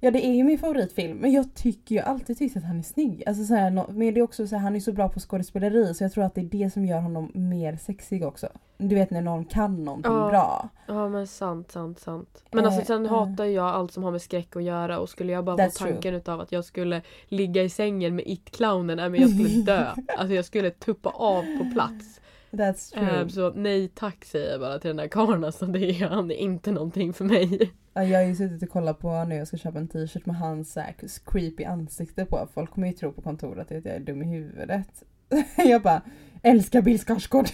ja 0.00 0.10
det 0.10 0.26
är 0.26 0.32
ju 0.32 0.44
min 0.44 0.58
favoritfilm 0.58 1.16
men 1.16 1.32
jag 1.32 1.54
tycker 1.54 1.94
ju 1.94 2.00
alltid 2.00 2.38
tyckt 2.38 2.56
att 2.56 2.64
han 2.64 2.78
är 2.78 2.82
snygg. 2.82 3.22
Alltså 3.26 3.44
så 3.44 3.54
här, 3.54 3.70
men 3.70 4.14
det 4.14 4.20
är 4.20 4.22
också 4.22 4.46
så 4.46 4.56
här, 4.56 4.62
han 4.62 4.76
är 4.76 4.80
så 4.80 4.92
bra 4.92 5.08
på 5.08 5.20
skådespeleri 5.20 5.94
så 5.94 6.04
jag 6.04 6.12
tror 6.12 6.24
att 6.24 6.34
det 6.34 6.40
är 6.40 6.44
det 6.44 6.70
som 6.72 6.84
gör 6.84 7.00
honom 7.00 7.30
mer 7.34 7.76
sexig 7.76 8.24
också. 8.24 8.48
Du 8.76 8.94
vet 8.94 9.10
när 9.10 9.20
någon 9.20 9.44
kan 9.44 9.84
någonting 9.84 10.12
ja. 10.12 10.28
bra. 10.28 10.68
Ja 10.86 11.08
men 11.08 11.26
sant, 11.26 11.70
sant, 11.70 12.00
sant. 12.00 12.44
Men 12.50 12.66
alltså 12.66 12.84
sen 12.84 13.06
uh, 13.06 13.10
hatar 13.10 13.44
jag 13.44 13.66
allt 13.66 13.92
som 13.92 14.02
har 14.04 14.10
med 14.10 14.22
skräck 14.22 14.56
att 14.56 14.62
göra 14.62 14.98
och 14.98 15.08
skulle 15.08 15.32
jag 15.32 15.44
bara 15.44 15.70
få 15.70 15.70
tanken 15.78 16.00
true. 16.00 16.16
utav 16.16 16.40
att 16.40 16.52
jag 16.52 16.64
skulle 16.64 17.02
ligga 17.28 17.62
i 17.62 17.68
sängen 17.68 18.16
med 18.16 18.24
it-clownen, 18.26 19.10
men 19.10 19.20
jag 19.20 19.30
skulle 19.30 19.48
dö. 19.48 19.86
alltså 20.18 20.34
jag 20.34 20.44
skulle 20.44 20.70
tuppa 20.70 21.10
av 21.10 21.42
på 21.58 21.70
plats. 21.72 22.20
That's 22.54 22.94
true. 22.94 23.20
Um, 23.20 23.30
så 23.30 23.50
nej 23.50 23.88
tack 23.88 24.24
säger 24.24 24.50
jag 24.50 24.60
bara 24.60 24.78
till 24.78 24.88
den 24.88 24.96
där 24.96 25.08
karln 25.08 25.44
alltså. 25.44 25.66
Det 25.66 25.78
är, 25.78 26.08
han 26.08 26.30
är 26.30 26.34
inte 26.34 26.70
någonting 26.72 27.12
för 27.12 27.24
mig. 27.24 27.72
Jag 27.94 28.18
har 28.18 28.22
ju 28.22 28.36
suttit 28.36 28.62
och 28.62 28.68
kollat 28.68 28.98
på 28.98 29.24
när 29.24 29.36
jag 29.36 29.48
ska 29.48 29.56
köpa 29.56 29.78
en 29.78 29.88
t-shirt 29.88 30.26
med 30.26 30.36
hans 30.36 30.78
creepy 31.26 31.64
ansikte 31.64 32.24
på. 32.24 32.48
Folk 32.54 32.70
kommer 32.70 32.86
ju 32.86 32.92
tro 32.92 33.12
på 33.12 33.22
kontoret 33.22 33.72
att 33.72 33.84
jag 33.84 33.94
är 33.94 34.00
dum 34.00 34.22
i 34.22 34.26
huvudet. 34.26 35.02
Jag 35.56 35.82
bara 35.82 36.02
älskar 36.44 36.82
Bill 36.82 36.98
Skarsgård 36.98 37.46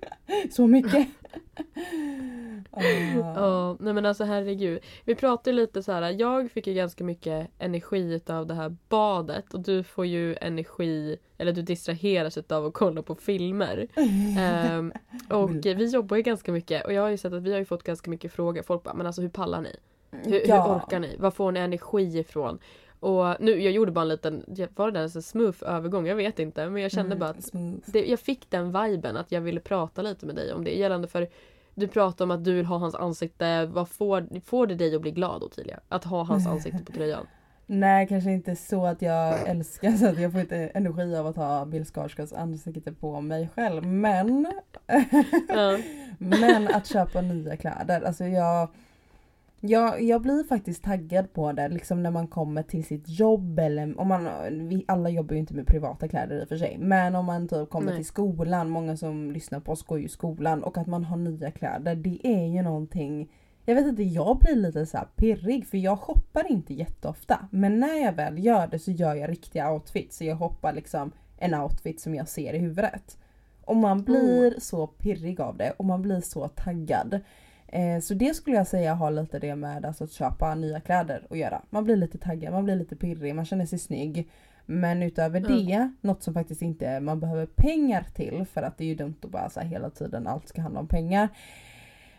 så 0.50 0.66
mycket. 0.66 1.08
Ja, 3.16 3.70
uh. 3.70 3.76
nej 3.80 3.92
men 3.94 4.06
alltså 4.06 4.24
herregud. 4.24 4.80
Vi 5.04 5.14
pratade 5.14 5.56
lite 5.56 5.82
så 5.82 5.92
här. 5.92 6.10
jag 6.20 6.50
fick 6.50 6.66
ju 6.66 6.74
ganska 6.74 7.04
mycket 7.04 7.50
energi 7.58 8.20
av 8.26 8.46
det 8.46 8.54
här 8.54 8.76
badet 8.88 9.54
och 9.54 9.60
du 9.60 9.82
får 9.82 10.06
ju 10.06 10.36
energi, 10.40 11.16
eller 11.38 11.52
du 11.52 11.62
distraheras 11.62 12.38
av 12.48 12.66
att 12.66 12.74
kolla 12.74 13.02
på 13.02 13.14
filmer. 13.14 13.88
um, 14.72 14.92
och 15.40 15.50
vi 15.64 15.86
jobbar 15.86 16.16
ju 16.16 16.22
ganska 16.22 16.52
mycket 16.52 16.86
och 16.86 16.92
jag 16.92 17.02
har 17.02 17.08
ju 17.08 17.16
sett 17.16 17.32
att 17.32 17.42
vi 17.42 17.52
har 17.52 17.58
ju 17.58 17.64
fått 17.64 17.82
ganska 17.82 18.10
mycket 18.10 18.32
frågor. 18.32 18.62
Folk 18.62 18.82
bara, 18.82 18.94
men 18.94 19.06
alltså 19.06 19.22
hur 19.22 19.28
pallar 19.28 19.60
ni? 19.60 19.76
Hur, 20.10 20.48
ja. 20.48 20.62
hur 20.62 20.76
orkar 20.76 21.00
ni? 21.00 21.16
Var 21.16 21.30
får 21.30 21.52
ni 21.52 21.60
energi 21.60 22.18
ifrån? 22.18 22.58
Och 23.00 23.36
nu, 23.40 23.62
jag 23.62 23.72
gjorde 23.72 23.92
bara 23.92 24.02
en 24.02 24.08
liten, 24.08 24.44
var 24.74 24.90
det 24.90 24.98
där 24.98 25.16
en 25.16 25.22
smooth 25.22 25.64
övergång? 25.64 26.06
Jag 26.06 26.16
vet 26.16 26.38
inte 26.38 26.68
men 26.68 26.82
jag 26.82 26.90
kände 26.90 27.16
mm, 27.16 27.18
bara 27.18 27.30
att 27.30 27.52
det, 27.86 28.06
jag 28.06 28.20
fick 28.20 28.50
den 28.50 28.82
viben 28.82 29.16
att 29.16 29.32
jag 29.32 29.40
ville 29.40 29.60
prata 29.60 30.02
lite 30.02 30.26
med 30.26 30.34
dig 30.34 30.52
om 30.52 30.64
det 30.64 30.70
gällande 30.70 31.08
för 31.08 31.28
du 31.74 31.88
pratar 31.88 32.24
om 32.24 32.30
att 32.30 32.44
du 32.44 32.54
vill 32.54 32.66
ha 32.66 32.78
hans 32.78 32.94
ansikte. 32.94 33.66
Vad 33.66 33.88
får, 33.88 34.40
får 34.40 34.66
det 34.66 34.74
dig 34.74 34.94
att 34.94 35.02
bli 35.02 35.10
glad 35.10 35.42
Ottilia? 35.42 35.80
Att 35.88 36.04
ha 36.04 36.24
hans 36.24 36.46
ansikte 36.52 36.84
på 36.84 36.92
tröjan? 36.92 37.26
Nej 37.66 38.08
kanske 38.08 38.30
inte 38.30 38.56
så 38.56 38.86
att 38.86 39.02
jag 39.02 39.48
älskar 39.48 39.92
så 39.92 40.06
att 40.06 40.20
jag 40.20 40.32
får 40.32 40.40
inte 40.40 40.56
energi 40.56 41.16
av 41.16 41.26
att 41.26 41.36
ha 41.36 41.64
Bill 41.64 41.84
Skarsgårds 41.84 42.32
ansikte 42.32 42.92
på 42.92 43.20
mig 43.20 43.48
själv. 43.54 43.86
Men, 43.86 44.52
men 46.18 46.68
att 46.68 46.86
köpa 46.86 47.20
nya 47.20 47.56
kläder. 47.56 48.00
Alltså 48.00 48.24
jag, 48.24 48.68
jag, 49.60 50.02
jag 50.02 50.22
blir 50.22 50.44
faktiskt 50.44 50.82
taggad 50.82 51.32
på 51.32 51.52
det 51.52 51.68
liksom 51.68 52.02
när 52.02 52.10
man 52.10 52.28
kommer 52.28 52.62
till 52.62 52.84
sitt 52.84 53.08
jobb 53.08 53.58
eller 53.58 54.00
om 54.00 54.08
man, 54.08 54.28
vi 54.68 54.84
alla 54.88 55.10
jobbar 55.10 55.34
ju 55.34 55.40
inte 55.40 55.54
med 55.54 55.66
privata 55.66 56.08
kläder 56.08 56.40
i 56.40 56.44
och 56.44 56.48
för 56.48 56.56
sig. 56.56 56.76
Men 56.80 57.14
om 57.14 57.26
man 57.26 57.48
typ 57.48 57.70
kommer 57.70 57.86
Nej. 57.86 57.96
till 57.96 58.06
skolan, 58.06 58.70
många 58.70 58.96
som 58.96 59.30
lyssnar 59.30 59.60
på 59.60 59.72
oss 59.72 59.82
går 59.82 59.98
ju 59.98 60.04
i 60.04 60.08
skolan 60.08 60.62
och 60.62 60.78
att 60.78 60.86
man 60.86 61.04
har 61.04 61.16
nya 61.16 61.50
kläder 61.50 61.94
det 61.94 62.20
är 62.22 62.46
ju 62.46 62.62
någonting 62.62 63.28
jag 63.68 63.74
vet 63.74 63.86
inte, 63.86 64.02
jag 64.02 64.38
blir 64.38 64.56
lite 64.56 64.86
så 64.86 64.98
pirrig 65.16 65.66
för 65.66 65.78
jag 65.78 65.98
shoppar 65.98 66.50
inte 66.50 66.74
jätteofta. 66.74 67.48
Men 67.50 67.80
när 67.80 68.04
jag 68.04 68.12
väl 68.12 68.44
gör 68.44 68.66
det 68.66 68.78
så 68.78 68.90
gör 68.90 69.14
jag 69.14 69.30
riktiga 69.30 69.72
outfits. 69.72 70.16
Så 70.16 70.24
jag 70.24 70.36
hoppar 70.36 70.72
liksom 70.72 71.12
en 71.38 71.54
outfit 71.54 72.00
som 72.00 72.14
jag 72.14 72.28
ser 72.28 72.52
i 72.52 72.58
huvudet. 72.58 73.18
Och 73.64 73.76
man 73.76 74.04
blir 74.04 74.46
mm. 74.46 74.60
så 74.60 74.86
pirrig 74.86 75.40
av 75.40 75.56
det 75.56 75.72
och 75.76 75.84
man 75.84 76.02
blir 76.02 76.20
så 76.20 76.48
taggad. 76.48 77.20
Eh, 77.76 78.00
så 78.00 78.14
det 78.14 78.34
skulle 78.34 78.56
jag 78.56 78.66
säga 78.66 78.94
har 78.94 79.10
lite 79.10 79.38
det 79.38 79.56
med 79.56 79.84
alltså, 79.84 80.04
att 80.04 80.12
köpa 80.12 80.54
nya 80.54 80.80
kläder 80.80 81.26
att 81.30 81.38
göra. 81.38 81.62
Man 81.70 81.84
blir 81.84 81.96
lite 81.96 82.18
taggad, 82.18 82.52
man 82.52 82.64
blir 82.64 82.76
lite 82.76 82.96
pirrig, 82.96 83.34
man 83.34 83.44
känner 83.44 83.66
sig 83.66 83.78
snygg. 83.78 84.30
Men 84.66 85.02
utöver 85.02 85.40
mm. 85.40 85.66
det, 85.66 85.92
något 86.00 86.22
som 86.22 86.34
faktiskt 86.34 86.62
inte 86.62 87.00
man 87.00 87.20
behöver 87.20 87.46
pengar 87.46 88.06
till 88.14 88.46
för 88.52 88.62
att 88.62 88.78
det 88.78 88.84
är 88.84 88.88
ju 88.88 88.94
dumt 88.94 89.16
att 89.22 89.30
bara 89.30 89.50
så 89.50 89.60
här, 89.60 89.66
hela 89.66 89.90
tiden 89.90 90.26
allt 90.26 90.48
ska 90.48 90.62
handla 90.62 90.80
om 90.80 90.88
pengar. 90.88 91.28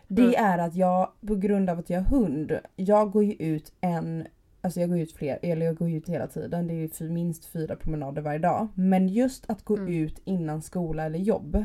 Det 0.08 0.22
mm. 0.22 0.44
är 0.44 0.58
att 0.58 0.74
jag 0.74 1.08
på 1.26 1.34
grund 1.34 1.70
av 1.70 1.78
att 1.78 1.90
jag 1.90 2.00
har 2.00 2.18
hund, 2.18 2.58
jag 2.76 3.10
går 3.10 3.24
ju 3.24 3.32
ut 3.32 3.72
en 3.80 4.26
Alltså 4.60 4.80
jag 4.80 4.88
går 4.88 4.98
ut 4.98 5.12
fler, 5.12 5.38
eller 5.42 5.66
jag 5.66 5.76
går 5.76 5.90
ut 5.90 6.08
hela 6.08 6.26
tiden. 6.26 6.66
Det 6.66 6.74
är 6.74 7.02
ju 7.02 7.10
minst 7.10 7.44
fyra 7.44 7.76
promenader 7.76 8.22
varje 8.22 8.38
dag. 8.38 8.68
Men 8.74 9.08
just 9.08 9.50
att 9.50 9.64
gå 9.64 9.76
mm. 9.76 9.88
ut 9.88 10.20
innan 10.24 10.62
skola 10.62 11.04
eller 11.04 11.18
jobb. 11.18 11.64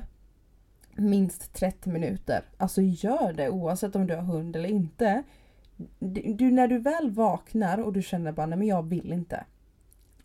Minst 0.95 1.53
30 1.53 1.89
minuter. 1.89 2.41
Alltså 2.57 2.81
gör 2.81 3.33
det 3.33 3.49
oavsett 3.49 3.95
om 3.95 4.07
du 4.07 4.15
har 4.15 4.21
hund 4.21 4.55
eller 4.55 4.69
inte. 4.69 5.23
Du, 5.99 6.51
när 6.51 6.67
du 6.67 6.77
väl 6.77 7.11
vaknar 7.11 7.77
och 7.77 7.93
du 7.93 8.01
känner 8.01 8.31
bara 8.31 8.45
nej 8.45 8.57
men 8.57 8.67
jag 8.67 8.83
vill 8.83 9.13
inte. 9.13 9.45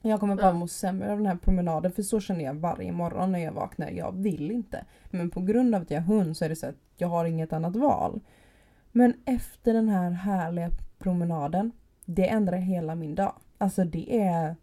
Jag 0.03 0.21
kommer 0.21 0.37
bara 0.37 0.53
må 0.53 0.69
sämre 0.69 1.13
av 1.13 1.19
den 1.19 1.27
här 1.27 1.37
promenaden 1.37 1.93
för 1.93 2.03
så 2.03 2.21
känner 2.21 2.45
jag 2.45 2.55
varje 2.55 2.93
morgon 2.93 3.33
när 3.33 3.39
jag 3.39 3.53
vaknar. 3.53 3.91
Jag 3.91 4.13
vill 4.17 4.51
inte. 4.51 4.85
Men 5.11 5.31
på 5.31 5.41
grund 5.41 5.75
av 5.75 5.83
att 5.83 5.91
jag 5.91 6.01
har 6.01 6.15
hund 6.15 6.37
så 6.37 6.45
är 6.45 6.49
det 6.49 6.57
så 6.57 6.67
att 6.67 6.77
jag 6.97 7.09
har 7.09 7.25
inget 7.25 7.53
annat 7.53 7.77
val. 7.77 8.21
Men 8.93 9.15
efter 9.25 9.73
den 9.73 9.89
här 9.89 10.11
härliga 10.11 10.71
promenaden, 10.99 11.73
det 12.05 12.29
ändrar 12.29 12.57
hela 12.57 12.95
min 12.95 13.15
dag. 13.15 13.33
Alltså 13.59 13.85
det 13.85 14.19
är... 14.21 14.57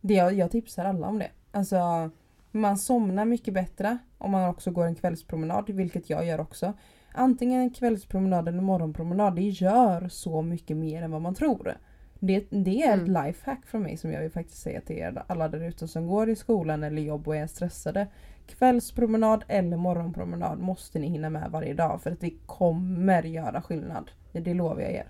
Det 0.00 0.14
jag, 0.14 0.34
jag 0.34 0.50
tipsar 0.50 0.84
alla 0.84 1.08
om 1.08 1.18
det. 1.18 1.30
Alltså 1.52 2.10
man 2.50 2.78
somnar 2.78 3.24
mycket 3.24 3.54
bättre 3.54 3.98
om 4.18 4.30
man 4.30 4.48
också 4.48 4.70
går 4.70 4.86
en 4.86 4.94
kvällspromenad, 4.94 5.70
vilket 5.70 6.10
jag 6.10 6.26
gör 6.26 6.40
också. 6.40 6.72
Antingen 7.12 7.60
en 7.60 7.70
kvällspromenad 7.70 8.48
eller 8.48 8.60
morgonpromenad, 8.60 9.36
det 9.36 9.42
gör 9.42 10.08
så 10.08 10.42
mycket 10.42 10.76
mer 10.76 11.02
än 11.02 11.10
vad 11.10 11.22
man 11.22 11.34
tror. 11.34 11.76
Det, 12.20 12.46
det 12.50 12.82
är 12.82 12.92
mm. 12.92 13.16
ett 13.16 13.26
lifehack 13.26 13.66
från 13.66 13.82
mig 13.82 13.96
som 13.96 14.12
jag 14.12 14.20
vill 14.20 14.30
faktiskt 14.30 14.62
säga 14.62 14.80
till 14.80 14.96
er 14.96 15.22
alla 15.26 15.48
där 15.48 15.68
ute 15.68 15.88
som 15.88 16.06
går 16.06 16.28
i 16.28 16.36
skolan 16.36 16.84
eller 16.84 17.02
jobb 17.02 17.28
och 17.28 17.36
är 17.36 17.46
stressade. 17.46 18.06
Kvällspromenad 18.46 19.44
eller 19.48 19.76
morgonpromenad 19.76 20.58
måste 20.58 20.98
ni 20.98 21.08
hinna 21.08 21.30
med 21.30 21.50
varje 21.50 21.74
dag 21.74 22.02
för 22.02 22.10
att 22.10 22.20
det 22.20 22.32
kommer 22.46 23.22
göra 23.22 23.62
skillnad. 23.62 24.10
Det 24.32 24.54
lovar 24.54 24.80
jag 24.80 24.92
er. 24.92 25.08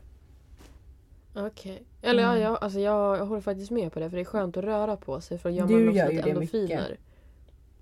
Okej. 1.34 1.72
Okay. 1.72 2.10
Eller 2.10 2.22
mm. 2.22 2.36
ja, 2.36 2.42
jag, 2.42 2.58
alltså 2.62 2.80
jag, 2.80 3.18
jag 3.18 3.26
håller 3.26 3.40
faktiskt 3.40 3.70
med 3.70 3.92
på 3.92 4.00
det 4.00 4.10
för 4.10 4.16
det 4.16 4.22
är 4.22 4.24
skönt 4.24 4.56
att 4.56 4.64
röra 4.64 4.96
på 4.96 5.20
sig 5.20 5.38
för 5.38 5.50
då 5.50 5.56
gör 5.56 5.66
man 5.66 5.88
också 5.88 6.12
lite 6.12 6.30
endorfiner. 6.30 6.96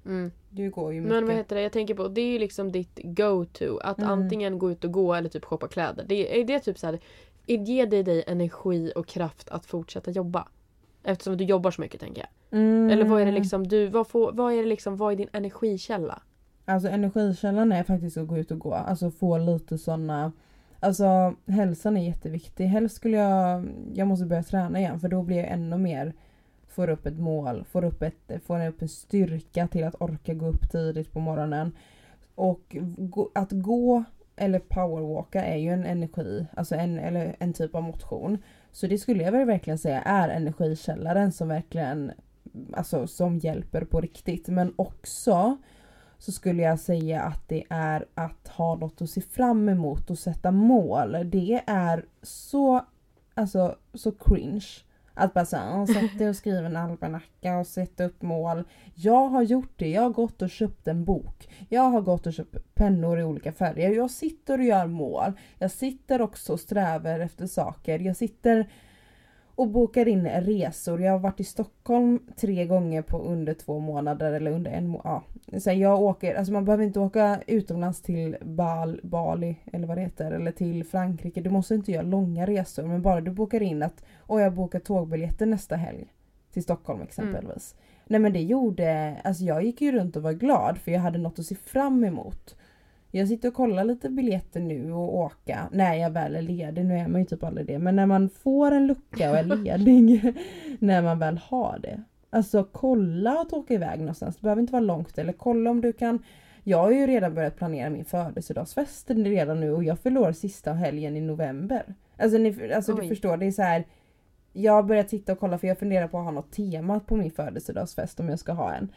Mm. 0.07 0.31
Du 0.51 0.71
går 0.71 0.93
ju 0.93 1.01
mycket. 1.01 1.15
Men 1.15 1.27
vad 1.27 1.35
heter 1.35 1.57
det, 1.57 1.63
jag 1.63 1.73
tänker 1.73 1.95
på 1.95 2.09
det 2.09 2.21
är 2.21 2.39
liksom 2.39 2.73
ditt 2.73 3.01
go-to. 3.05 3.79
Att 3.79 3.99
mm. 3.99 4.11
antingen 4.11 4.59
gå 4.59 4.71
ut 4.71 4.85
och 4.85 4.93
gå 4.93 5.15
eller 5.15 5.29
typ 5.29 5.45
shoppa 5.45 5.69
kläder. 5.69 6.05
Det, 6.09 6.41
är 6.41 6.45
det 6.45 6.61
typ 6.61 6.79
så 6.79 6.87
här, 6.87 6.99
ger 7.47 7.87
det 7.87 8.03
dig 8.03 8.25
energi 8.27 8.93
och 8.97 9.07
kraft 9.07 9.49
att 9.49 9.67
fortsätta 9.67 10.11
jobba? 10.11 10.49
Eftersom 11.05 11.37
du 11.37 11.45
jobbar 11.45 11.71
så 11.71 11.81
mycket 11.81 12.01
tänker 12.01 12.21
jag. 12.21 12.59
Mm. 12.59 12.91
Eller 12.91 13.05
vad 13.05 13.23
är 13.23 13.27
det 13.27 13.33
liksom 13.33 13.69
du, 13.69 13.87
vad, 13.87 14.09
får, 14.09 14.33
vad 14.33 14.53
är 14.53 14.57
det 14.57 14.69
liksom, 14.69 14.97
vad 14.97 15.13
är 15.13 15.17
din 15.17 15.29
energikälla? 15.33 16.23
Alltså 16.65 16.89
energikällan 16.89 17.73
är 17.73 17.83
faktiskt 17.83 18.17
att 18.17 18.27
gå 18.27 18.39
ut 18.39 18.51
och 18.51 18.59
gå. 18.59 18.75
Alltså 18.75 19.11
få 19.11 19.39
lite 19.39 19.79
såna 19.79 20.33
Alltså 20.81 21.35
hälsan 21.47 21.97
är 21.97 22.05
jätteviktig. 22.05 22.65
Helst 22.65 22.97
skulle 22.97 23.17
jag, 23.17 23.69
jag 23.95 24.09
måste 24.09 24.27
börja 24.27 24.43
träna 24.43 24.79
igen 24.79 25.01
för 25.01 25.09
då 25.09 25.23
blir 25.23 25.37
jag 25.37 25.49
ännu 25.49 25.79
mer 25.79 26.15
får 26.77 26.91
upp 26.91 27.07
ett 27.07 27.19
mål, 27.19 27.65
får 27.65 27.85
upp, 27.85 28.03
ett, 28.03 28.45
får 28.47 28.67
upp 28.67 28.83
en 28.83 28.89
styrka 28.89 29.69
till 29.69 29.85
att 29.85 30.01
orka 30.01 30.35
gå 30.35 30.47
upp 30.47 30.71
tidigt 30.71 31.13
på 31.13 31.21
morgonen. 31.21 31.73
Och 32.35 32.77
att 33.35 33.53
gå 33.53 34.05
eller 34.37 34.59
powerwalka 34.59 35.45
är 35.45 35.57
ju 35.57 35.71
en 35.71 35.85
energi, 35.85 36.47
alltså 36.55 36.75
en, 36.75 36.99
eller 36.99 37.37
en 37.39 37.53
typ 37.53 37.75
av 37.75 37.83
motion. 37.83 38.39
Så 38.73 38.87
det 38.87 38.99
skulle 38.99 39.23
jag 39.23 39.33
väl 39.33 39.47
verkligen 39.47 39.79
säga 39.79 40.03
är 40.03 40.29
energikällaren 40.29 41.33
som 41.33 41.49
verkligen 41.49 42.13
alltså, 42.73 43.07
som 43.07 43.39
hjälper 43.39 43.85
på 43.85 44.01
riktigt. 44.01 44.49
Men 44.49 44.75
också 44.77 45.57
så 46.19 46.33
skulle 46.33 46.63
jag 46.63 46.81
säga 46.81 47.23
att 47.23 47.49
det 47.49 47.65
är 47.71 48.07
att 48.15 48.49
ha 48.49 48.75
något 48.75 49.03
att 49.03 49.11
se 49.11 49.21
fram 49.21 49.69
emot 49.69 50.11
och 50.11 50.19
sätta 50.19 50.51
mål. 50.51 51.17
Det 51.25 51.63
är 51.67 52.05
så, 52.23 52.85
alltså 53.35 53.77
så 53.95 54.13
cringe. 54.13 54.86
Att 55.19 55.35
bara 55.35 55.45
såhär, 55.45 55.83
ah, 55.83 55.87
sätta 55.87 56.29
och 56.29 56.37
skriva 56.37 56.67
en 56.67 56.77
almanacka 56.77 57.59
och 57.59 57.67
sätta 57.67 58.05
upp 58.05 58.23
mål. 58.23 58.65
Jag 58.95 59.29
har 59.29 59.43
gjort 59.43 59.73
det, 59.77 59.89
jag 59.89 60.03
har 60.03 60.11
gått 60.11 60.43
och 60.43 60.51
köpt 60.51 60.89
en 60.89 61.05
bok. 61.05 61.49
Jag 61.69 61.83
har 61.83 62.01
gått 62.01 62.27
och 62.27 62.33
köpt 62.33 62.75
pennor 62.75 63.21
i 63.21 63.25
olika 63.25 63.53
färger. 63.53 63.91
Jag 63.91 64.11
sitter 64.11 64.59
och 64.59 64.65
gör 64.65 64.87
mål. 64.87 65.33
Jag 65.59 65.71
sitter 65.71 66.21
också 66.21 66.53
och 66.53 66.61
strävar 66.61 67.21
efter 67.21 67.47
saker. 67.47 67.99
Jag 67.99 68.17
sitter 68.17 68.69
och 69.57 69.69
bokar 69.69 70.09
in 70.09 70.29
resor. 70.29 71.03
Jag 71.03 71.13
har 71.13 71.19
varit 71.19 71.41
i 71.41 71.45
Stockholm 71.45 72.21
tre 72.37 72.67
gånger 72.67 73.03
på 73.03 73.19
under 73.19 73.55
två 73.55 73.79
månader 73.79 74.33
eller 74.33 74.51
under 74.51 74.71
en 74.71 74.89
månad. 74.89 75.23
Ja. 75.65 75.73
jag 75.73 76.03
åker, 76.03 76.35
alltså 76.35 76.53
man 76.53 76.65
behöver 76.65 76.85
inte 76.85 77.01
åka 77.01 77.41
utomlands 77.47 78.03
till 78.03 78.37
Bal, 78.43 79.01
Bali 79.03 79.57
eller 79.73 79.87
vad 79.87 79.97
det 79.97 80.03
heter 80.03 80.31
eller 80.31 80.53
till 80.53 80.85
Frankrike. 80.85 81.41
Du 81.41 81.51
måste 81.51 81.75
inte 81.75 81.93
göra 81.93 82.03
långa 82.03 82.47
resor 82.47 82.83
men 82.83 83.03
bara 83.03 83.21
du 83.21 83.31
bokar 83.31 83.63
in 83.63 83.83
att 83.83 84.05
och 84.19 84.41
jag 84.41 84.55
bokar 84.55 84.79
tågbiljetter 84.79 85.47
nästa 85.47 85.77
helg 85.77 86.07
till 86.53 86.63
Stockholm 86.63 87.03
exempelvis. 87.03 87.75
Mm. 87.75 87.87
Nej 88.07 88.21
men 88.21 88.33
det 88.33 88.43
gjorde, 88.43 89.17
alltså 89.25 89.45
jag 89.45 89.65
gick 89.65 89.81
ju 89.81 89.93
runt 89.93 90.17
och 90.17 90.23
var 90.23 90.33
glad 90.33 90.79
för 90.79 90.93
jag 90.93 91.01
hade 91.01 91.19
något 91.19 91.39
att 91.39 91.47
se 91.47 91.55
fram 91.55 92.05
emot. 92.05 92.57
Jag 93.17 93.29
sitter 93.29 93.49
och 93.49 93.55
kollar 93.55 93.85
lite 93.85 94.11
biljetter 94.11 94.61
nu 94.61 94.93
och 94.93 95.17
åka 95.17 95.69
när 95.73 95.95
jag 95.95 96.11
väl 96.11 96.37
är 96.37 96.43
ledig. 96.43 96.85
Nu 96.85 96.99
är 96.99 97.09
man 97.09 97.21
ju 97.21 97.27
typ 97.27 97.45
aldrig 97.45 97.67
det. 97.67 97.79
Men 97.79 97.97
när 97.97 98.07
man 98.07 98.29
får 98.29 98.73
en 98.73 98.87
lucka 98.87 99.31
och 99.31 99.37
är 99.37 99.43
ledig. 99.57 100.35
när 100.79 101.03
man 101.03 101.19
väl 101.19 101.39
har 101.39 101.79
det. 101.83 102.03
Alltså 102.31 102.69
kolla 102.73 103.41
att 103.41 103.53
åka 103.53 103.75
iväg 103.75 103.99
någonstans. 103.99 104.37
Det 104.37 104.43
behöver 104.43 104.61
inte 104.61 104.73
vara 104.73 104.81
långt. 104.81 105.19
Eller 105.19 105.33
kolla 105.33 105.71
om 105.71 105.81
du 105.81 105.93
kan. 105.93 106.23
Jag 106.65 106.79
har 106.79 106.91
ju 106.91 107.07
redan 107.07 107.35
börjat 107.35 107.57
planera 107.57 107.91
min 107.91 108.05
födelsedagsfest 108.05 109.11
redan 109.11 109.61
nu 109.61 109.73
och 109.73 109.85
jag 109.85 109.99
förlorar 109.99 110.33
sista 110.33 110.73
helgen 110.73 111.17
i 111.17 111.21
november. 111.21 111.95
Alltså, 112.17 112.39
ni, 112.39 112.73
alltså 112.73 112.95
du 112.95 113.09
förstår, 113.09 113.37
det 113.37 113.47
är 113.47 113.53
så 113.53 113.63
här. 113.63 113.85
Jag 114.53 114.73
har 114.73 114.83
börjat 114.83 115.09
titta 115.09 115.33
och 115.33 115.41
kolla 115.41 115.59
för 115.59 115.67
jag 115.67 115.79
funderar 115.79 116.09
på 116.09 116.19
att 116.19 116.25
ha 116.25 116.31
något 116.31 116.53
tema 116.53 117.01
på 117.01 117.17
min 117.17 117.31
födelsedagsfest 117.31 118.21
om 118.21 118.29
jag 118.29 118.39
ska 118.39 118.53
ha 118.53 118.75
en. 118.75 118.89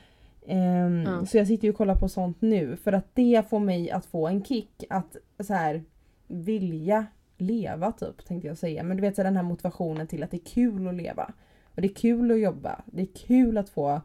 Um, 0.50 0.56
mm. 0.56 1.26
Så 1.26 1.38
jag 1.38 1.48
sitter 1.48 1.64
ju 1.64 1.70
och 1.70 1.78
kollar 1.78 1.96
på 1.96 2.10
sånt 2.10 2.42
nu 2.42 2.76
för 2.76 2.94
att 2.94 3.16
det 3.16 3.50
får 3.50 3.60
mig 3.60 3.92
att 3.92 4.06
få 4.06 4.28
en 4.28 4.44
kick 4.44 4.84
att 4.90 5.16
så 5.40 5.54
här 5.54 5.84
vilja 6.28 7.06
leva 7.38 7.92
typ 7.92 8.26
tänkte 8.26 8.48
jag 8.48 8.58
säga. 8.58 8.84
Men 8.84 8.98
du 8.98 9.02
vet 9.02 9.16
så 9.16 9.24
den 9.24 9.36
här 9.36 9.44
motivationen 9.44 10.08
till 10.08 10.24
att 10.24 10.32
det 10.32 10.38
är 10.38 10.54
kul 10.54 10.88
att 10.88 10.96
leva. 10.96 11.32
Och 11.76 11.82
det 11.82 11.88
är 11.88 11.96
kul 11.96 12.32
att 12.32 12.40
jobba. 12.40 12.82
Det 12.86 13.02
är 13.02 13.28
kul 13.28 13.58
att 13.58 13.70
få 13.70 14.02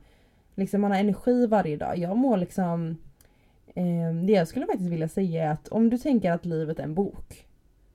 liksom 0.54 0.80
man 0.80 0.90
har 0.90 0.98
energi 0.98 1.46
varje 1.46 1.76
dag. 1.76 1.98
Jag 1.98 2.16
mår 2.16 2.36
liksom 2.36 2.96
um, 3.74 4.26
Det 4.26 4.32
jag 4.32 4.48
skulle 4.48 4.66
faktiskt 4.66 4.90
vilja 4.90 5.08
säga 5.08 5.44
är 5.44 5.50
att 5.50 5.68
om 5.68 5.90
du 5.90 5.98
tänker 5.98 6.32
att 6.32 6.44
livet 6.44 6.78
är 6.78 6.82
en 6.82 6.94
bok 6.94 7.46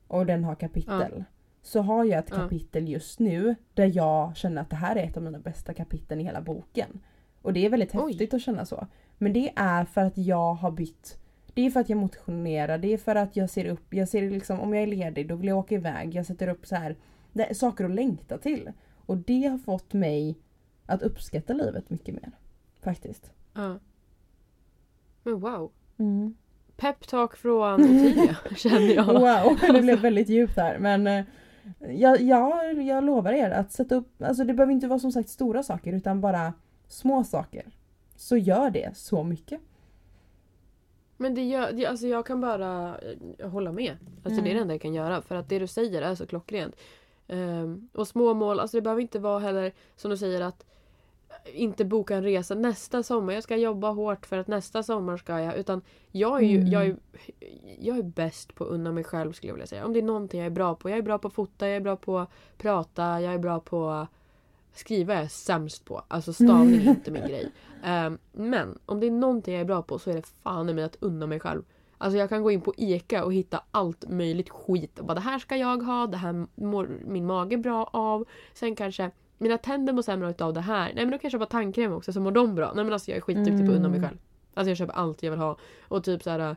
och 0.08 0.26
den 0.26 0.44
har 0.44 0.56
kapitel. 0.56 1.12
Mm. 1.12 1.24
Så 1.62 1.82
har 1.82 2.06
jag 2.06 2.20
ett 2.20 2.32
kapitel 2.32 2.90
just 2.90 3.20
nu 3.20 3.56
där 3.74 3.92
jag 3.96 4.38
känner 4.38 4.62
att 4.62 4.70
det 4.70 4.76
här 4.76 4.96
är 4.96 5.04
ett 5.04 5.18
av 5.18 5.24
mina 5.24 5.40
bästa 5.40 5.74
kapitel 5.74 6.20
i 6.20 6.24
hela 6.24 6.42
boken. 6.42 7.00
Och 7.41 7.54
det 7.54 7.65
är 7.65 7.69
väldigt 7.69 7.91
häftigt 7.91 8.34
Oj. 8.34 8.36
att 8.36 8.41
känna 8.41 8.65
så. 8.65 8.88
Men 9.17 9.34
det 9.34 9.52
är 9.56 9.86
för 9.86 10.02
att 10.02 10.17
jag 10.17 10.54
har 10.54 10.71
bytt. 10.71 11.17
Det 11.54 11.65
är 11.65 11.71
för 11.71 11.80
att 11.80 11.89
jag 11.89 11.97
motionerar, 11.97 12.78
det 12.78 12.93
är 12.93 12.97
för 12.97 13.15
att 13.15 13.36
jag 13.36 13.49
ser 13.49 13.65
upp, 13.65 13.93
jag 13.93 14.08
ser 14.08 14.30
liksom 14.30 14.60
om 14.60 14.73
jag 14.73 14.84
är 14.84 14.88
ledig 14.88 15.28
då 15.28 15.36
vill 15.36 15.47
jag 15.47 15.58
åka 15.58 15.75
iväg. 15.75 16.15
Jag 16.15 16.25
sätter 16.25 16.47
upp 16.47 16.65
så 16.65 16.75
här 16.75 16.95
saker 17.54 17.86
att 17.86 17.91
längta 17.91 18.38
till. 18.38 18.71
Och 19.06 19.17
det 19.17 19.43
har 19.43 19.58
fått 19.58 19.93
mig 19.93 20.38
att 20.86 21.02
uppskatta 21.02 21.54
livet 21.54 21.89
mycket 21.89 22.15
mer. 22.15 22.32
Faktiskt. 22.82 23.32
Ja. 23.54 23.80
Men 25.23 25.39
wow. 25.39 25.71
Mm. 25.97 26.36
Peptalk 26.78 27.36
från 27.36 27.82
Ottilia 27.82 28.38
känner 28.58 28.95
jag. 28.95 29.06
Wow, 29.06 29.73
det 29.73 29.82
blev 29.82 29.99
väldigt 29.99 30.30
djupt 30.30 30.58
här. 30.58 30.80
Men 30.80 31.08
eh, 31.08 31.25
jag, 31.80 32.21
jag, 32.21 32.82
jag 32.82 33.04
lovar 33.04 33.32
er 33.32 33.49
att 33.49 33.71
sätta 33.71 33.95
upp, 33.95 34.21
alltså 34.21 34.43
det 34.43 34.54
behöver 34.54 34.73
inte 34.73 34.88
vara 34.88 34.99
som 34.99 35.12
sagt 35.12 35.30
stora 35.30 35.63
saker 35.63 35.93
utan 35.93 36.21
bara 36.21 36.54
små 36.89 37.23
saker. 37.23 37.71
Så 38.15 38.38
gör 38.38 38.69
det 38.69 38.97
så 38.97 39.23
mycket. 39.23 39.62
Men 41.17 41.36
det 41.36 41.43
gör, 41.43 41.71
det, 41.71 41.86
alltså 41.86 42.08
jag 42.08 42.25
kan 42.25 42.41
bara 42.41 42.97
eh, 43.38 43.49
hålla 43.49 43.71
med. 43.71 43.97
Alltså 44.23 44.30
Det 44.30 44.36
är 44.41 44.43
det 44.43 44.49
Mm. 44.52 44.62
enda 44.62 44.73
jag 44.73 44.82
kan 44.82 44.93
göra. 44.93 45.21
För 45.21 45.36
att 45.36 45.49
det 45.49 45.60
du 45.60 45.67
säger 45.67 46.02
är 46.02 46.15
så 46.15 46.28
klockrent. 46.28 46.75
Ehm, 47.28 47.89
och 47.93 48.08
små 48.08 48.34
mål, 48.34 48.60
alltså 48.60 48.78
det 48.78 48.82
behöver 48.82 49.02
inte 49.02 49.19
vara 49.19 49.39
heller 49.39 49.73
som 49.95 50.12
du 50.12 50.17
säger 50.17 50.41
att 50.41 50.65
eh, 51.30 51.62
inte 51.62 51.86
boka 51.86 52.15
en 52.15 52.23
resa 52.23 52.56
nästa 52.56 53.04
sommar. 53.04 53.34
Jag 53.34 53.43
ska 53.43 53.58
jobba 53.58 53.89
hårt 53.89 54.25
för 54.25 54.38
att 54.38 54.47
nästa 54.47 54.84
sommar 54.84 55.17
ska 55.17 55.39
jag. 55.39 55.56
Utan 55.58 55.82
jag 56.12 56.43
är 56.43 56.47
ju 56.47 56.58
Mm. 56.58 56.71
jag 56.71 56.86
är, 56.86 56.95
jag 57.80 57.97
är 57.97 58.04
bäst 58.04 58.56
på 58.56 58.63
att 58.63 58.69
unna 58.69 58.91
mig 58.91 59.04
själv 59.04 59.34
skulle 59.34 59.49
jag 59.49 59.56
vilja 59.56 59.67
säga. 59.67 59.86
Om 59.86 59.93
det 59.93 59.99
är 59.99 60.04
någonting 60.04 60.39
jag 60.39 60.45
är 60.47 60.52
bra 60.52 60.75
på. 60.75 60.89
Jag 60.89 60.97
är 60.97 61.02
bra 61.02 61.17
på 61.17 61.28
att 61.28 61.34
fota, 61.34 61.67
jag 61.67 61.75
är 61.75 61.82
bra 61.82 61.95
på 61.95 62.19
att 62.19 62.30
prata, 62.58 63.21
jag 63.21 63.34
är 63.34 63.38
bra 63.39 63.60
på 63.60 64.08
skriva 64.73 65.13
jag 65.13 65.23
är 65.23 65.27
sämst 65.27 65.86
på. 65.86 66.01
Alltså 66.08 66.34
stavning 66.34 66.82
är 66.82 66.89
inte 66.89 67.12
min 67.12 67.27
grej. 67.27 67.51
Ehm, 67.84 68.17
men 68.32 68.79
om 68.86 68.99
det 68.99 69.08
är 69.08 69.12
någonting 69.12 69.53
jag 69.53 69.62
är 69.62 69.65
bra 69.65 69.82
på 69.82 69.99
så 69.99 70.10
är 70.10 70.13
det 70.15 70.27
fan 70.43 70.69
i 70.69 70.73
mig 70.73 70.84
att 70.84 70.97
unna 70.99 71.27
mig 71.27 71.39
själv. 71.39 71.63
Alltså 71.97 72.17
jag 72.17 72.29
kan 72.29 72.43
gå 72.43 72.51
in 72.51 72.62
på 72.62 72.73
ICA 72.77 73.23
och 73.25 73.34
hitta 73.34 73.63
allt 73.71 74.10
möjligt 74.10 74.49
skit. 74.49 74.99
Bara, 75.01 75.13
det 75.13 75.19
här 75.21 75.39
ska 75.39 75.58
jag 75.58 75.84
ha, 75.84 76.08
det 76.08 76.17
här 76.17 76.47
mår 76.55 76.89
min 77.05 77.25
mage 77.25 77.58
bra 77.58 77.89
av. 77.93 78.25
Sen 78.53 78.75
kanske 78.75 79.12
mina 79.38 79.58
tänder 79.58 79.93
mår 79.93 80.01
sämre 80.01 80.34
av 80.39 80.53
det 80.53 80.62
här. 80.62 80.86
Nej 80.95 81.05
men 81.05 81.12
då 81.12 81.17
kan 81.17 81.19
jag 81.23 81.32
köpa 81.32 81.45
tandkräm 81.45 81.93
också 81.93 82.13
så 82.13 82.19
mår 82.21 82.32
de 82.32 82.55
bra. 82.55 82.71
Nej 82.75 82.84
men 82.84 82.93
alltså 82.93 83.12
jag 83.12 83.17
är 83.17 83.21
skitduktig 83.21 83.65
på 83.65 83.71
att 83.71 83.77
unna 83.77 83.89
mig 83.89 83.97
Mm. 83.97 84.10
själv. 84.10 84.19
Alltså 84.53 84.69
jag 84.69 84.77
köper 84.77 84.93
allt 84.93 85.23
jag 85.23 85.32
vill 85.32 85.39
ha. 85.39 85.58
Och 85.88 86.03
typ 86.03 86.23
så 86.23 86.29
här. 86.29 86.39
äh, 86.39 86.55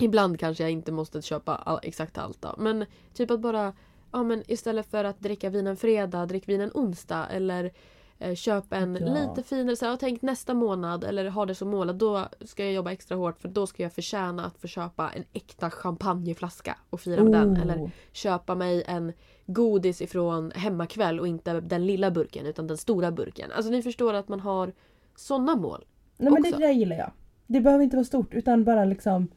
Ibland 0.00 0.40
kanske 0.40 0.62
jag 0.64 0.70
inte 0.70 0.92
måste 0.92 1.22
köpa 1.22 1.54
all, 1.56 1.78
exakt 1.82 2.18
allt 2.18 2.42
då. 2.42 2.54
Men 2.58 2.84
typ 3.14 3.30
att 3.30 3.40
bara 3.40 3.72
Ja 4.12 4.22
men 4.22 4.42
istället 4.50 4.90
för 4.90 5.04
att 5.04 5.20
dricka 5.20 5.50
vin 5.50 5.66
en 5.66 5.76
fredag, 5.76 6.26
drick 6.26 6.48
vin 6.48 6.60
en 6.60 6.70
onsdag. 6.74 7.26
Eller 7.26 7.72
eh, 8.18 8.34
köp 8.34 8.72
en 8.72 8.94
Ja. 9.00 9.14
lite 9.14 9.42
finare, 9.48 9.76
så 9.76 9.86
här, 9.86 9.96
tänkt 9.96 10.22
nästa 10.22 10.54
månad 10.54 11.04
eller 11.04 11.28
ha 11.28 11.46
det 11.46 11.54
som 11.54 11.68
mål 11.68 11.90
att 11.90 11.98
då 11.98 12.28
ska 12.40 12.64
jag 12.64 12.72
jobba 12.72 12.92
extra 12.92 13.16
hårt 13.16 13.40
för 13.40 13.48
då 13.48 13.66
ska 13.66 13.82
jag 13.82 13.92
förtjäna 13.92 14.44
att 14.46 14.58
få 14.58 14.66
köpa 14.66 15.10
en 15.10 15.24
äkta 15.32 15.70
champagneflaska 15.70 16.78
och 16.90 17.00
fira 17.00 17.24
med 17.24 17.32
den. 17.32 17.52
Oh. 17.52 17.62
Eller 17.62 17.90
köpa 18.12 18.54
mig 18.54 18.84
en 18.86 19.12
godis 19.46 20.02
ifrån 20.02 20.50
hemmakväll 20.54 21.20
och 21.20 21.28
inte 21.28 21.60
den 21.60 21.86
lilla 21.86 22.10
burken 22.10 22.46
utan 22.46 22.66
den 22.66 22.76
stora 22.76 23.10
burken. 23.12 23.52
Alltså 23.52 23.70
ni 23.72 23.82
förstår 23.82 24.14
att 24.14 24.28
man 24.28 24.40
har 24.40 24.72
sådana 25.16 25.56
mål. 25.56 25.84
Nej 26.16 26.32
men 26.32 26.42
det 26.42 26.48
också. 26.48 26.60
där 26.60 26.70
gillar 26.70 26.96
jag. 26.96 27.10
Det 27.46 27.60
behöver 27.60 27.84
inte 27.84 27.96
vara 27.96 28.04
stort 28.04 28.34
utan 28.34 28.64
bara 28.64 28.84
liksom 28.84 29.28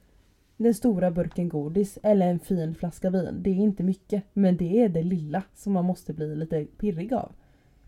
den 0.63 0.73
stora 0.73 1.11
burken 1.11 1.49
godis 1.49 1.97
eller 2.03 2.27
en 2.27 2.39
fin 2.39 2.75
flaska 2.75 3.09
vin. 3.09 3.43
Det 3.43 3.49
är 3.49 3.55
inte 3.55 3.83
mycket 3.83 4.23
men 4.33 4.57
det 4.57 4.83
är 4.83 4.89
det 4.89 5.03
lilla 5.03 5.43
som 5.53 5.73
man 5.73 5.85
måste 5.85 6.13
bli 6.13 6.35
lite 6.35 6.65
pirrig 6.65 7.13
av. 7.13 7.31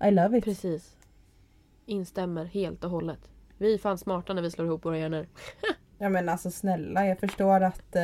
I 0.04 0.12
love 0.12 0.38
it. 0.38 0.44
Precis. 0.44 0.96
Instämmer 1.86 2.46
helt 2.46 2.84
och 2.84 2.90
hållet. 2.90 3.20
Vi 3.58 3.74
är 3.74 3.78
fan 3.78 3.98
smarta 3.98 4.34
när 4.34 4.42
vi 4.42 4.52
slår 4.52 4.68
ihop 4.68 4.86
våra 4.86 4.98
hjärnor. 4.98 5.26
Ja 5.98 6.10
men 6.10 6.30
alltså 6.30 6.52
snälla 6.52 7.06
jag 7.08 7.20
förstår 7.20 7.62
att... 7.62 7.96
Eh, 7.96 8.02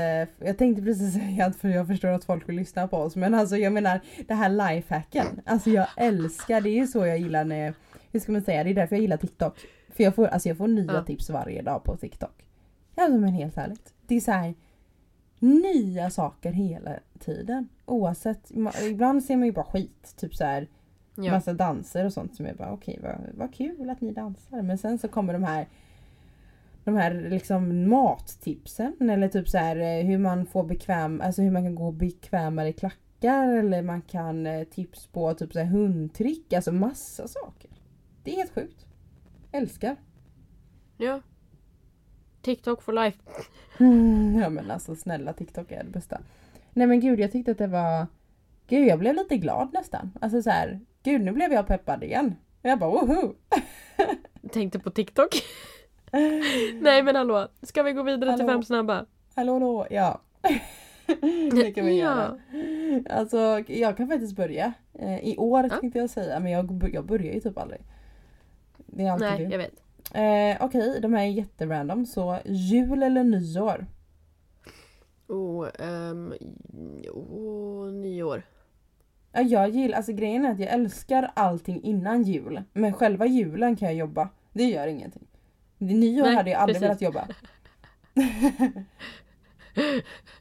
jag 0.47 0.57
tänkte 0.57 0.83
precis 0.83 1.13
säga 1.19 1.45
att 1.45 1.55
för 1.55 1.69
jag 1.69 1.87
förstår 1.87 2.09
att 2.09 2.23
folk 2.23 2.49
vill 2.49 2.55
lyssna 2.55 2.87
på 2.87 2.97
oss 2.97 3.15
men 3.15 3.33
alltså 3.33 3.57
jag 3.57 3.73
menar 3.73 3.99
det 4.27 4.33
här 4.33 4.49
lifehacken. 4.49 5.41
Alltså 5.45 5.69
jag 5.69 5.87
älskar, 5.97 6.61
det 6.61 6.69
är 6.69 6.75
ju 6.75 6.87
så 6.87 7.05
jag 7.05 7.19
gillar 7.19 7.45
när... 7.45 7.73
Hur 8.11 8.19
ska 8.19 8.31
man 8.31 8.41
säga? 8.41 8.63
Det 8.63 8.69
är 8.69 8.73
därför 8.73 8.95
jag 8.95 9.01
gillar 9.01 9.17
TikTok. 9.17 9.59
För 9.89 10.03
jag 10.03 10.15
får, 10.15 10.27
alltså 10.27 10.49
jag 10.49 10.57
får 10.57 10.67
nya 10.67 10.93
Ja. 10.93 11.03
tips 11.03 11.29
varje 11.29 11.61
dag 11.61 11.83
på 11.83 11.97
TikTok. 11.97 12.45
Alltså 12.99 13.17
men 13.19 13.33
helt 13.33 13.57
ärligt. 13.57 13.93
Det 14.07 14.15
är 14.15 14.19
så 14.21 14.31
här 14.31 14.53
nya 15.39 16.09
saker 16.09 16.51
hela 16.51 16.99
tiden. 17.19 17.69
Oavsett, 17.85 18.51
ibland 18.89 19.23
ser 19.23 19.37
man 19.37 19.45
ju 19.45 19.51
bara 19.51 19.65
skit. 19.65 20.13
Typ 20.17 20.35
så 20.35 20.43
här 20.45 20.67
Ja. 21.15 21.31
massa 21.31 21.53
danser 21.53 22.05
och 22.05 22.13
sånt 22.13 22.35
som 22.35 22.45
är 22.45 22.53
bara 22.53 22.71
okej 22.71 22.99
vad, 23.03 23.15
vad 23.33 23.53
kul 23.53 23.89
att 23.89 24.01
ni 24.01 24.11
dansar. 24.11 24.61
Men 24.61 24.77
sen 24.77 24.97
så 24.97 25.07
kommer 25.07 25.33
de 25.33 25.43
här 25.43 25.67
de 26.83 26.95
här 26.95 27.13
liksom 27.29 27.89
mattipsen 27.89 29.09
eller 29.09 29.27
typ 29.27 29.49
så 29.49 29.57
här 29.57 29.75
eh, 29.75 30.05
hur 30.05 30.17
man 30.17 30.45
får 30.45 30.63
bekväm, 30.63 31.21
alltså 31.21 31.41
hur 31.41 31.51
man 31.51 31.63
kan 31.63 31.75
gå 31.75 31.91
bekvämare 31.91 32.69
i 32.69 32.73
klackar 32.73 33.47
eller 33.47 33.81
man 33.81 34.01
kan 34.01 34.47
eh, 34.47 34.63
tips 34.63 35.07
på 35.07 35.33
typ 35.33 35.53
så 35.53 35.59
här 35.59 35.65
hundtrick, 35.65 36.53
alltså 36.53 36.71
massa 36.71 37.27
saker. 37.27 37.69
Det 38.23 38.31
är 38.31 38.35
helt 38.35 38.53
sjukt. 38.53 38.85
Älskar. 39.51 39.95
ja. 40.97 41.21
TikTok 42.41 42.81
for 42.81 42.93
life. 42.93 43.17
Mm, 43.79 44.39
ja 44.41 44.49
men 44.49 44.71
alltså 44.71 44.95
snälla 44.95 45.33
TikTok 45.33 45.71
är 45.71 45.83
det 45.83 45.89
bästa. 45.89 46.21
Nej 46.73 46.87
men 46.87 46.99
gud 46.99 47.19
jag 47.19 47.31
tyckte 47.31 47.51
att 47.51 47.57
det 47.57 47.67
var 47.67 48.07
Gud 48.67 48.87
jag 48.87 48.99
blev 48.99 49.15
lite 49.15 49.37
glad 49.37 49.73
nästan. 49.73 50.11
Alltså 50.21 50.41
så 50.41 50.49
här, 50.49 50.79
gud 51.03 51.21
nu 51.21 51.31
blev 51.31 51.51
jag 51.53 51.67
peppad 51.67 52.03
igen. 52.03 52.35
Jag 52.61 52.79
bara 52.79 52.89
woho! 52.91 53.33
Tänkte 54.51 54.79
på 54.79 54.89
TikTok. 54.91 55.29
Nej 56.81 57.03
men 57.03 57.15
hallå, 57.15 57.47
ska 57.61 57.83
vi 57.83 57.93
gå 57.93 58.03
vidare 58.03 58.19
till 58.37 58.41
Hallå. 58.45 58.53
fem 58.53 58.63
snabba? 58.63 59.05
Hallå 59.35 59.53
hallå, 59.53 59.87
ja. 59.89 60.21
det 61.51 61.71
kan 61.71 61.85
vi 61.85 61.99
Ja. 61.99 62.05
göra. 62.05 63.03
Alltså 63.09 63.63
jag 63.67 63.97
kan 63.97 64.07
faktiskt 64.07 64.35
börja. 64.35 64.73
Eh, 64.93 65.19
I 65.19 65.37
år 65.37 65.67
Ja. 65.71 65.77
tänkte 65.79 65.99
jag 65.99 66.09
säga 66.09 66.39
men 66.39 66.51
jag, 66.51 66.89
jag 66.93 67.05
börjar 67.05 67.33
ju 67.33 67.39
typ 67.39 67.57
aldrig. 67.57 67.81
Det 68.77 69.03
är 69.03 69.11
alltid 69.11 69.27
Nej, 69.27 69.37
du. 69.45 69.51
jag 69.51 69.57
vet. 69.57 69.83
Eh, 70.13 70.57
Okej, 70.65 70.99
de 71.01 71.13
här 71.13 71.23
är 71.23 71.27
jätterandom. 71.27 72.05
Så 72.05 72.39
jul 72.45 73.03
eller 73.03 73.23
nyår? 73.23 73.85
Oh, 75.27 75.67
um, 75.79 76.33
oh, 77.13 77.91
nyår. 77.91 78.43
Ja, 79.31 79.41
jag 79.41 79.69
gillar, 79.69 79.97
alltså 79.97 80.13
grejen 80.13 80.45
är 80.45 80.51
att 80.51 80.59
jag 80.59 80.69
älskar 80.69 81.31
allting 81.33 81.83
innan 81.83 82.23
jul. 82.23 82.63
Men 82.73 82.93
själva 82.93 83.25
julen 83.25 83.75
kan 83.75 83.87
jag 83.87 83.95
jobba. 83.95 84.29
Det 84.53 84.63
gör 84.63 84.87
ingenting. 84.87 85.27
Nyår 85.77 86.25
Nej, 86.25 86.35
hade 86.35 86.49
jag 86.49 86.59
aldrig 86.61 86.75
precis. 86.81 87.01
velat 87.01 87.01
jobba. 87.01 87.27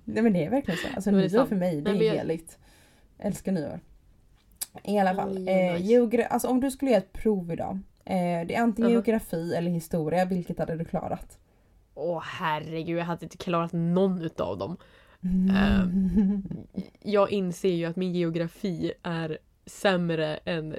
Nej 0.05 0.23
men 0.23 0.33
det 0.33 0.45
är 0.45 0.51
verkligen 0.51 0.79
så. 0.79 0.89
Alltså 0.95 1.11
nyår 1.11 1.47
för 1.47 1.57
mig, 1.57 1.81
det 1.81 1.91
är 1.91 1.95
jag- 2.03 2.15
heligt. 2.15 2.59
Älskar 3.19 3.53
nyår. 3.53 3.81
I 4.85 4.99
alla 4.99 5.15
fall. 5.15 5.39
Nyår, 5.39 6.03
Eh, 6.03 6.09
nice. 6.09 6.27
alltså 6.27 6.49
om 6.49 6.61
du 6.61 6.71
skulle 6.71 6.91
göra 6.91 6.99
ett 7.03 7.13
prov 7.13 7.53
idag. 7.53 7.79
Eh, 8.11 8.47
det 8.47 8.55
är 8.55 8.61
antingen 8.63 8.87
Aha. 8.87 8.93
geografi 8.93 9.55
eller 9.55 9.71
historia. 9.71 10.25
Vilket 10.25 10.59
hade 10.59 10.77
du 10.77 10.85
klarat? 10.85 11.39
Åh 11.95 12.23
herregud, 12.25 12.99
jag 12.99 13.05
hade 13.05 13.25
inte 13.25 13.37
klarat 13.37 13.73
någon 13.73 14.23
utav 14.23 14.59
dem. 14.59 14.77
Ehm. 15.57 16.11
Jag 17.03 17.31
inser 17.31 17.69
ju 17.73 17.85
att 17.85 17.97
min 17.97 18.13
geografi 18.13 18.93
är 19.03 19.39
sämre 19.67 20.37
än 20.45 20.77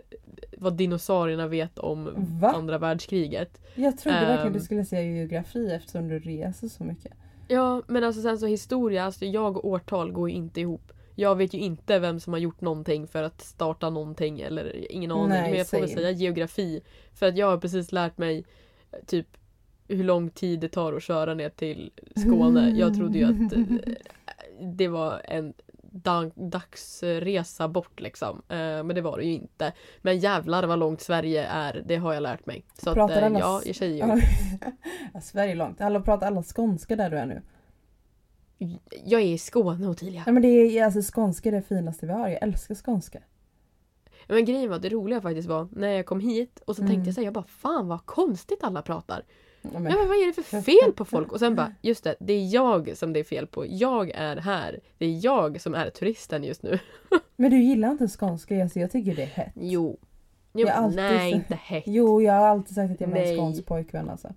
vad 0.57 0.73
dinosaurierna 0.77 1.47
vet 1.47 1.79
om 1.79 2.09
Va? 2.41 2.51
andra 2.55 2.77
världskriget. 2.77 3.61
Jag 3.75 3.97
trodde 3.97 4.19
verkligen 4.19 4.47
Ehm. 4.47 4.53
du 4.53 4.59
skulle 4.59 4.85
säga 4.85 5.01
geografi 5.15 5.71
eftersom 5.71 6.07
du 6.07 6.19
reser 6.19 6.67
så 6.67 6.83
mycket. 6.83 7.13
Ja, 7.47 7.81
men 7.87 8.03
alltså 8.03 8.21
sen 8.21 8.37
så 8.37 8.45
historia, 8.47 9.03
alltså 9.03 9.25
jag 9.25 9.57
och 9.57 9.65
årtal 9.65 10.11
går 10.11 10.29
ju 10.29 10.35
inte 10.35 10.61
ihop. 10.61 10.91
Jag 11.19 11.35
vet 11.35 11.53
ju 11.53 11.57
inte 11.59 11.99
vem 11.99 12.19
som 12.19 12.33
har 12.33 12.39
gjort 12.39 12.61
någonting 12.61 13.07
för 13.07 13.23
att 13.23 13.41
starta 13.41 13.89
någonting 13.89 14.39
eller 14.39 14.91
ingen 14.91 15.11
aning. 15.11 15.29
Nej, 15.29 15.49
men 15.49 15.57
jag 15.57 15.67
får 15.69 15.79
väl 15.79 15.89
säga 15.89 16.11
geografi. 16.11 16.81
För 17.13 17.25
att 17.27 17.37
jag 17.37 17.47
har 17.47 17.57
precis 17.57 17.91
lärt 17.91 18.17
mig 18.17 18.45
eh, 18.91 18.99
typ 19.05 19.27
hur 19.87 20.03
lång 20.03 20.29
tid 20.29 20.59
det 20.59 20.69
tar 20.69 20.93
att 20.93 21.03
köra 21.03 21.33
ner 21.33 21.49
till 21.49 21.91
Skåne. 22.15 22.69
Jag 22.69 22.95
trodde 22.95 23.17
ju 23.17 23.23
att 23.25 23.53
eh, 23.53 23.93
det 24.61 24.87
var 24.87 25.21
en 25.25 25.53
dag- 25.81 26.31
dagsresa 26.35 27.67
bort 27.67 27.99
liksom. 27.99 28.41
Eh, 28.49 28.57
Men 28.57 28.87
det 28.87 29.01
var 29.01 29.17
det 29.17 29.23
ju 29.23 29.33
inte. 29.33 29.73
Men 30.01 30.19
jävlar 30.19 30.63
vad 30.63 30.79
långt 30.79 31.01
Sverige 31.01 31.45
är, 31.45 31.83
det 31.85 31.95
har 31.95 32.13
jag 32.13 32.23
lärt 32.23 32.45
mig. 32.45 32.65
Så 32.83 32.89
att, 32.89 32.95
Pratar 32.95 33.21
eh, 33.21 33.25
alla 33.25 33.39
ja, 33.39 33.61
jag 33.65 33.75
säger 33.75 34.07
ju. 34.15 34.21
ja, 35.13 35.21
Sverige 35.21 35.51
är 35.51 35.55
långt. 35.55 35.81
Alla 35.81 36.01
pratar 36.01 36.27
alla 36.27 36.43
skånska 36.43 36.95
där 36.95 37.09
du 37.09 37.17
är 37.17 37.25
nu. 37.25 37.41
Jag 39.05 39.21
är 39.21 39.25
i 39.25 39.37
Skåne 39.37 39.87
Ottilia. 39.87 40.23
Ja 40.25 40.31
men 40.31 40.41
det 40.41 40.47
är 40.47 40.85
alltså 40.85 41.13
skånska 41.15 41.49
är 41.49 41.53
det 41.53 41.61
finaste 41.61 42.05
vi 42.05 42.11
har. 42.13 42.29
Jag 42.29 42.43
älskar 42.43 42.75
skånska. 42.75 43.19
Men 44.27 44.45
grejen 44.45 44.69
var 44.69 44.79
det 44.79 44.89
roliga 44.89 45.21
faktiskt 45.21 45.47
var 45.47 45.67
när 45.71 45.87
jag 45.89 46.05
kom 46.05 46.19
hit 46.19 46.61
och 46.65 46.75
så 46.75 46.81
Mm. 46.81 46.93
tänkte 46.93 47.07
jag 47.07 47.15
säga 47.15 47.25
jag 47.25 47.33
bara 47.33 47.43
fan 47.47 47.87
vad 47.87 48.05
konstigt 48.05 48.63
alla 48.63 48.81
pratar. 48.81 49.23
Ja, 49.61 49.69
Ja, 49.73 49.79
men, 49.79 49.83
men 49.83 50.07
vad 50.07 50.17
är 50.17 50.35
det 50.35 50.43
för 50.43 50.61
fel 50.61 50.93
på 50.95 51.05
folk? 51.05 51.31
Och 51.31 51.39
sen 51.39 51.55
bara 51.55 51.73
just 51.81 52.03
det, 52.03 52.15
det 52.19 52.33
är 52.33 52.53
jag 52.53 52.97
som 52.97 53.13
det 53.13 53.19
är 53.19 53.23
fel 53.23 53.47
på. 53.47 53.65
Jag 53.67 54.09
är 54.09 54.35
här. 54.37 54.79
Det 54.97 55.05
är 55.05 55.25
jag 55.25 55.61
som 55.61 55.75
är 55.75 55.89
turisten 55.89 56.43
just 56.43 56.63
nu. 56.63 56.79
men 57.35 57.51
du 57.51 57.63
gillar 57.63 57.91
inte 57.91 58.07
skånska? 58.07 58.63
Alltså, 58.63 58.79
jag 58.79 58.91
tycker 58.91 59.15
det 59.15 59.21
är 59.23 59.25
hett. 59.27 59.53
Jo. 59.55 59.97
jo 60.53 60.67
Jag 60.67 60.73
har 60.73 60.83
alltid 60.83 60.95
nej, 60.95 61.31
så- 61.31 61.35
inte 61.35 61.55
hett. 61.55 61.83
Jo, 61.87 62.21
jag 62.21 62.33
har 62.33 62.47
alltid 62.47 62.75
sagt 62.75 62.91
att 62.91 63.01
jag 63.01 63.07
ha 63.07 63.17
en 63.17 63.37
skånsk 63.37 63.65
pojkvän 63.65 64.09
alltså. 64.09 64.33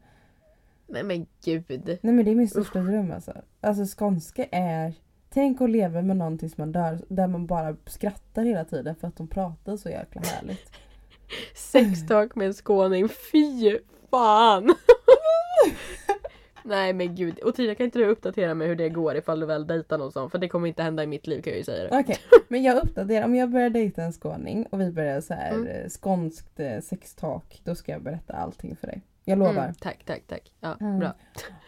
Nej 0.93 1.03
men 1.03 1.27
gud. 1.45 1.65
Nej 2.03 2.15
men 2.15 2.25
det 2.25 2.31
är 2.31 2.35
min 2.35 2.49
största 2.49 2.81
dröm 2.81 3.13
alltså. 3.13 3.33
Alltså 3.61 3.99
skånska 3.99 4.47
är 4.51 4.95
Tänk 5.35 5.61
att 5.61 5.71
leva 5.71 6.03
med 6.03 6.17
någon 6.17 6.39
tills 6.39 6.59
man 6.59 6.73
dör 6.73 6.99
där 7.09 7.27
man 7.27 7.47
bara 7.47 7.77
skrattar 7.87 8.43
hela 8.43 8.65
tiden 8.65 8.97
för 8.97 9.09
att 9.09 9.17
de 9.17 9.29
pratar 9.29 9.77
så 9.77 9.89
jäkla 9.89 10.21
härligt. 10.21 10.73
Sextalk 11.55 12.35
med 12.35 12.47
en 12.47 12.55
skåning, 12.55 13.09
fy 13.09 13.79
fan! 14.11 14.75
Nej 16.65 16.93
men 16.93 17.15
gud. 17.15 17.39
Och 17.39 17.55
Tina 17.55 17.75
kan 17.75 17.85
inte 17.85 17.99
du 17.99 18.07
uppdatera 18.07 18.55
mig 18.55 18.69
hur 18.69 18.77
det 18.77 18.89
går 18.89 19.17
ifall 19.17 19.41
du 19.41 19.47
väl 19.47 19.67
dejtar 19.67 19.99
någon 19.99 20.13
sån? 20.13 20.31
För 20.31 20.39
det 20.39 20.49
kommer 20.49 20.69
inte 20.69 20.83
hända 20.83 21.03
i 21.03 21.07
mitt 21.07 21.27
liv 21.27 21.43
kan 21.43 21.51
jag 21.51 21.59
ju 21.59 21.65
säga 21.65 21.85
det. 21.91 22.01
Okej, 22.01 22.17
men 22.49 22.63
jag 22.63 22.77
uppdaterar. 22.85 23.25
Om 23.25 23.35
jag 23.35 23.51
börjar 23.51 23.71
dejta 23.71 24.03
en 24.03 24.13
skåning 24.13 24.67
och 24.71 24.81
vi 24.81 24.91
börjar 24.91 25.21
så 25.21 25.35
här 25.35 25.53
Mm. 25.53 25.67
mm. 25.67 25.89
skånskt 25.91 26.61
eh, 26.61 26.81
sextalk. 26.81 27.61
Då 27.65 27.75
ska 27.75 27.93
jag 27.93 28.03
berätta 28.03 28.33
allting 28.33 28.77
för 28.77 28.87
dig. 28.87 29.03
Jag 29.25 29.39
lovar. 29.39 29.63
Mm, 29.65 29.75
tack, 29.75 30.05
tack, 30.05 30.23
tack. 30.27 30.53
Ja, 30.61 30.77
Mm. 30.81 30.99
bra. 30.99 31.15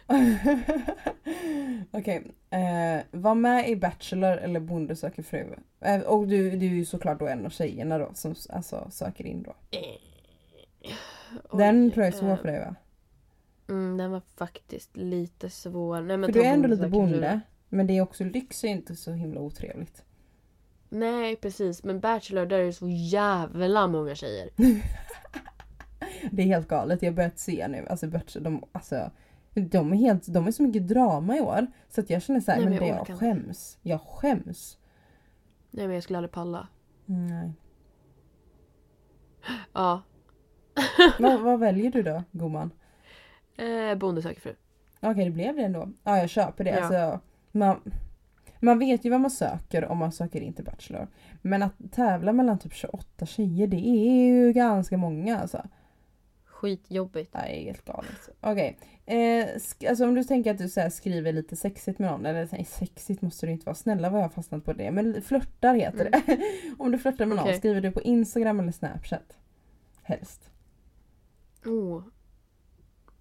Okej, 1.91 2.23
eh, 2.51 3.03
var 3.11 3.35
med 3.35 3.69
i 3.71 3.77
Bachelor 3.77 4.37
eller 4.37 4.61
Bonde 4.61 4.97
söker 4.97 5.23
fru. 5.23 5.55
Eh, 5.81 6.01
och 6.01 6.29
du, 6.29 6.51
du 6.51 6.67
är 6.67 6.71
ju 6.71 6.85
såklart 6.85 7.19
då 7.19 7.27
en 7.27 7.47
av 7.47 7.51
tjejerna 7.51 7.99
då 7.99 8.11
som 8.15 8.35
alltså, 8.51 8.89
söker 8.91 9.27
in 9.27 9.43
då. 9.43 9.55
Den 11.59 11.85
Oj, 11.87 11.91
tror 11.93 12.05
jag 12.05 12.15
är 12.15 12.19
svår 12.19 12.31
eh, 12.31 12.37
för 12.37 12.49
dig 12.49 12.61
va? 12.61 12.75
Mm, 13.69 13.97
den 13.97 14.11
var 14.11 14.23
faktiskt 14.37 14.97
lite 14.97 15.51
svår. 15.51 16.01
Nej, 16.01 16.17
men 16.17 16.33
För 16.33 16.41
du 16.41 16.47
är 16.47 16.53
ändå 16.53 16.69
lite 16.69 16.83
fru. 16.83 16.91
bonde. 16.91 17.41
Men 17.69 17.87
det 17.87 17.97
är 17.97 18.01
också 18.03 18.25
lyx 18.25 18.65
är 18.65 18.69
inte 18.69 18.97
så 18.97 19.13
himla 19.13 19.41
otrevligt. 19.41 20.03
Nej 20.89 21.37
precis, 21.37 21.85
men 21.85 22.01
Bachelor 22.01 22.47
där 22.47 22.59
är 22.59 22.65
det 22.65 22.73
så 22.73 22.89
jävla 22.89 23.87
många 23.87 24.15
tjejer. 24.15 24.49
Det 26.33 26.43
är 26.43 26.47
helt 26.47 26.69
galet. 26.69 27.03
Jag 27.03 27.11
har 27.11 27.17
börjat 27.17 27.39
se 27.39 27.69
nu. 27.69 27.87
Alltså 27.91 28.07
Bachelor, 28.09 28.45
de, 28.45 28.65
alltså, 28.73 29.11
de 29.55 29.93
är 29.93 29.97
helt, 29.97 30.27
de 30.27 30.47
är 30.47 30.51
så 30.51 30.63
mycket 30.63 30.89
drama 30.89 31.37
i 31.37 31.41
år. 31.41 31.67
Så 31.89 32.01
att 32.01 32.11
jag 32.11 32.23
känner 32.23 32.41
så 32.41 32.51
här, 32.51 32.59
Nej, 32.59 32.69
men 32.69 32.79
men 32.79 32.83
det 32.83 32.89
jag 32.89 33.09
jag 33.09 33.19
skäms. 33.19 33.79
Jag 33.83 34.01
skäms. 34.01 34.79
Nej 35.71 35.87
men 35.87 35.95
jag 35.95 36.03
skulle 36.03 36.19
aldrig 36.19 36.33
palla. 36.33 36.69
Nej. 37.07 37.53
Ja. 39.73 40.03
vad, 41.19 41.41
vad 41.41 41.61
väljer 41.61 41.91
du 41.91 42.03
då, 42.03 42.23
gumman? 42.31 42.71
Eh, 43.57 43.99
bonde 43.99 44.23
söker 44.23 44.41
fru. 44.41 44.55
Okej, 45.01 45.25
det 45.25 45.31
blev 45.31 45.57
det 45.57 45.63
ändå. 45.63 45.89
Ja, 46.03 46.19
jag 46.19 46.31
köper 46.31 46.65
det. 46.65 46.71
Ja. 46.71 46.81
Alltså, 46.81 47.21
man, 47.53 47.81
man 48.61 48.79
vet 48.79 49.05
ju 49.05 49.11
vad 49.11 49.21
man 49.21 49.31
söker 49.31 49.85
om 49.85 49.99
man 49.99 50.13
söker 50.13 50.41
in 50.41 50.53
till 50.53 50.65
Bachelor. 50.65 51.09
Men 51.43 51.63
att 51.63 51.75
tävla 51.93 52.33
mellan 52.33 52.59
typ 52.59 52.75
28 52.75 53.27
tjejer, 53.27 53.67
det 53.67 53.89
är 53.89 54.27
ju 54.27 54.53
ganska 54.53 54.97
många 54.97 55.39
alltså. 55.39 55.63
Skitjobbigt. 56.65 57.33
Det 57.33 57.39
är 57.39 57.65
helt 57.65 57.85
galet. 57.85 58.29
Okej. 58.41 58.79
Eh, 59.07 59.47
sk- 59.47 59.89
alltså 59.89 60.05
om 60.05 60.15
du 60.15 60.25
tänker 60.25 60.51
att 60.51 60.59
du 60.59 60.69
så 60.69 60.91
skriver 60.91 61.33
lite 61.33 61.57
sexigt 61.57 61.99
med 61.99 62.11
någon, 62.11 62.27
eller 62.27 62.49
nej, 62.53 62.65
sexigt 62.65 63.23
måste 63.23 63.47
det 63.47 63.53
inte 63.53 63.67
vara. 63.67 63.75
Snälla 63.75 64.11
vad 64.11 64.21
jag 64.21 64.25
har 64.25 64.31
fastnat 64.31 64.65
på 64.65 64.73
det. 64.73 64.91
Men 64.91 65.23
flörtar 65.23 65.75
heter 65.75 66.11
det. 66.11 66.39
om 66.79 66.91
du 66.93 66.99
flörtar 66.99 67.27
med 67.27 67.37
någon, 67.37 67.45
Okej. 67.47 67.59
skriver 67.59 67.81
du 67.81 67.91
på 67.91 68.03
Instagram 68.03 68.61
eller 68.61 68.73
Snapchat? 68.73 69.39
Helst. 70.03 70.51
Oh. 71.65 72.03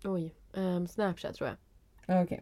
Oj. 0.03 0.35
ehm, 0.57 0.87
Snapchat 0.87 1.35
tror 1.35 1.49
jag. 1.49 2.23
Okej. 2.23 2.41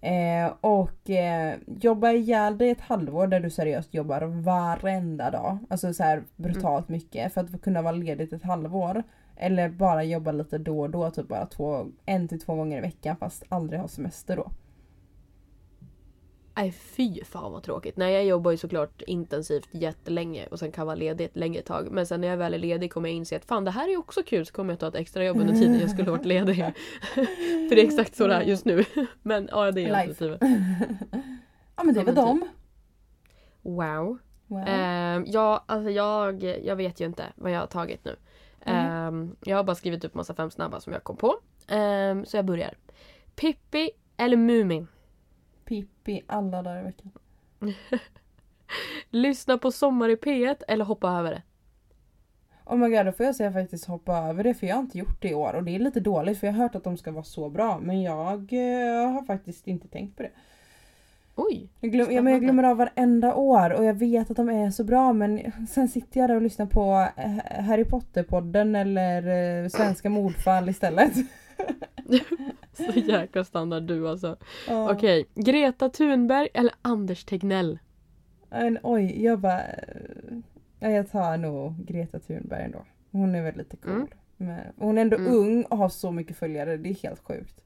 Eh, 0.00 0.52
och 0.60 1.10
eh, 1.10 1.56
jobba 1.66 2.10
ihjäl 2.10 2.58
dig 2.58 2.70
ett 2.70 2.80
halvår 2.80 3.26
där 3.26 3.40
du 3.40 3.50
seriöst 3.50 3.94
jobbar 3.94 4.22
varenda 4.22 5.30
dag. 5.30 5.58
Alltså 5.70 5.94
så 5.94 6.02
här 6.02 6.22
brutalt 6.36 6.88
mycket 6.88 7.32
för 7.34 7.40
att 7.40 7.62
kunna 7.62 7.82
vara 7.82 7.92
ledigt 7.92 8.32
ett 8.32 8.42
halvår. 8.42 9.02
Eller 9.36 9.68
bara 9.68 10.04
jobba 10.04 10.32
lite 10.32 10.58
då 10.58 10.80
och 10.80 10.90
då, 10.90 11.10
typ 11.10 11.28
bara 11.28 11.46
två, 11.46 11.86
en 12.06 12.28
till 12.28 12.40
två 12.40 12.54
gånger 12.54 12.78
i 12.78 12.80
veckan 12.80 13.16
fast 13.16 13.44
aldrig 13.48 13.80
ha 13.80 13.88
semester 13.88 14.36
då. 14.36 14.50
Nej 16.56 16.72
fy 16.72 17.24
fan 17.24 17.52
vad 17.52 17.62
tråkigt. 17.62 17.96
Nej 17.96 18.12
jag 18.12 18.24
jobbar 18.24 18.50
ju 18.50 18.56
såklart 18.56 19.02
intensivt 19.06 19.68
jättelänge 19.70 20.46
och 20.46 20.58
sen 20.58 20.72
kan 20.72 20.86
vara 20.86 20.96
ledig 20.96 21.24
ett 21.24 21.36
längre 21.36 21.62
tag. 21.62 21.88
Men 21.90 22.06
sen 22.06 22.20
när 22.20 22.28
jag 22.28 22.36
väl 22.36 22.54
är 22.54 22.58
ledig 22.58 22.92
kommer 22.92 23.08
jag 23.08 23.16
inse 23.16 23.36
att 23.36 23.44
fan 23.44 23.64
det 23.64 23.70
här 23.70 23.88
är 23.88 23.96
också 23.96 24.22
kul 24.22 24.46
så 24.46 24.52
kommer 24.52 24.72
jag 24.72 24.80
ta 24.80 24.88
ett 24.88 24.94
extra 24.94 25.24
jobb 25.24 25.40
under 25.40 25.54
tiden 25.54 25.80
jag 25.80 25.90
skulle 25.90 26.10
varit 26.10 26.24
ledig. 26.24 26.56
För 27.68 27.74
det 27.74 27.82
är 27.82 27.86
exakt 27.86 28.16
så 28.16 28.26
det 28.26 28.34
är 28.34 28.42
just 28.42 28.64
nu. 28.64 28.84
Men 29.22 29.48
ja 29.52 29.70
det 29.70 29.84
är 29.84 29.92
alternativet. 29.92 30.38
ja 31.76 31.84
men 31.84 31.94
det 31.94 32.00
var 32.00 32.04
men 32.04 32.14
dem. 32.14 32.48
Wow. 33.62 34.18
Wow. 34.46 34.64
Ehm, 34.66 35.24
ja, 35.26 35.64
alltså 35.66 35.90
jag, 35.90 36.42
jag 36.64 36.76
vet 36.76 37.00
ju 37.00 37.04
inte 37.04 37.24
vad 37.34 37.52
jag 37.52 37.60
har 37.60 37.66
tagit 37.66 38.04
nu. 38.04 38.16
Mm. 38.64 38.86
Ehm, 38.86 39.36
jag 39.44 39.56
har 39.56 39.64
bara 39.64 39.76
skrivit 39.76 40.04
upp 40.04 40.14
massa 40.14 40.34
fem 40.34 40.50
snabba 40.50 40.80
som 40.80 40.92
jag 40.92 41.04
kom 41.04 41.16
på. 41.16 41.36
Ehm, 41.68 42.24
så 42.24 42.36
jag 42.36 42.44
börjar. 42.44 42.74
Pippi 43.34 43.90
eller 44.16 44.36
Mumin? 44.36 44.88
Pippi 45.64 46.22
alla 46.26 46.62
dagar 46.62 46.80
i 46.80 46.84
veckan. 46.84 47.12
Lyssna 49.10 49.58
på 49.58 49.70
Sommar 49.70 50.08
i 50.08 50.16
P1 50.16 50.62
eller 50.68 50.84
hoppa 50.84 51.10
över 51.10 51.30
det? 51.30 51.42
Oh 52.64 52.76
my 52.76 52.96
god, 52.96 53.06
då 53.06 53.12
får 53.12 53.26
jag 53.26 53.36
säga 53.36 53.52
faktiskt 53.52 53.84
hoppa 53.84 54.16
över 54.16 54.44
det 54.44 54.54
för 54.54 54.66
jag 54.66 54.74
har 54.74 54.82
inte 54.82 54.98
gjort 54.98 55.22
det 55.22 55.28
i 55.28 55.34
år 55.34 55.54
och 55.54 55.64
det 55.64 55.74
är 55.74 55.78
lite 55.78 56.00
dåligt 56.00 56.38
för 56.38 56.46
jag 56.46 56.54
har 56.54 56.62
hört 56.62 56.74
att 56.74 56.84
de 56.84 56.96
ska 56.96 57.12
vara 57.12 57.24
så 57.24 57.48
bra 57.48 57.78
men 57.78 58.02
jag 58.02 58.52
eh, 58.52 59.12
har 59.12 59.24
faktiskt 59.24 59.66
inte 59.68 59.88
tänkt 59.88 60.16
på 60.16 60.22
det. 60.22 60.30
Oj! 61.34 61.68
Jag, 61.80 61.92
glöm, 61.92 62.12
ja, 62.12 62.22
men 62.22 62.32
jag 62.32 62.42
glömmer 62.42 62.62
av 62.64 62.76
varenda 62.76 63.34
år 63.34 63.70
och 63.72 63.84
jag 63.84 63.94
vet 63.94 64.30
att 64.30 64.36
de 64.36 64.48
är 64.48 64.70
så 64.70 64.84
bra 64.84 65.12
men 65.12 65.40
sen 65.70 65.88
sitter 65.88 66.20
jag 66.20 66.30
där 66.30 66.36
och 66.36 66.42
lyssnar 66.42 66.66
på 66.66 67.08
eh, 67.16 67.64
Harry 67.64 67.84
Potter-podden 67.84 68.76
eller 68.80 69.62
eh, 69.62 69.68
Svenska 69.68 70.10
mordfall 70.10 70.68
istället. 70.68 71.12
Så 72.72 72.98
jäkla 73.00 73.44
standard 73.44 73.82
du 73.82 74.08
alltså. 74.08 74.36
Ja. 74.68 74.92
Okej, 74.92 75.26
Greta 75.34 75.88
Thunberg 75.88 76.48
eller 76.54 76.72
Anders 76.82 77.24
Tegnell? 77.24 77.78
Men, 78.50 78.78
oj, 78.82 79.24
jag 79.24 79.38
bara... 79.40 79.60
eh, 79.62 80.36
ja, 80.80 80.90
jag 80.90 81.10
tar 81.10 81.36
nog 81.36 81.84
Greta 81.86 82.18
Thunberg 82.18 82.62
ändå. 82.64 82.84
Hon 83.10 83.34
är 83.34 83.42
väl 83.42 83.56
lite 83.56 83.76
cool. 83.76 83.92
Mm. 83.92 84.08
Men 84.36 84.60
hon 84.76 84.98
är 84.98 85.02
ändå 85.02 85.16
Mm. 85.16 85.32
ung 85.34 85.62
och 85.64 85.78
har 85.78 85.88
så 85.88 86.10
mycket 86.10 86.36
följare, 86.36 86.76
det 86.76 86.88
är 86.90 86.94
helt 86.94 87.20
sjukt. 87.24 87.64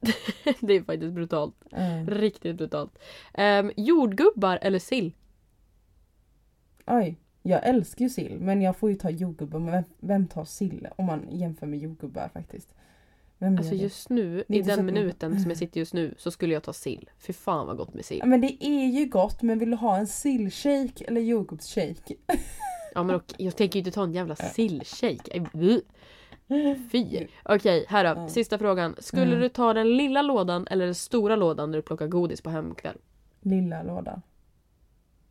det 0.60 0.74
är 0.74 0.82
faktiskt 0.82 1.14
brutalt. 1.14 1.54
Mm. 1.72 2.06
Riktigt 2.06 2.56
brutalt. 2.56 2.98
Um, 3.38 3.72
jordgubbar 3.76 4.58
eller 4.62 4.78
sill? 4.78 5.12
Oj, 6.86 7.16
jag 7.42 7.68
älskar 7.68 8.04
ju 8.04 8.08
sill 8.08 8.40
men 8.40 8.62
jag 8.62 8.76
får 8.76 8.90
ju 8.90 8.96
ta 8.96 9.10
jordgubbar. 9.10 9.58
Men 9.58 9.72
vem, 9.72 9.84
vem 10.00 10.26
tar 10.26 10.44
sill 10.44 10.88
om 10.96 11.06
man 11.06 11.26
jämför 11.30 11.66
med 11.66 11.78
jordgubbar 11.78 12.30
faktiskt? 12.32 12.74
Vem 13.38 13.58
Alltså 13.58 13.74
just 13.74 14.08
nu, 14.08 14.44
i 14.48 14.62
den 14.62 14.86
minuten 14.86 15.40
som 15.40 15.50
jag 15.50 15.58
sitter 15.58 15.80
just 15.80 15.94
nu, 15.94 16.14
så 16.18 16.30
skulle 16.30 16.54
jag 16.54 16.62
ta 16.62 16.72
sill. 16.72 17.10
Fy 17.18 17.32
fan 17.32 17.66
vad 17.66 17.76
gott 17.76 17.94
med 17.94 18.04
sill. 18.04 18.18
Ja, 18.18 18.26
men 18.26 18.40
det 18.40 18.64
är 18.64 18.86
ju 18.86 19.06
gott 19.06 19.42
men 19.42 19.58
vill 19.58 19.70
du 19.70 19.76
ha 19.76 19.96
en 19.96 20.06
sillshake 20.06 21.04
eller 21.04 21.20
jordgubbsshake? 21.20 22.14
Ja 22.94 23.02
men 23.02 23.16
okej, 23.16 23.36
jag 23.38 23.56
tänker 23.56 23.76
ju 23.76 23.80
inte 23.80 23.90
ta 23.90 24.04
en 24.04 24.12
jävla 24.12 24.36
sillshake. 24.36 25.46
Fy. 26.92 27.26
Okej, 27.44 27.84
här 27.88 28.14
då. 28.14 28.28
Sista 28.28 28.58
frågan. 28.58 28.94
Skulle 28.98 29.26
Mm. 29.26 29.40
du 29.40 29.48
ta 29.48 29.74
den 29.74 29.96
lilla 29.96 30.22
lådan 30.22 30.66
eller 30.70 30.84
den 30.84 30.94
stora 30.94 31.36
lådan 31.36 31.70
när 31.70 31.78
du 31.78 31.82
plockar 31.82 32.06
godis 32.06 32.40
på 32.40 32.50
hemkväll? 32.50 32.96
Lilla 33.40 33.82
lådan. 33.82 34.22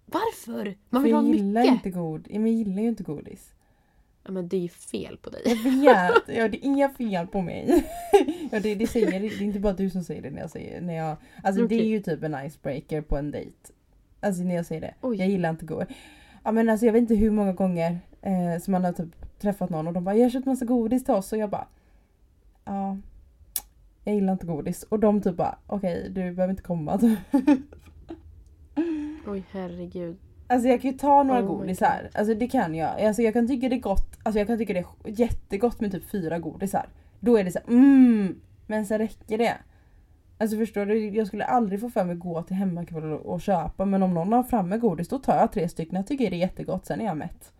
Varför? 0.05 0.75
Man 0.89 1.01
För 1.01 1.05
vill 1.07 1.13
ha 1.15 1.23
jag 1.23 1.35
gillar 1.35 1.61
mycket. 1.61 1.73
inte 1.85 1.89
god, 1.89 2.27
ja, 2.29 2.39
men 2.39 2.47
jag 2.51 2.55
gillar 2.67 2.81
ju 2.81 2.87
inte 2.87 3.03
godis. 3.03 3.53
Ja, 4.23 4.31
men 4.31 4.47
det 4.47 4.57
är 4.57 4.61
ju 4.61 4.69
fel 4.69 5.17
på 5.17 5.29
dig. 5.29 5.41
Jag 5.45 5.55
vet, 5.55 6.37
ja, 6.37 6.47
det 6.47 6.57
är 6.57 6.65
inga 6.65 6.89
fel 6.89 7.27
på 7.27 7.41
mig. 7.41 7.85
ja, 8.51 8.59
det, 8.59 8.75
det, 8.75 8.87
säger, 8.87 9.19
det 9.19 9.27
är 9.27 9.41
inte 9.41 9.59
bara 9.59 9.73
du 9.73 9.89
som 9.89 10.03
säger 10.03 10.21
det 10.21 10.29
när 10.29 10.41
jag 10.41 10.49
säger 10.49 10.81
när 10.81 10.93
jag, 10.93 11.17
Alltså 11.43 11.61
det 11.67 11.75
är 11.75 11.79
Okej. 11.79 11.87
ju 11.89 11.99
typ 12.01 12.23
en 12.23 12.45
icebreaker 12.45 13.01
på 13.01 13.17
en 13.17 13.31
dejt. 13.31 13.51
Alltså 14.19 14.43
när 14.43 14.55
jag 14.55 14.65
säger 14.65 14.81
det. 14.81 14.93
Oj. 15.01 15.17
Jag 15.17 15.27
gillar 15.29 15.49
inte 15.49 15.65
godis. 15.65 15.87
Ja 16.49 16.53
men 16.53 16.69
alltså 16.69 16.85
jag 16.85 16.93
vet 16.93 17.01
inte 17.01 17.15
hur 17.15 17.31
många 17.31 17.53
gånger 17.53 17.99
eh, 18.21 18.61
som 18.61 18.71
man 18.71 18.83
har 18.83 18.91
typ 18.91 19.39
träffat 19.39 19.69
någon 19.69 19.87
och 19.87 19.93
de 19.93 20.03
bara 20.03 20.15
jag 20.15 20.25
har 20.25 20.29
köpt 20.29 20.45
massa 20.45 20.65
godis 20.65 21.03
till 21.03 21.13
oss 21.13 21.31
och 21.31 21.37
jag 21.37 21.49
bara 21.49 21.67
Ja 22.65 22.97
Jag 24.03 24.15
gillar 24.15 24.33
inte 24.33 24.45
godis 24.45 24.83
och 24.83 24.99
de 24.99 25.21
typ 25.21 25.35
bara 25.35 25.57
okej 25.67 26.09
du 26.09 26.31
behöver 26.31 26.49
inte 26.49 26.63
komma. 26.63 26.99
Oj 29.27 29.43
herregud. 29.51 30.17
Alltså 30.47 30.67
jag 30.67 30.81
kan 30.81 30.91
ju 30.91 30.97
ta 30.97 31.23
några 31.23 31.41
Oh 31.41 31.47
godisar. 31.47 32.09
Alltså 32.13 32.33
det 32.33 32.47
kan 32.47 32.75
jag. 32.75 33.01
Alltså 33.01 33.21
jag 33.21 33.33
kan 33.33 33.47
tycka 33.47 33.69
det 33.69 33.75
är 33.75 33.79
gott. 33.79 34.19
Alltså 34.23 34.39
jag 34.39 34.47
kan 34.47 34.57
tycka 34.57 34.73
det 34.73 34.79
är 34.79 34.85
jättegott 35.05 35.79
med 35.79 35.91
typ 35.91 36.09
fyra 36.09 36.39
godisar. 36.39 36.89
Då 37.19 37.37
är 37.37 37.43
det 37.43 37.51
så 37.51 37.59
här, 37.59 37.67
mm. 37.67 38.41
Men 38.67 38.85
sen 38.85 38.97
räcker 38.97 39.37
det. 39.37 39.57
Alltså 40.41 40.57
förstår 40.57 40.85
du? 40.85 41.09
Jag 41.09 41.27
skulle 41.27 41.45
aldrig 41.45 41.81
få 41.81 41.89
för 41.89 42.03
mig 42.03 42.13
att 42.13 42.19
gå 42.19 42.43
till 42.43 42.55
hemmakväll 42.55 43.03
och, 43.03 43.41
köpa. 43.41 43.85
Men 43.85 44.03
om 44.03 44.13
någon 44.13 44.33
har 44.33 44.43
framme 44.43 44.77
godis 44.77 45.07
då 45.07 45.19
tar 45.19 45.35
jag 45.37 45.51
tre 45.51 45.69
stycken. 45.69 45.95
Jag 45.95 46.07
tycker 46.07 46.29
det 46.29 46.35
är 46.35 46.39
jättegott. 46.39 46.85
Sen 46.85 47.01
är 47.01 47.05
jag 47.05 47.17
mätt. 47.17 47.53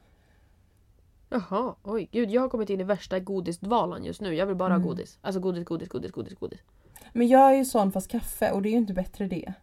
Jaha, 1.30 1.76
oj 1.84 2.10
gud 2.12 2.32
jag 2.32 2.42
har 2.42 2.50
kommit 2.50 2.70
in 2.70 2.80
i 2.80 2.84
värsta 2.84 3.20
godisdvalan 3.20 4.04
just 4.06 4.22
nu. 4.22 4.36
Jag 4.36 4.46
vill 4.46 4.56
bara 4.56 4.74
Mm. 4.74 4.82
ha 4.82 4.90
godis. 4.90 5.18
Alltså 5.22 5.42
godis, 5.42 5.66
godis, 5.66 5.90
godis, 5.90 6.12
godis, 6.12 6.34
godis. 6.40 6.60
Men 7.14 7.28
jag 7.28 7.52
är 7.52 7.56
ju 7.58 7.66
sån 7.66 7.92
fast 7.92 8.12
kaffe 8.12 8.52
och 8.52 8.62
det 8.62 8.70
är 8.70 8.72
ju 8.72 8.78
inte 8.78 8.94
bättre 8.94 9.28
det. 9.28 9.54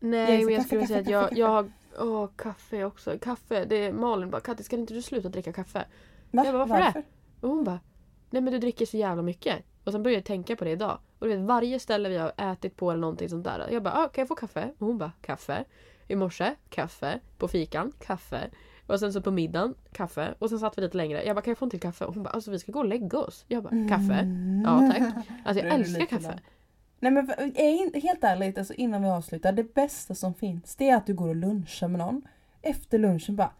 Nej 0.00 0.44
men 0.44 0.54
jag 0.54 0.56
kaffe, 0.56 0.66
skulle 0.66 0.80
kaffe, 0.80 0.92
säga 0.92 1.00
att 1.00 1.08
jag, 1.10 1.28
kaffe. 1.28 1.40
jag 1.40 1.48
har... 1.48 1.72
Åh 1.98 2.28
kaffe 2.36 2.84
också. 2.84 3.18
Kaffe. 3.18 3.64
Det 3.64 3.76
är 3.76 3.92
Malin 3.92 4.30
bara 4.30 4.40
Katti 4.40 4.62
ska 4.62 4.76
inte 4.76 4.94
du 4.94 5.02
sluta 5.02 5.28
dricka 5.28 5.52
kaffe? 5.52 5.84
Va? 6.30 6.44
Jag 6.44 6.54
bara, 6.54 6.64
varför 6.66 7.00
det? 7.00 7.04
Och 7.40 7.48
hon 7.48 7.64
bara 7.64 7.80
Nej 8.30 8.42
men 8.42 8.52
du 8.52 8.58
dricker 8.58 8.86
så 8.86 8.96
jävla 8.96 9.22
mycket. 9.22 9.56
Och 9.84 9.92
sen 9.92 10.02
började 10.02 10.18
jag 10.18 10.24
tänka 10.24 10.56
på 10.56 10.64
det 10.64 10.70
idag. 10.70 10.98
Och 11.22 11.28
du 11.28 11.36
vet 11.36 11.46
varje 11.46 11.78
ställe 11.78 12.08
vi 12.08 12.16
har 12.16 12.32
ätit 12.36 12.76
på 12.76 12.90
eller 12.90 13.00
någonting 13.00 13.28
sånt 13.28 13.44
där. 13.44 13.68
Jag 13.70 13.82
bara, 13.82 13.94
ah, 13.94 14.08
kan 14.08 14.22
jag 14.22 14.28
få 14.28 14.34
kaffe? 14.34 14.70
Och 14.78 14.86
hon 14.86 14.98
bara, 14.98 15.12
kaffe. 15.20 15.64
I 16.08 16.16
morse, 16.16 16.54
kaffe. 16.68 17.20
På 17.38 17.48
fikan, 17.48 17.92
kaffe. 17.98 18.50
Och 18.86 19.00
sen 19.00 19.12
så 19.12 19.22
på 19.22 19.30
middagen, 19.30 19.74
kaffe. 19.92 20.34
Och 20.38 20.48
sen 20.48 20.58
satt 20.58 20.78
vi 20.78 20.82
lite 20.82 20.96
längre. 20.96 21.24
Jag 21.24 21.36
bara, 21.36 21.42
kan 21.42 21.50
jag 21.50 21.58
få 21.58 21.64
en 21.64 21.70
till 21.70 21.80
kaffe? 21.80 22.04
Och 22.04 22.14
hon 22.14 22.22
bara, 22.22 22.30
alltså 22.30 22.50
vi 22.50 22.58
ska 22.58 22.72
gå 22.72 22.78
och 22.78 22.84
lägga 22.84 23.18
oss. 23.18 23.44
Jag 23.48 23.62
bara, 23.62 23.88
kaffe? 23.88 24.14
Mm. 24.14 24.62
Ja 24.64 24.92
tack. 24.92 25.26
Alltså 25.44 25.64
jag 25.64 25.74
älskar 25.74 26.06
kaffe. 26.06 26.38
Nej 27.00 27.12
men 27.12 27.26
helt 27.94 28.24
ärligt, 28.24 28.58
alltså 28.58 28.74
innan 28.74 29.02
vi 29.02 29.08
avslutar. 29.08 29.52
Det 29.52 29.74
bästa 29.74 30.14
som 30.14 30.34
finns 30.34 30.76
det 30.76 30.88
är 30.88 30.96
att 30.96 31.06
du 31.06 31.14
går 31.14 31.28
och 31.28 31.36
lunchar 31.36 31.88
med 31.88 31.98
någon. 31.98 32.22
Efter 32.62 32.98
lunchen 32.98 33.36
bara. 33.36 33.50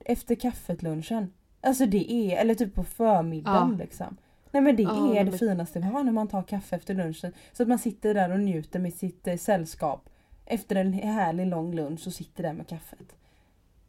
Efter 0.00 0.34
kaffet 0.34 0.82
lunchen. 0.82 1.32
Alltså 1.60 1.86
det 1.86 2.12
är, 2.12 2.40
eller 2.40 2.54
typ 2.54 2.74
på 2.74 2.84
förmiddagen 2.84 3.70
ja. 3.72 3.78
liksom. 3.78 4.16
Nej 4.54 4.62
men 4.62 4.76
det 4.76 4.82
ja, 4.82 5.14
är 5.14 5.24
det 5.24 5.30
men... 5.30 5.38
finaste 5.38 5.78
vi 5.78 5.84
har 5.84 6.04
när 6.04 6.12
man 6.12 6.28
tar 6.28 6.42
kaffe 6.42 6.76
efter 6.76 6.94
lunchen. 6.94 7.32
Så 7.52 7.62
att 7.62 7.68
man 7.68 7.78
sitter 7.78 8.14
där 8.14 8.32
och 8.32 8.40
njuter 8.40 8.78
med 8.78 8.94
sitt 8.94 9.26
eh, 9.26 9.36
sällskap. 9.36 10.08
Efter 10.46 10.76
en 10.76 10.92
härlig 10.92 11.46
lång 11.46 11.74
lunch 11.74 12.06
och 12.06 12.12
sitter 12.12 12.42
där 12.42 12.52
med 12.52 12.68
kaffet. 12.68 13.16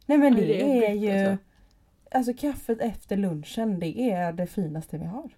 Nej 0.06 0.18
men 0.18 0.34
det, 0.34 0.40
det 0.40 0.62
är, 0.62 0.90
är 0.90 0.94
ju... 0.94 1.28
Alltså. 1.28 1.44
alltså 2.10 2.32
kaffet 2.34 2.80
efter 2.80 3.16
lunchen 3.16 3.80
det 3.80 4.00
är 4.00 4.32
det 4.32 4.46
finaste 4.46 4.98
vi 4.98 5.04
har. 5.04 5.30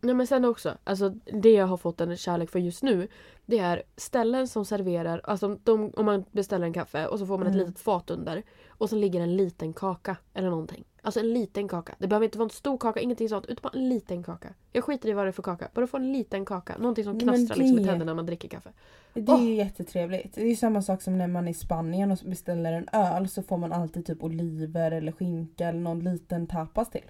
Nej 0.00 0.14
men 0.14 0.26
sen 0.26 0.44
också, 0.44 0.74
alltså 0.84 1.08
det 1.24 1.52
jag 1.52 1.66
har 1.66 1.76
fått 1.76 2.00
en 2.00 2.16
kärlek 2.16 2.50
för 2.50 2.58
just 2.58 2.82
nu 2.82 3.08
det 3.48 3.58
är 3.58 3.82
ställen 3.96 4.48
som 4.48 4.64
serverar, 4.64 5.20
alltså 5.24 5.58
de, 5.64 5.92
om 5.96 6.06
man 6.06 6.24
beställer 6.30 6.66
en 6.66 6.72
kaffe 6.72 7.06
och 7.06 7.18
så 7.18 7.26
får 7.26 7.38
man 7.38 7.46
ett 7.46 7.54
mm. 7.54 7.66
litet 7.66 7.80
fat 7.80 8.10
under 8.10 8.42
och 8.68 8.90
så 8.90 8.96
ligger 8.96 9.20
en 9.20 9.36
liten 9.36 9.72
kaka 9.72 10.16
eller 10.34 10.50
någonting. 10.50 10.84
Alltså 11.02 11.20
en 11.20 11.32
liten 11.32 11.68
kaka. 11.68 11.94
Det 11.98 12.08
behöver 12.08 12.24
inte 12.24 12.38
vara 12.38 12.46
en 12.46 12.50
stor 12.50 12.78
kaka, 12.78 13.00
ingenting 13.00 13.28
sånt. 13.28 13.46
Utan 13.46 13.62
bara 13.62 13.78
en 13.78 13.88
liten 13.88 14.22
kaka. 14.22 14.48
Jag 14.72 14.84
skiter 14.84 15.08
i 15.08 15.12
vad 15.12 15.24
det 15.24 15.30
är 15.30 15.32
för 15.32 15.42
kaka. 15.42 15.68
Bara 15.74 15.86
få 15.86 15.96
en 15.96 16.12
liten 16.12 16.44
kaka. 16.44 16.78
Någonting 16.78 17.04
som 17.04 17.20
knastrar 17.20 17.56
det... 17.56 17.62
liksom 17.62 17.78
i 17.78 17.84
tänderna 17.84 18.04
när 18.04 18.14
man 18.14 18.26
dricker 18.26 18.48
kaffe. 18.48 18.70
Det 19.14 19.32
är 19.32 19.36
oh. 19.36 19.44
ju 19.44 19.54
jättetrevligt. 19.54 20.34
Det 20.34 20.42
är 20.42 20.48
ju 20.48 20.56
samma 20.56 20.82
sak 20.82 21.02
som 21.02 21.18
när 21.18 21.26
man 21.26 21.46
är 21.46 21.50
i 21.50 21.54
Spanien 21.54 22.10
och 22.10 22.18
beställer 22.24 22.72
en 22.72 22.88
öl 22.92 23.28
så 23.28 23.42
får 23.42 23.56
man 23.56 23.72
alltid 23.72 24.06
typ 24.06 24.22
oliver 24.22 24.90
eller 24.90 25.12
skinka 25.12 25.68
eller 25.68 25.80
någon 25.80 26.00
liten 26.00 26.46
tapas 26.46 26.90
till. 26.90 27.04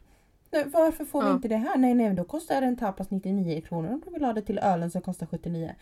Nej, 0.51 0.65
varför 0.73 1.05
får 1.05 1.25
vi 1.25 1.31
inte 1.31 1.49
det 1.49 1.57
här? 1.57 1.79
Nej, 1.79 1.95
nej, 1.95 2.15
då 2.15 2.25
kostar 2.25 2.63
en 2.63 2.77
tapas 2.77 3.11
99 3.11 3.61
kronor 3.61 3.93
om 3.93 4.03
du 4.05 4.11
vill 4.11 4.25
ha 4.25 4.33
det 4.33 4.43
till 4.43 4.59
ölen 4.59 4.91
som 4.91 5.01
kostar 5.01 5.27
79. 5.27 5.75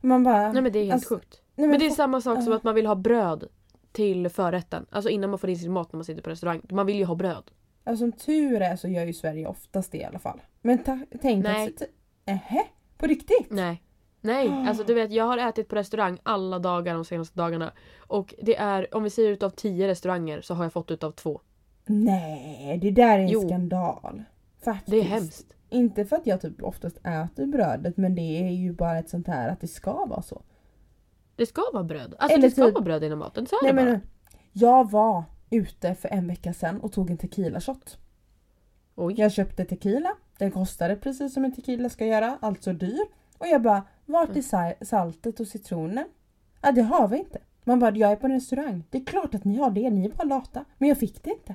Man 0.00 0.24
bara... 0.24 0.52
Nej 0.52 0.62
men 0.62 0.72
det 0.72 0.78
är 0.78 0.82
helt 0.82 0.92
alltså, 0.92 1.14
sjukt. 1.14 1.42
Nej, 1.54 1.66
men, 1.66 1.70
men, 1.70 1.80
det 1.80 1.86
är 1.86 1.90
samma 1.90 2.20
sak 2.20 2.38
uh. 2.38 2.44
som 2.44 2.52
att 2.52 2.64
man 2.64 2.74
vill 2.74 2.86
ha 2.86 2.94
bröd 2.94 3.48
till 3.92 4.28
förrätten. 4.28 4.86
Alltså 4.90 5.10
innan 5.10 5.30
man 5.30 5.38
får 5.38 5.50
in 5.50 5.58
sin 5.58 5.72
mat 5.72 5.92
när 5.92 5.96
man 5.96 6.04
sitter 6.04 6.22
på 6.22 6.30
restaurang. 6.30 6.60
Man 6.70 6.86
vill 6.86 6.96
ju 6.96 7.04
ha 7.04 7.14
bröd. 7.14 7.50
Alltså 7.84 8.02
som 8.02 8.12
tur 8.12 8.62
är 8.62 8.76
så 8.76 8.88
gör 8.88 9.04
ju 9.04 9.12
Sverige 9.12 9.46
oftast 9.46 9.92
det 9.92 9.98
i 9.98 10.04
alla 10.04 10.18
fall. 10.18 10.42
Men 10.62 10.78
tänk 11.22 11.44
Nej. 11.44 11.68
att... 11.68 11.82
Ähä? 12.26 12.64
På 12.98 13.06
riktigt? 13.06 13.50
Nej. 13.50 13.82
Nej, 14.20 14.48
oh. 14.48 14.68
alltså 14.68 14.84
du 14.84 14.94
vet 14.94 15.12
jag 15.12 15.24
har 15.24 15.38
ätit 15.38 15.68
på 15.68 15.76
restaurang 15.76 16.18
alla 16.22 16.58
dagar 16.58 16.94
de 16.94 17.04
senaste 17.04 17.38
dagarna. 17.38 17.72
Och 17.98 18.34
det 18.42 18.56
är, 18.56 18.94
om 18.94 19.02
vi 19.02 19.10
säger 19.10 19.30
utav 19.30 19.50
tio 19.50 19.88
restauranger 19.88 20.40
så 20.40 20.54
har 20.54 20.64
jag 20.64 20.72
fått 20.72 20.90
utav 20.90 21.12
två. 21.12 21.40
Nej, 21.88 22.78
det 22.78 22.90
där 22.90 23.18
är 23.18 23.22
en 23.22 23.28
jo. 23.28 23.48
skandal. 23.48 24.22
Faktiskt. 24.64 24.90
Det 24.90 25.00
är 25.00 25.04
hemskt. 25.04 25.54
Inte 25.70 26.04
för 26.04 26.16
att 26.16 26.26
jag 26.26 26.40
typ 26.40 26.62
oftast 26.62 26.96
äter 26.96 27.46
brödet 27.46 27.96
men 27.96 28.14
det 28.14 28.48
är 28.48 28.50
ju 28.50 28.72
bara 28.72 28.98
ett 28.98 29.08
sånt 29.08 29.26
här 29.26 29.48
att 29.48 29.60
det 29.60 29.68
ska 29.68 30.06
vara 30.06 30.22
så. 30.22 30.42
Det 31.36 31.46
ska 31.46 31.62
vara 31.72 31.84
bröd. 31.84 32.14
Alltså 32.18 32.36
Eller 32.36 32.48
det 32.48 32.50
ska 32.50 32.64
typ... 32.64 32.74
vara 32.74 32.84
bröd 32.84 33.04
inom 33.04 33.18
maten. 33.18 33.46
Så 33.46 33.56
är 33.56 33.62
Nej, 33.62 33.72
det 33.72 33.76
bara. 33.82 33.90
Men, 33.90 34.00
jag 34.52 34.90
var 34.90 35.24
ute 35.50 35.94
för 35.94 36.08
en 36.08 36.26
vecka 36.26 36.52
sedan 36.52 36.80
och 36.80 36.92
tog 36.92 37.10
en 37.10 37.16
tequila 37.16 37.60
shot. 37.60 37.98
Oj. 38.94 39.14
Jag 39.16 39.32
köpte 39.32 39.64
tequila. 39.64 40.14
Den 40.38 40.50
kostade 40.50 40.96
precis 40.96 41.34
som 41.34 41.44
en 41.44 41.54
tequila 41.54 41.88
ska 41.88 42.06
göra, 42.06 42.38
alltså 42.40 42.72
dyr. 42.72 43.00
Och 43.38 43.46
jag 43.46 43.62
bara, 43.62 43.82
vart 44.06 44.36
är 44.36 44.84
saltet 44.84 45.40
och 45.40 45.46
citronen? 45.46 46.04
Ja 46.62 46.72
det 46.72 46.82
har 46.82 47.08
vi 47.08 47.18
inte. 47.18 47.38
Man 47.64 47.78
bara, 47.78 47.96
jag 47.96 48.12
är 48.12 48.16
på 48.16 48.26
en 48.26 48.32
restaurang. 48.32 48.84
Det 48.90 48.98
är 48.98 49.04
klart 49.04 49.34
att 49.34 49.44
ni 49.44 49.56
har 49.56 49.70
det, 49.70 49.90
ni 49.90 50.04
är 50.04 50.10
bara 50.10 50.24
lata. 50.24 50.64
Men 50.78 50.88
jag 50.88 50.98
fick 50.98 51.22
det 51.24 51.30
inte. 51.30 51.54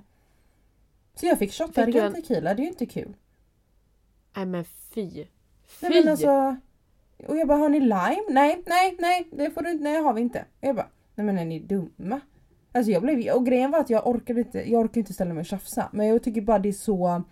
Så 1.15 1.25
jag 1.25 1.39
fick 1.39 1.53
shotta 1.53 1.85
ren 1.85 1.95
en... 1.95 2.13
tequila, 2.13 2.53
det 2.53 2.61
är 2.61 2.63
ju 2.63 2.69
inte 2.69 2.85
kul. 2.85 3.15
Nej 4.35 4.45
men 4.45 4.65
fy. 4.65 5.25
Fy! 5.65 5.89
Nej 5.89 6.03
men 6.03 6.11
alltså. 6.11 6.57
Och 7.27 7.37
jag 7.37 7.47
bara, 7.47 7.57
har 7.57 7.69
ni 7.69 7.79
lime? 7.79 8.23
Nej, 8.29 8.63
nej, 8.65 8.95
nej, 8.99 9.27
det 9.31 9.51
får 9.51 9.61
du 9.61 9.71
inte, 9.71 9.83
nej 9.83 10.01
har 10.01 10.13
vi 10.13 10.21
inte. 10.21 10.39
Och 10.39 10.67
jag 10.67 10.75
bara, 10.75 10.89
nej 11.15 11.25
men 11.25 11.37
är 11.37 11.45
ni 11.45 11.59
dumma? 11.59 12.19
Alltså 12.71 12.91
jag 12.91 13.01
blev, 13.01 13.35
och 13.35 13.45
grejen 13.45 13.71
var 13.71 13.79
att 13.79 13.89
jag 13.89 14.07
orkade 14.07 14.39
inte, 14.39 14.71
jag 14.71 14.81
orkade 14.81 14.99
inte 14.99 15.13
ställa 15.13 15.33
mig 15.33 15.41
och 15.41 15.45
tjafsa. 15.45 15.89
Men 15.93 16.07
jag 16.07 16.23
tycker 16.23 16.41
bara 16.41 16.59
det 16.59 16.69
är 16.69 16.73
så, 16.73 17.23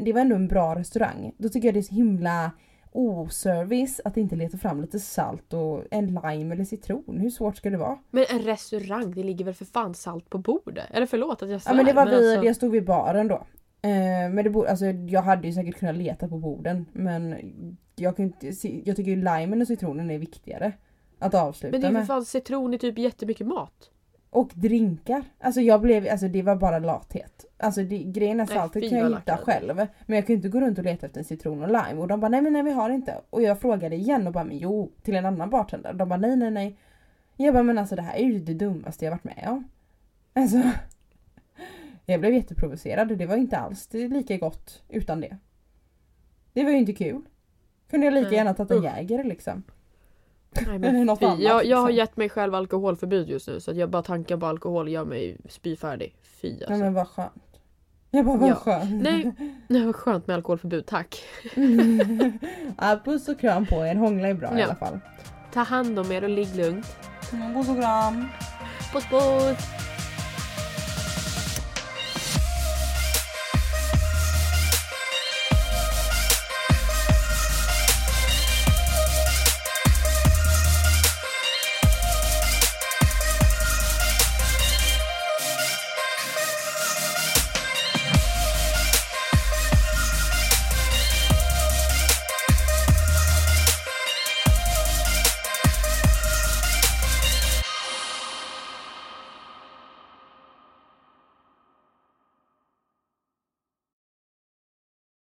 det 0.00 0.12
var 0.12 0.20
ändå 0.20 0.36
en 0.36 0.48
bra 0.48 0.74
restaurang. 0.74 1.32
Då 1.38 1.48
tycker 1.48 1.68
jag 1.68 1.74
det 1.74 1.80
är 1.80 1.82
så 1.82 1.94
himla 1.94 2.52
oservice 2.98 4.00
att 4.04 4.16
inte 4.16 4.36
leta 4.36 4.58
fram 4.58 4.80
lite 4.80 5.00
salt 5.00 5.52
och 5.54 5.84
en 5.90 6.06
lime 6.06 6.54
eller 6.54 6.64
citron. 6.64 7.18
Hur 7.20 7.30
svårt 7.30 7.56
ska 7.56 7.70
det 7.70 7.76
vara? 7.76 7.98
Men 8.10 8.24
en 8.30 8.38
restaurang, 8.38 9.14
det 9.14 9.22
ligger 9.22 9.44
väl 9.44 9.54
för 9.54 9.64
fan 9.64 9.94
salt 9.94 10.30
på 10.30 10.38
bordet? 10.38 10.86
Eller 10.90 11.06
förlåt 11.06 11.42
att 11.42 11.50
jag 11.50 11.62
svär. 11.62 11.72
Ja 11.72 11.76
men 11.76 11.86
det 11.86 11.92
var 11.92 12.04
men 12.04 12.20
vi, 12.20 12.32
alltså... 12.32 12.46
jag 12.46 12.56
stod 12.56 12.72
vid 12.72 12.84
baren 12.84 13.28
då. 13.28 13.46
Eh, 13.82 13.90
men 14.30 14.36
det 14.36 14.70
alltså, 14.70 14.86
jag 14.86 15.22
hade 15.22 15.46
ju 15.46 15.54
säkert 15.54 15.78
kunnat 15.78 15.96
leta 15.96 16.28
på 16.28 16.38
borden 16.38 16.86
men 16.92 17.36
jag, 17.96 18.16
kan 18.16 18.24
inte, 18.24 18.46
jag 18.84 18.96
tycker 18.96 19.10
ju 19.10 19.16
limen 19.16 19.60
och 19.60 19.66
citronen 19.66 20.10
är 20.10 20.18
viktigare. 20.18 20.72
Att 21.18 21.34
avsluta 21.34 21.72
med. 21.72 21.82
Men 21.82 21.94
det 21.94 21.98
är 21.98 22.02
för 22.02 22.06
fan 22.06 22.24
citron 22.24 22.74
i 22.74 22.78
typ 22.78 22.98
jättemycket 22.98 23.46
mat. 23.46 23.90
Och 24.30 24.50
drinkar. 24.54 25.24
Alltså 25.38 25.60
jag 25.60 25.80
blev, 25.80 26.08
alltså 26.10 26.28
det 26.28 26.42
var 26.42 26.56
bara 26.56 26.78
lathet. 26.78 27.44
Alltså 27.56 27.82
det, 27.82 27.98
grejen 27.98 28.40
är 28.40 28.46
saltet 28.46 28.90
kan 28.90 28.98
jag 28.98 29.16
hitta 29.16 29.36
själv. 29.36 29.86
Men 30.06 30.16
jag 30.16 30.26
kan 30.26 30.36
inte 30.36 30.48
gå 30.48 30.60
runt 30.60 30.78
och 30.78 30.84
leta 30.84 31.06
efter 31.06 31.18
en 31.18 31.24
citron 31.24 31.62
och 31.62 31.68
lime. 31.68 32.00
Och 32.00 32.08
de 32.08 32.20
bara 32.20 32.28
nej 32.28 32.42
men 32.42 32.52
nej 32.52 32.62
vi 32.62 32.70
har 32.70 32.90
inte. 32.90 33.20
Och 33.30 33.42
jag 33.42 33.60
frågade 33.60 33.96
igen 33.96 34.26
och 34.26 34.32
bara 34.32 34.44
men 34.44 34.58
jo 34.58 34.90
till 35.02 35.16
en 35.16 35.26
annan 35.26 35.50
bartender. 35.50 35.92
De 35.92 36.08
bara 36.08 36.18
nej 36.18 36.36
nej 36.36 36.50
nej. 36.50 36.76
Jag 37.36 37.54
bara 37.54 37.62
men 37.62 37.78
alltså 37.78 37.96
det 37.96 38.02
här 38.02 38.14
är 38.14 38.24
ju 38.24 38.38
det 38.38 38.54
dummaste 38.54 39.04
jag 39.04 39.12
varit 39.12 39.24
med 39.24 39.44
om. 39.48 39.68
Alltså. 40.32 40.62
Jag 42.06 42.20
blev 42.20 42.34
jätteprovocerad 42.34 43.10
och 43.10 43.16
det 43.16 43.26
var 43.26 43.36
inte 43.36 43.58
alls 43.58 43.88
lika 43.92 44.36
gott 44.36 44.82
utan 44.88 45.20
det. 45.20 45.36
Det 46.52 46.64
var 46.64 46.70
ju 46.70 46.76
inte 46.76 46.92
kul. 46.92 47.22
Kunde 47.90 48.06
jag 48.06 48.14
lika 48.14 48.30
gärna 48.30 48.54
tagit 48.54 48.70
en 48.70 48.82
Jäger 48.82 49.24
liksom. 49.24 49.62
Nej, 50.50 50.78
men 50.78 51.06
något 51.06 51.22
annat, 51.22 51.40
jag, 51.40 51.64
jag 51.64 51.76
har 51.76 51.88
liksom. 51.88 51.96
gett 51.96 52.16
mig 52.16 52.28
själv 52.28 52.54
alkoholförbud 52.54 53.28
just 53.28 53.48
nu 53.48 53.60
så 53.60 53.70
att 53.70 53.76
jag 53.76 53.90
bara 53.90 54.02
tanken 54.02 54.40
på 54.40 54.46
alkohol 54.46 54.88
gör 54.88 55.04
mig 55.04 55.36
spyfärdig. 55.48 56.14
Fy 56.22 56.52
alltså. 56.52 56.70
Nej, 56.70 56.78
men 56.78 56.94
vad 56.94 57.08
skönt. 57.08 57.42
Jag 58.10 58.26
bara 58.26 58.36
vad 58.36 58.50
ja. 58.50 58.54
skönt. 58.54 59.02
Nej, 59.02 59.32
nej 59.68 59.86
vad 59.86 59.96
skönt 59.96 60.26
med 60.26 60.36
alkoholförbud, 60.36 60.86
tack. 60.86 61.22
ja, 62.78 63.00
puss 63.04 63.28
och 63.28 63.40
kram 63.40 63.66
på 63.66 63.86
er, 63.86 63.94
hångla 63.94 64.28
är 64.28 64.34
bra 64.34 64.50
ja. 64.52 64.58
i 64.58 64.62
alla 64.62 64.74
fall. 64.74 65.00
Ta 65.52 65.60
hand 65.60 65.98
om 65.98 66.12
er 66.12 66.24
och 66.24 66.30
ligg 66.30 66.56
lugnt. 66.56 66.86
Mm, 67.32 67.54
puss 67.54 67.68
och 67.68 67.76
kram. 67.76 68.24
Puss 68.92 69.04
puss. 69.10 69.87